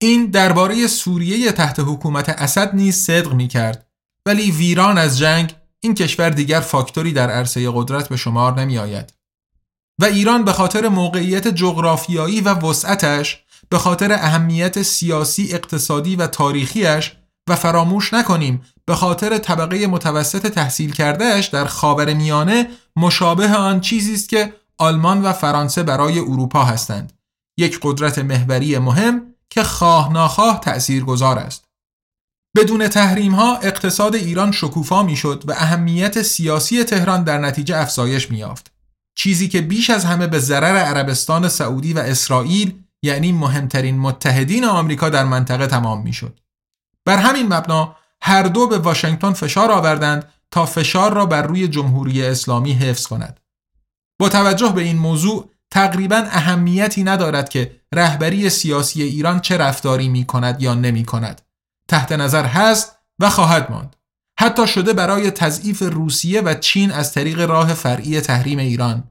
این 0.00 0.26
درباره 0.26 0.86
سوریه 0.86 1.52
تحت 1.52 1.80
حکومت 1.80 2.28
اسد 2.28 2.74
نیز 2.74 2.96
صدق 2.96 3.32
می 3.32 3.48
کرد 3.48 3.86
ولی 4.26 4.50
ویران 4.50 4.98
از 4.98 5.18
جنگ 5.18 5.54
این 5.80 5.94
کشور 5.94 6.30
دیگر 6.30 6.60
فاکتوری 6.60 7.12
در 7.12 7.30
عرصه 7.30 7.70
قدرت 7.74 8.08
به 8.08 8.16
شمار 8.16 8.60
نمی 8.60 8.78
آید. 8.78 9.12
و 10.00 10.04
ایران 10.04 10.44
به 10.44 10.52
خاطر 10.52 10.88
موقعیت 10.88 11.48
جغرافیایی 11.48 12.40
و 12.40 12.54
وسعتش 12.54 13.42
به 13.68 13.78
خاطر 13.78 14.12
اهمیت 14.12 14.82
سیاسی 14.82 15.48
اقتصادی 15.52 16.16
و 16.16 16.26
تاریخیش 16.26 17.12
و 17.48 17.56
فراموش 17.56 18.14
نکنیم 18.14 18.62
به 18.86 18.94
خاطر 18.94 19.38
طبقه 19.38 19.86
متوسط 19.86 20.46
تحصیل 20.46 20.92
کردهش 20.92 21.46
در 21.46 21.64
خاور 21.64 22.14
میانه 22.14 22.68
مشابه 22.96 23.48
آن 23.48 23.80
چیزی 23.80 24.14
است 24.14 24.28
که 24.28 24.52
آلمان 24.78 25.22
و 25.22 25.32
فرانسه 25.32 25.82
برای 25.82 26.18
اروپا 26.18 26.64
هستند. 26.64 27.12
یک 27.58 27.78
قدرت 27.82 28.18
محوری 28.18 28.78
مهم 28.78 29.22
که 29.50 29.62
خواه 29.62 30.12
ناخواه 30.12 30.60
تأثیر 30.60 31.04
گذار 31.04 31.38
است. 31.38 31.64
بدون 32.56 32.88
تحریم 32.88 33.34
ها 33.34 33.56
اقتصاد 33.56 34.14
ایران 34.14 34.52
شکوفا 34.52 35.02
می‌شد 35.02 35.44
و 35.46 35.52
اهمیت 35.52 36.22
سیاسی 36.22 36.84
تهران 36.84 37.24
در 37.24 37.38
نتیجه 37.38 37.76
افزایش 37.76 38.30
میافت 38.30 38.72
چیزی 39.14 39.48
که 39.48 39.60
بیش 39.60 39.90
از 39.90 40.04
همه 40.04 40.26
به 40.26 40.38
ضرر 40.38 40.76
عربستان 40.76 41.48
سعودی 41.48 41.92
و 41.92 41.98
اسرائیل 41.98 42.74
یعنی 43.02 43.32
مهمترین 43.32 43.98
متحدین 43.98 44.64
آمریکا 44.64 45.08
در 45.08 45.24
منطقه 45.24 45.66
تمام 45.66 46.02
می‌شد. 46.02 46.40
بر 47.04 47.16
همین 47.16 47.54
مبنا 47.54 47.96
هر 48.26 48.42
دو 48.42 48.66
به 48.66 48.78
واشنگتن 48.78 49.32
فشار 49.32 49.72
آوردند 49.72 50.28
تا 50.50 50.66
فشار 50.66 51.14
را 51.14 51.26
بر 51.26 51.42
روی 51.42 51.68
جمهوری 51.68 52.26
اسلامی 52.26 52.72
حفظ 52.72 53.06
کند. 53.06 53.40
با 54.20 54.28
توجه 54.28 54.72
به 54.72 54.82
این 54.82 54.98
موضوع 54.98 55.50
تقریبا 55.70 56.16
اهمیتی 56.16 57.04
ندارد 57.04 57.48
که 57.48 57.80
رهبری 57.94 58.50
سیاسی 58.50 59.02
ایران 59.02 59.40
چه 59.40 59.56
رفتاری 59.56 60.08
می 60.08 60.24
کند 60.24 60.62
یا 60.62 60.74
نمی 60.74 61.04
کند. 61.04 61.40
تحت 61.88 62.12
نظر 62.12 62.44
هست 62.44 62.98
و 63.18 63.30
خواهد 63.30 63.70
ماند. 63.70 63.96
حتی 64.38 64.66
شده 64.66 64.92
برای 64.92 65.30
تضعیف 65.30 65.82
روسیه 65.82 66.40
و 66.40 66.54
چین 66.54 66.92
از 66.92 67.12
طریق 67.12 67.40
راه 67.40 67.74
فرعی 67.74 68.20
تحریم 68.20 68.58
ایران 68.58 69.10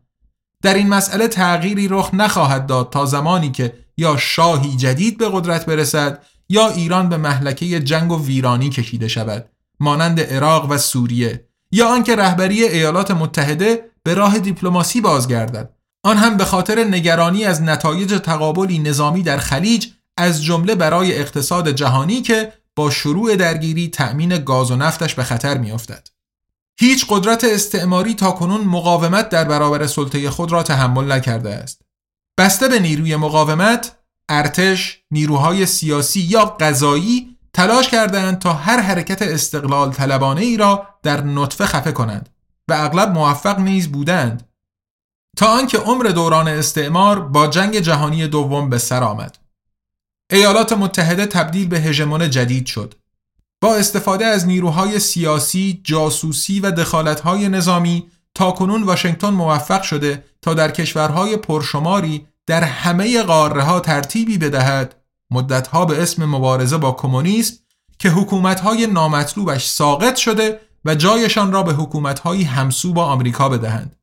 در 0.62 0.74
این 0.74 0.90
مسئله 0.90 1.28
تغییری 1.28 1.88
رخ 1.88 2.10
نخواهد 2.14 2.66
داد 2.66 2.90
تا 2.90 3.06
زمانی 3.06 3.52
که 3.52 3.74
یا 3.98 4.18
شاهی 4.18 4.76
جدید 4.78 5.18
به 5.18 5.30
قدرت 5.30 5.66
برسد 5.66 6.24
یا 6.50 6.70
ایران 6.70 7.10
به 7.10 7.18
محلکه 7.18 7.80
جنگ 7.80 8.12
و 8.12 8.26
ویرانی 8.26 8.70
کشیده 8.70 9.08
شود 9.08 9.50
مانند 9.80 10.20
عراق 10.20 10.70
و 10.70 10.78
سوریه 10.78 11.48
یا 11.72 11.88
آنکه 11.88 12.16
رهبری 12.16 12.64
ایالات 12.64 13.12
متحده 13.12 13.92
به 14.04 14.14
راه 14.14 14.40
دیپلماسی 14.40 15.02
بازگردد 15.02 15.70
آن 16.04 16.18
هم 16.18 16.38
به 16.38 16.46
خاطر 16.46 16.84
نگرانی 16.84 17.46
از 17.46 17.62
نتایج 17.62 18.20
تقابلی 18.20 18.80
نظامی 18.80 19.24
در 19.24 19.38
خلیج 19.38 19.88
از 20.18 20.44
جمله 20.44 20.76
برای 20.76 21.18
اقتصاد 21.18 21.72
جهانی 21.72 22.22
که 22.22 22.54
با 22.76 22.90
شروع 22.90 23.36
درگیری 23.36 23.88
تأمین 23.88 24.38
گاز 24.38 24.72
و 24.72 24.76
نفتش 24.76 25.16
به 25.16 25.24
خطر 25.24 25.58
میافتد. 25.58 26.08
هیچ 26.80 27.06
قدرت 27.10 27.44
استعماری 27.44 28.14
تا 28.14 28.32
کنون 28.32 28.62
مقاومت 28.62 29.30
در 29.30 29.44
برابر 29.44 29.88
سلطه 29.88 30.30
خود 30.30 30.52
را 30.52 30.64
تحمل 30.64 31.12
نکرده 31.12 31.54
است. 31.54 31.82
بسته 32.38 32.68
به 32.68 32.80
نیروی 32.80 33.16
مقاومت، 33.16 33.96
ارتش، 34.30 35.02
نیروهای 35.12 35.66
سیاسی 35.66 36.20
یا 36.20 36.46
قضایی 36.46 37.38
تلاش 37.54 37.90
کردند 37.90 38.40
تا 38.40 38.54
هر 38.54 38.80
حرکت 38.80 39.22
استقلال 39.22 39.92
طلبانه 39.92 40.42
ای 40.42 40.58
را 40.58 40.88
در 41.04 41.22
نطفه 41.22 41.66
خفه 41.66 41.92
کنند 41.92 42.30
و 42.68 42.74
اغلب 42.74 43.10
موفق 43.10 43.60
نیز 43.60 43.92
بودند 43.92 44.50
تا 45.38 45.48
آنکه 45.48 45.78
عمر 45.78 46.04
دوران 46.04 46.48
استعمار 46.48 47.20
با 47.20 47.48
جنگ 47.48 47.80
جهانی 47.80 48.28
دوم 48.28 48.70
به 48.70 48.78
سر 48.78 49.04
آمد. 49.04 49.38
ایالات 50.32 50.74
متحده 50.74 51.26
تبدیل 51.26 51.68
به 51.68 51.80
هژمون 51.80 52.30
جدید 52.30 52.66
شد. 52.66 52.94
با 53.62 53.76
استفاده 53.76 54.26
از 54.26 54.48
نیروهای 54.48 55.00
سیاسی، 55.00 55.82
جاسوسی 55.84 56.60
و 56.60 56.72
دخالتهای 56.72 57.50
نظامی 57.50 58.12
تا 58.36 58.52
کنون 58.52 58.84
واشنگتن 58.84 59.30
موفق 59.30 59.82
شده 59.82 60.26
تا 60.42 60.54
در 60.54 60.72
کشورهای 60.72 61.38
پرشماری 61.38 62.28
در 62.48 62.64
همه 62.64 63.24
قاره 63.24 63.64
ها 63.64 63.80
ترتیبی 63.80 64.38
بدهد 64.38 64.96
مدتها 65.32 65.86
به 65.86 66.04
اسم 66.04 66.26
مبارزه 66.26 66.78
با 66.78 66.92
کمونیسم 66.92 67.56
که 68.00 68.10
حکومتهای 68.10 68.88
نامطلوبش 68.88 69.66
ساقط 69.66 70.16
شده 70.16 70.60
و 70.86 70.96
جایشان 70.96 71.52
را 71.52 71.64
به 71.64 71.74
حکومتهایی 71.74 72.44
همسو 72.44 72.94
با 72.94 73.06
آمریکا 73.06 73.50
بدهند. 73.50 73.96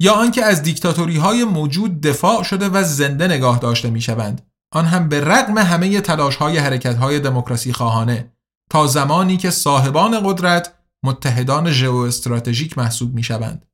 یا 0.00 0.12
آنکه 0.12 0.44
از 0.44 0.62
دیکتاتوری 0.62 1.16
های 1.16 1.44
موجود 1.44 2.00
دفاع 2.00 2.42
شده 2.42 2.68
و 2.68 2.82
زنده 2.82 3.26
نگاه 3.26 3.58
داشته 3.58 3.90
می 3.90 4.00
شوند 4.00 4.46
آن 4.72 4.84
هم 4.84 5.08
به 5.08 5.20
رغم 5.20 5.58
همه 5.58 6.00
تلاش 6.00 6.36
های 6.36 6.58
حرکت 6.58 6.96
های 6.96 7.20
دموکراسی 7.20 7.72
خواهانه. 7.72 8.32
تا 8.70 8.86
زمانی 8.86 9.36
که 9.36 9.50
صاحبان 9.50 10.20
قدرت 10.24 10.74
متحدان 11.04 11.70
ژئواستراتژیک 11.70 12.78
محسوب 12.78 13.14
می 13.14 13.22
شوند. 13.22 13.66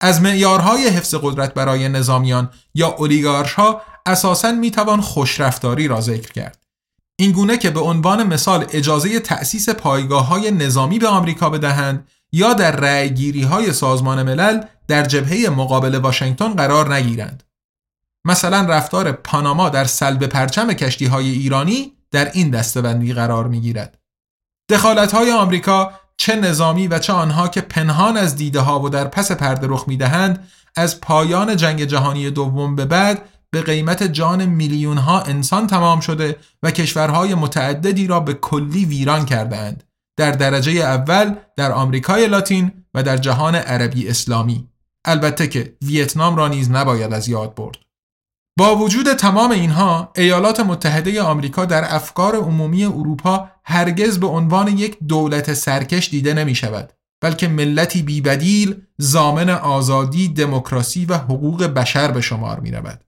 از 0.00 0.22
معیارهای 0.22 0.88
حفظ 0.88 1.14
قدرت 1.14 1.54
برای 1.54 1.88
نظامیان 1.88 2.50
یا 2.74 2.88
اولیگارش 2.88 3.52
ها 3.52 3.82
اساساً 4.06 4.52
می 4.52 4.70
توان 4.70 5.00
خوشرفتاری 5.00 5.88
را 5.88 6.00
ذکر 6.00 6.32
کرد. 6.32 6.62
این 7.18 7.32
گونه 7.32 7.56
که 7.58 7.70
به 7.70 7.80
عنوان 7.80 8.22
مثال 8.22 8.66
اجازه 8.72 9.20
تأسیس 9.20 9.68
پایگاه 9.68 10.26
های 10.26 10.50
نظامی 10.50 10.98
به 10.98 11.08
آمریکا 11.08 11.50
بدهند 11.50 12.08
یا 12.32 12.52
در 12.52 12.76
رأیگیری 12.76 13.42
های 13.42 13.72
سازمان 13.72 14.22
ملل 14.22 14.60
در 14.88 15.02
جبهه 15.02 15.50
مقابل 15.50 15.94
واشنگتن 15.94 16.54
قرار 16.54 16.94
نگیرند. 16.94 17.42
مثلا 18.24 18.60
رفتار 18.60 19.12
پاناما 19.12 19.68
در 19.68 19.84
سلب 19.84 20.26
پرچم 20.26 20.72
کشتی 20.72 21.06
های 21.06 21.30
ایرانی 21.30 21.92
در 22.10 22.30
این 22.32 22.50
دستبندی 22.50 23.12
قرار 23.12 23.48
می 23.48 23.60
گیرد. 23.60 23.98
دخالت 24.70 25.14
های 25.14 25.32
آمریکا 25.32 25.92
چه 26.16 26.36
نظامی 26.36 26.88
و 26.88 26.98
چه 26.98 27.12
آنها 27.12 27.48
که 27.48 27.60
پنهان 27.60 28.16
از 28.16 28.36
دیده 28.36 28.60
ها 28.60 28.80
و 28.80 28.88
در 28.88 29.04
پس 29.04 29.32
پرده 29.32 29.66
رخ 29.70 29.84
می 29.88 29.96
دهند 29.96 30.48
از 30.76 31.00
پایان 31.00 31.56
جنگ 31.56 31.84
جهانی 31.84 32.30
دوم 32.30 32.76
به 32.76 32.84
بعد 32.84 33.28
به 33.50 33.62
قیمت 33.62 34.02
جان 34.02 34.46
میلیون 34.46 34.98
ها 34.98 35.20
انسان 35.20 35.66
تمام 35.66 36.00
شده 36.00 36.36
و 36.62 36.70
کشورهای 36.70 37.34
متعددی 37.34 38.06
را 38.06 38.20
به 38.20 38.34
کلی 38.34 38.84
ویران 38.84 39.24
کردند 39.24 39.84
در 40.16 40.30
درجه 40.30 40.72
اول 40.72 41.34
در 41.56 41.72
آمریکای 41.72 42.26
لاتین 42.26 42.72
و 42.94 43.02
در 43.02 43.16
جهان 43.16 43.54
عربی 43.54 44.08
اسلامی. 44.08 44.68
البته 45.04 45.48
که 45.48 45.76
ویتنام 45.82 46.36
را 46.36 46.48
نیز 46.48 46.70
نباید 46.70 47.12
از 47.12 47.28
یاد 47.28 47.54
برد. 47.54 47.76
با 48.58 48.76
وجود 48.76 49.12
تمام 49.12 49.50
اینها 49.50 50.12
ایالات 50.16 50.60
متحده 50.60 51.22
آمریکا 51.22 51.64
در 51.64 51.94
افکار 51.94 52.36
عمومی 52.36 52.84
اروپا 52.84 53.48
هرگز 53.64 54.20
به 54.20 54.26
عنوان 54.26 54.68
یک 54.68 54.98
دولت 55.08 55.54
سرکش 55.54 56.10
دیده 56.10 56.34
نمی 56.34 56.54
شود 56.54 56.92
بلکه 57.20 57.48
ملتی 57.48 58.02
بیبدیل 58.02 58.82
زامن 58.98 59.50
آزادی، 59.50 60.28
دموکراسی 60.28 61.04
و 61.04 61.14
حقوق 61.14 61.64
بشر 61.64 62.10
به 62.10 62.20
شمار 62.20 62.60
می 62.60 62.70
رود. 62.70 63.00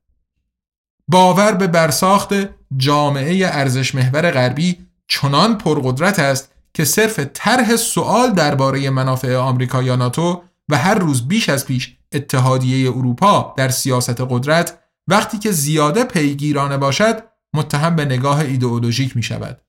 باور 1.08 1.52
به 1.52 1.66
برساخت 1.66 2.34
جامعه 2.76 3.46
ارزش 3.46 3.94
محور 3.94 4.30
غربی 4.30 4.78
چنان 5.08 5.58
پرقدرت 5.58 6.18
است 6.18 6.52
که 6.74 6.84
صرف 6.84 7.20
طرح 7.34 7.76
سوال 7.76 8.32
درباره 8.32 8.90
منافع 8.90 9.36
آمریکا 9.36 9.82
یا 9.82 9.96
ناتو 9.96 10.42
و 10.68 10.76
هر 10.76 10.94
روز 10.94 11.28
بیش 11.28 11.48
از 11.48 11.66
پیش 11.66 11.96
اتحادیه 12.12 12.90
اروپا 12.90 13.54
در 13.56 13.68
سیاست 13.68 14.20
قدرت 14.20 14.78
وقتی 15.08 15.38
که 15.38 15.52
زیاده 15.52 16.04
پیگیرانه 16.04 16.76
باشد 16.76 17.22
متهم 17.54 17.96
به 17.96 18.04
نگاه 18.04 18.38
ایدئولوژیک 18.38 19.16
می 19.16 19.22
شود. 19.22 19.60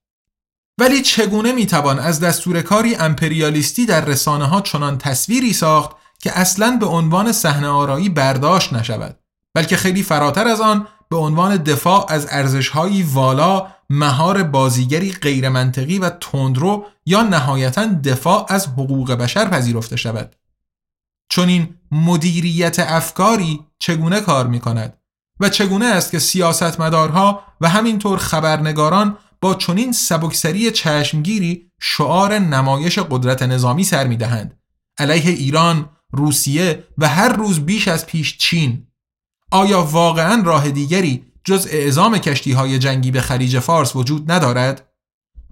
ولی 0.79 1.01
چگونه 1.01 1.51
می 1.51 1.65
توان 1.65 1.99
از 1.99 2.19
دستور 2.19 2.61
کاری 2.61 2.95
امپریالیستی 2.95 3.85
در 3.85 4.05
رسانه 4.05 4.45
ها 4.45 4.61
چنان 4.61 4.97
تصویری 4.97 5.53
ساخت 5.53 5.95
که 6.19 6.39
اصلا 6.39 6.77
به 6.79 6.85
عنوان 6.85 7.31
صحنه 7.31 7.67
آرایی 7.67 8.09
برداشت 8.09 8.73
نشود 8.73 9.19
بلکه 9.53 9.77
خیلی 9.77 10.03
فراتر 10.03 10.47
از 10.47 10.61
آن 10.61 10.87
به 11.09 11.17
عنوان 11.17 11.57
دفاع 11.57 12.05
از 12.09 12.27
ارزشهایی 12.29 13.03
والا 13.03 13.67
مهار 13.89 14.43
بازیگری 14.43 15.11
غیرمنطقی 15.11 15.99
و 15.99 16.09
تندرو 16.09 16.85
یا 17.05 17.21
نهایتا 17.23 17.85
دفاع 17.85 18.45
از 18.49 18.67
حقوق 18.67 19.11
بشر 19.11 19.45
پذیرفته 19.45 19.95
شود 19.95 20.35
چون 21.29 21.49
این 21.49 21.75
مدیریت 21.91 22.79
افکاری 22.79 23.65
چگونه 23.79 24.21
کار 24.21 24.47
می 24.47 24.59
کند 24.59 24.99
و 25.39 25.49
چگونه 25.49 25.85
است 25.85 26.11
که 26.11 26.19
سیاستمدارها 26.19 27.43
و 27.61 27.69
همینطور 27.69 28.17
خبرنگاران 28.17 29.17
با 29.41 29.55
چنین 29.55 29.91
سبکسری 29.91 30.71
چشمگیری 30.71 31.71
شعار 31.81 32.39
نمایش 32.39 32.99
قدرت 32.99 33.43
نظامی 33.43 33.83
سر 33.83 34.07
می‌دهند 34.07 34.57
علیه 34.97 35.31
ایران، 35.31 35.89
روسیه 36.11 36.83
و 36.97 37.07
هر 37.07 37.29
روز 37.29 37.59
بیش 37.59 37.87
از 37.87 38.05
پیش 38.05 38.37
چین 38.37 38.87
آیا 39.51 39.83
واقعا 39.83 40.41
راه 40.45 40.71
دیگری 40.71 41.25
جز 41.43 41.67
اعزام 41.71 42.17
کشتی 42.17 42.51
های 42.51 42.79
جنگی 42.79 43.11
به 43.11 43.21
خلیج 43.21 43.59
فارس 43.59 43.95
وجود 43.95 44.31
ندارد؟ 44.31 44.89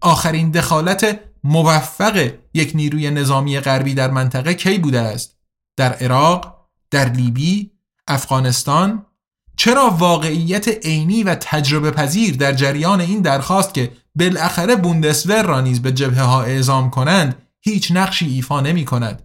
آخرین 0.01 0.51
دخالت 0.51 1.19
موفق 1.43 2.31
یک 2.53 2.71
نیروی 2.75 3.11
نظامی 3.11 3.59
غربی 3.59 3.93
در 3.93 4.11
منطقه 4.11 4.53
کی 4.53 4.77
بوده 4.77 4.99
است؟ 4.99 5.37
در 5.77 5.93
عراق، 5.93 6.67
در 6.91 7.09
لیبی، 7.09 7.71
افغانستان 8.07 9.05
چرا 9.57 9.89
واقعیت 9.89 10.67
عینی 10.67 11.23
و 11.23 11.35
تجربه 11.35 11.91
پذیر 11.91 12.35
در 12.35 12.53
جریان 12.53 13.01
این 13.01 13.21
درخواست 13.21 13.73
که 13.73 13.91
بالاخره 14.15 14.75
بوندسور 14.75 15.43
را 15.43 15.61
نیز 15.61 15.81
به 15.81 15.91
جبهه 15.91 16.23
ها 16.23 16.41
اعزام 16.41 16.89
کنند 16.89 17.35
هیچ 17.61 17.91
نقشی 17.91 18.25
ایفا 18.25 18.61
نمی 18.61 18.85
کند؟ 18.85 19.21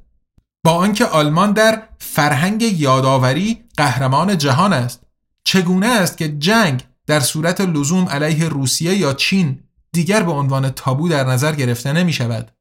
با 0.64 0.72
آنکه 0.72 1.06
آلمان 1.06 1.52
در 1.52 1.82
فرهنگ 1.98 2.62
یادآوری 2.62 3.64
قهرمان 3.76 4.38
جهان 4.38 4.72
است 4.72 5.00
چگونه 5.44 5.86
است 5.86 6.18
که 6.18 6.28
جنگ 6.28 6.82
در 7.06 7.20
صورت 7.20 7.60
لزوم 7.60 8.08
علیه 8.08 8.48
روسیه 8.48 8.94
یا 8.94 9.12
چین 9.12 9.60
دیگر 9.92 10.22
به 10.22 10.32
عنوان 10.32 10.70
تابو 10.70 11.08
در 11.08 11.24
نظر 11.24 11.54
گرفته 11.54 11.92
نمی 11.92 12.12
شود؟ 12.12 12.52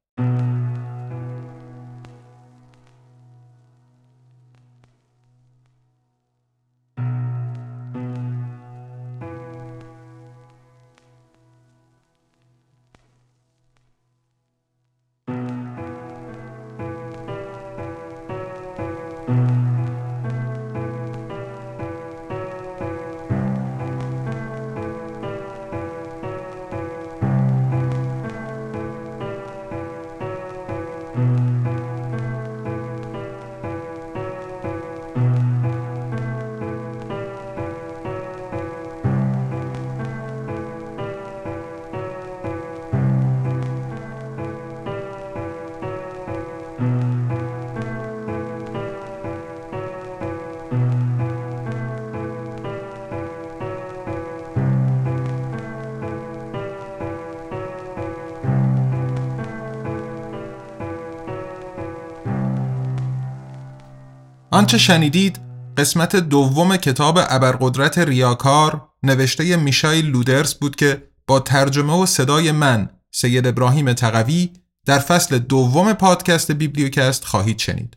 آنچه 64.62 64.78
شنیدید 64.78 65.40
قسمت 65.76 66.16
دوم 66.16 66.76
کتاب 66.76 67.18
ابرقدرت 67.28 67.98
ریاکار 67.98 68.88
نوشته 69.02 69.56
میشایل 69.56 70.06
لودرس 70.06 70.54
بود 70.54 70.76
که 70.76 71.08
با 71.26 71.40
ترجمه 71.40 72.02
و 72.02 72.06
صدای 72.06 72.52
من 72.52 72.90
سید 73.10 73.46
ابراهیم 73.46 73.92
تقوی 73.92 74.52
در 74.86 74.98
فصل 74.98 75.38
دوم 75.38 75.92
پادکست 75.92 76.52
بیبلیوکست 76.52 77.24
خواهید 77.24 77.58
شنید. 77.58 77.96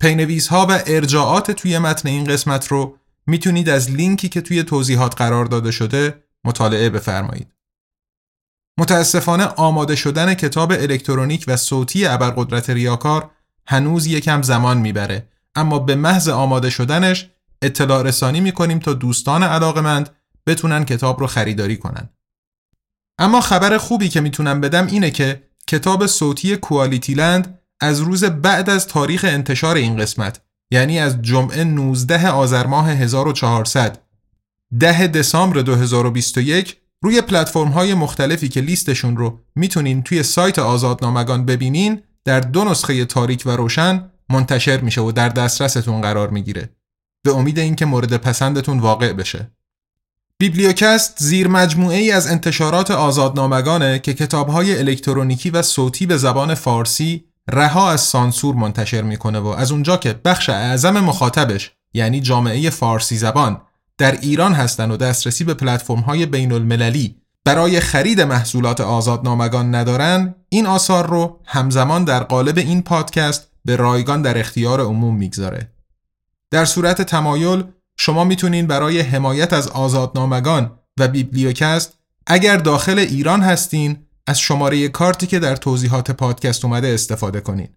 پی‌نویس 0.00 0.48
ها 0.48 0.66
و 0.70 0.82
ارجاعات 0.86 1.50
توی 1.50 1.78
متن 1.78 2.08
این 2.08 2.24
قسمت 2.24 2.68
رو 2.68 2.96
می‌تونید 3.26 3.68
از 3.68 3.90
لینکی 3.90 4.28
که 4.28 4.40
توی 4.40 4.62
توضیحات 4.62 5.14
قرار 5.16 5.44
داده 5.44 5.70
شده 5.70 6.24
مطالعه 6.44 6.90
بفرمایید. 6.90 7.54
متاسفانه 8.78 9.44
آماده 9.44 9.96
شدن 9.96 10.34
کتاب 10.34 10.72
الکترونیک 10.72 11.44
و 11.48 11.56
صوتی 11.56 12.06
ابرقدرت 12.06 12.70
ریاکار 12.70 13.30
هنوز 13.66 14.06
یکم 14.06 14.42
زمان 14.42 14.78
می‌بره 14.78 15.28
اما 15.56 15.78
به 15.78 15.94
محض 15.94 16.28
آماده 16.28 16.70
شدنش 16.70 17.30
اطلاع 17.62 18.02
رسانی 18.02 18.40
می‌کنیم 18.40 18.78
تا 18.78 18.92
دوستان 18.92 19.42
علاقمند 19.42 20.10
بتونن 20.46 20.84
کتاب 20.84 21.20
رو 21.20 21.26
خریداری 21.26 21.76
کنن. 21.76 22.08
اما 23.18 23.40
خبر 23.40 23.78
خوبی 23.78 24.08
که 24.08 24.20
می‌تونم 24.20 24.60
بدم 24.60 24.86
اینه 24.86 25.10
که 25.10 25.42
کتاب 25.66 26.06
صوتی 26.06 26.56
کوالیتی 26.56 27.14
لند 27.14 27.58
از 27.80 28.00
روز 28.00 28.24
بعد 28.24 28.70
از 28.70 28.86
تاریخ 28.86 29.24
انتشار 29.28 29.76
این 29.76 29.96
قسمت 29.96 30.40
یعنی 30.70 30.98
از 30.98 31.22
جمعه 31.22 31.64
19 31.64 32.28
آذر 32.28 32.66
ماه 32.66 32.90
1400 32.90 34.02
10 34.80 35.06
دسامبر 35.06 35.60
2021 35.60 36.76
روی 37.02 37.20
پلتفرم 37.20 37.68
های 37.68 37.94
مختلفی 37.94 38.48
که 38.48 38.60
لیستشون 38.60 39.16
رو 39.16 39.40
می‌تونین 39.54 40.02
توی 40.02 40.22
سایت 40.22 40.58
آزادنامگان 40.58 41.46
ببینین 41.46 42.02
در 42.26 42.40
دو 42.40 42.64
نسخه 42.64 43.04
تاریک 43.04 43.42
و 43.46 43.50
روشن 43.50 44.10
منتشر 44.28 44.80
میشه 44.80 45.00
و 45.00 45.12
در 45.12 45.28
دسترستون 45.28 46.00
قرار 46.00 46.30
می‌گیره. 46.30 46.70
به 47.22 47.36
امید 47.36 47.58
اینکه 47.58 47.86
مورد 47.86 48.16
پسندتون 48.16 48.78
واقع 48.78 49.12
بشه. 49.12 49.50
بیبلیوکست 50.38 51.14
زیر 51.18 51.48
مجموعه 51.48 51.96
ای 51.96 52.12
از 52.12 52.26
انتشارات 52.26 52.90
آزادنامگانه 52.90 53.98
که 53.98 54.14
کتابهای 54.14 54.78
الکترونیکی 54.78 55.50
و 55.50 55.62
صوتی 55.62 56.06
به 56.06 56.16
زبان 56.16 56.54
فارسی 56.54 57.24
رها 57.52 57.90
از 57.90 58.00
سانسور 58.00 58.54
منتشر 58.54 59.02
می‌کنه 59.02 59.38
و 59.38 59.46
از 59.46 59.72
اونجا 59.72 59.96
که 59.96 60.20
بخش 60.24 60.48
اعظم 60.48 61.00
مخاطبش 61.00 61.72
یعنی 61.94 62.20
جامعه 62.20 62.70
فارسی 62.70 63.16
زبان 63.16 63.60
در 63.98 64.12
ایران 64.20 64.52
هستن 64.52 64.90
و 64.90 64.96
دسترسی 64.96 65.44
به 65.44 65.54
پلتفرم 65.54 66.00
های 66.00 66.26
بین 66.26 66.52
المللی 66.52 67.16
برای 67.46 67.80
خرید 67.80 68.20
محصولات 68.20 68.80
آزادنامگان 68.80 69.74
ندارن 69.74 70.34
این 70.48 70.66
آثار 70.66 71.06
رو 71.06 71.40
همزمان 71.44 72.04
در 72.04 72.22
قالب 72.22 72.58
این 72.58 72.82
پادکست 72.82 73.50
به 73.64 73.76
رایگان 73.76 74.22
در 74.22 74.38
اختیار 74.38 74.80
عموم 74.80 75.16
می‌گذاره. 75.16 75.72
در 76.50 76.64
صورت 76.64 77.02
تمایل 77.02 77.64
شما 77.96 78.24
می‌تونین 78.24 78.66
برای 78.66 79.00
حمایت 79.00 79.52
از 79.52 79.68
آزادنامگان 79.68 80.78
و 80.98 81.08
بیبلیوکست 81.08 81.92
اگر 82.26 82.56
داخل 82.56 82.98
ایران 82.98 83.40
هستین 83.40 83.96
از 84.26 84.40
شماره 84.40 84.88
کارتی 84.88 85.26
که 85.26 85.38
در 85.38 85.56
توضیحات 85.56 86.10
پادکست 86.10 86.64
اومده 86.64 86.88
استفاده 86.88 87.40
کنین 87.40 87.68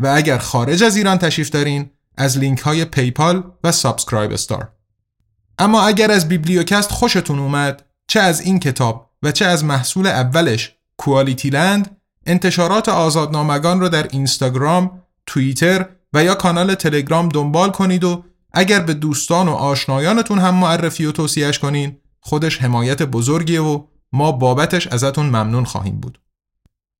و 0.00 0.06
اگر 0.06 0.38
خارج 0.38 0.82
از 0.82 0.96
ایران 0.96 1.18
تشریف 1.18 1.50
دارین 1.50 1.90
از 2.16 2.38
لینک 2.38 2.60
های 2.60 2.84
PayPal 2.84 3.44
و 3.64 3.72
SubscribeStar 3.72 4.72
اما 5.58 5.82
اگر 5.82 6.10
از 6.10 6.28
بیبلیوکست 6.28 6.90
خوشتون 6.90 7.38
اومد 7.38 7.84
چه 8.08 8.20
از 8.20 8.40
این 8.40 8.60
کتاب 8.60 9.05
و 9.26 9.32
چه 9.32 9.44
از 9.44 9.64
محصول 9.64 10.06
اولش 10.06 10.74
QualityLand 10.96 11.96
انتشارات 12.26 12.88
آزادنامگان 12.88 13.80
رو 13.80 13.88
در 13.88 14.06
اینستاگرام، 14.10 15.02
توییتر 15.26 15.88
و 16.12 16.24
یا 16.24 16.34
کانال 16.34 16.74
تلگرام 16.74 17.28
دنبال 17.28 17.70
کنید 17.70 18.04
و 18.04 18.24
اگر 18.52 18.80
به 18.80 18.94
دوستان 18.94 19.48
و 19.48 19.52
آشنایانتون 19.52 20.38
هم 20.38 20.54
معرفی 20.54 21.06
و 21.06 21.12
توصیهش 21.12 21.58
کنین 21.58 21.96
خودش 22.20 22.62
حمایت 22.62 23.02
بزرگیه 23.02 23.60
و 23.60 23.84
ما 24.12 24.32
بابتش 24.32 24.86
ازتون 24.86 25.26
ممنون 25.26 25.64
خواهیم 25.64 26.00
بود. 26.00 26.20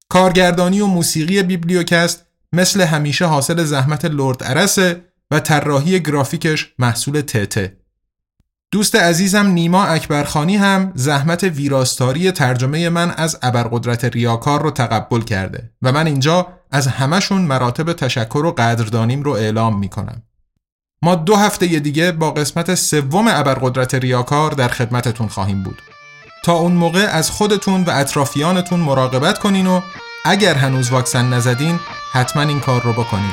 کارگردانی 0.09 0.81
و 0.81 0.87
موسیقی 0.87 1.43
بیبلیوکست 1.43 2.27
مثل 2.53 2.81
همیشه 2.81 3.25
حاصل 3.25 3.65
زحمت 3.65 4.05
لرد 4.05 4.43
ارسه 4.45 5.05
و 5.31 5.41
طراحی 5.41 6.01
گرافیکش 6.01 6.75
محصول 6.79 7.21
تته. 7.21 7.77
دوست 8.73 8.97
عزیزم 8.97 9.47
نیما 9.47 9.85
اکبرخانی 9.85 10.57
هم 10.57 10.93
زحمت 10.95 11.45
ویراستاری 11.45 12.31
ترجمه 12.31 12.89
من 12.89 13.11
از 13.11 13.39
ابرقدرت 13.43 14.05
ریاکار 14.05 14.63
رو 14.63 14.71
تقبل 14.71 15.21
کرده 15.21 15.71
و 15.83 15.93
من 15.93 16.07
اینجا 16.07 16.47
از 16.73 16.87
همشون 16.87 17.43
مراتب 17.43 17.93
تشکر 17.93 18.39
و 18.39 18.53
قدردانیم 18.53 19.23
رو 19.23 19.33
اعلام 19.33 19.79
می‌کنم. 19.79 20.23
ما 21.03 21.15
دو 21.15 21.37
هفته 21.37 21.67
دیگه 21.67 22.13
با 22.13 22.31
قسمت 22.31 22.75
سوم 22.75 23.29
ابرقدرت 23.29 23.95
ریاکار 23.95 24.51
در 24.51 24.69
خدمتتون 24.69 25.29
خواهیم 25.29 25.63
بود. 25.63 25.83
تا 26.45 26.53
اون 26.53 26.73
موقع 26.73 27.07
از 27.11 27.31
خودتون 27.31 27.85
و 27.85 27.91
اطرافیانتون 27.91 28.81
مراقبت 28.81 29.39
کنین 29.39 29.67
و 29.67 29.81
اگر 30.25 30.55
هنوز 30.55 30.91
واکسن 30.91 31.35
نزدین 31.35 31.81
حتما 32.13 32.43
این 32.43 32.61
کار 32.61 32.83
رو 32.83 32.93
بکنین. 32.93 33.33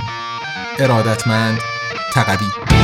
ارادتمند 0.80 1.60
تقوی 2.14 2.83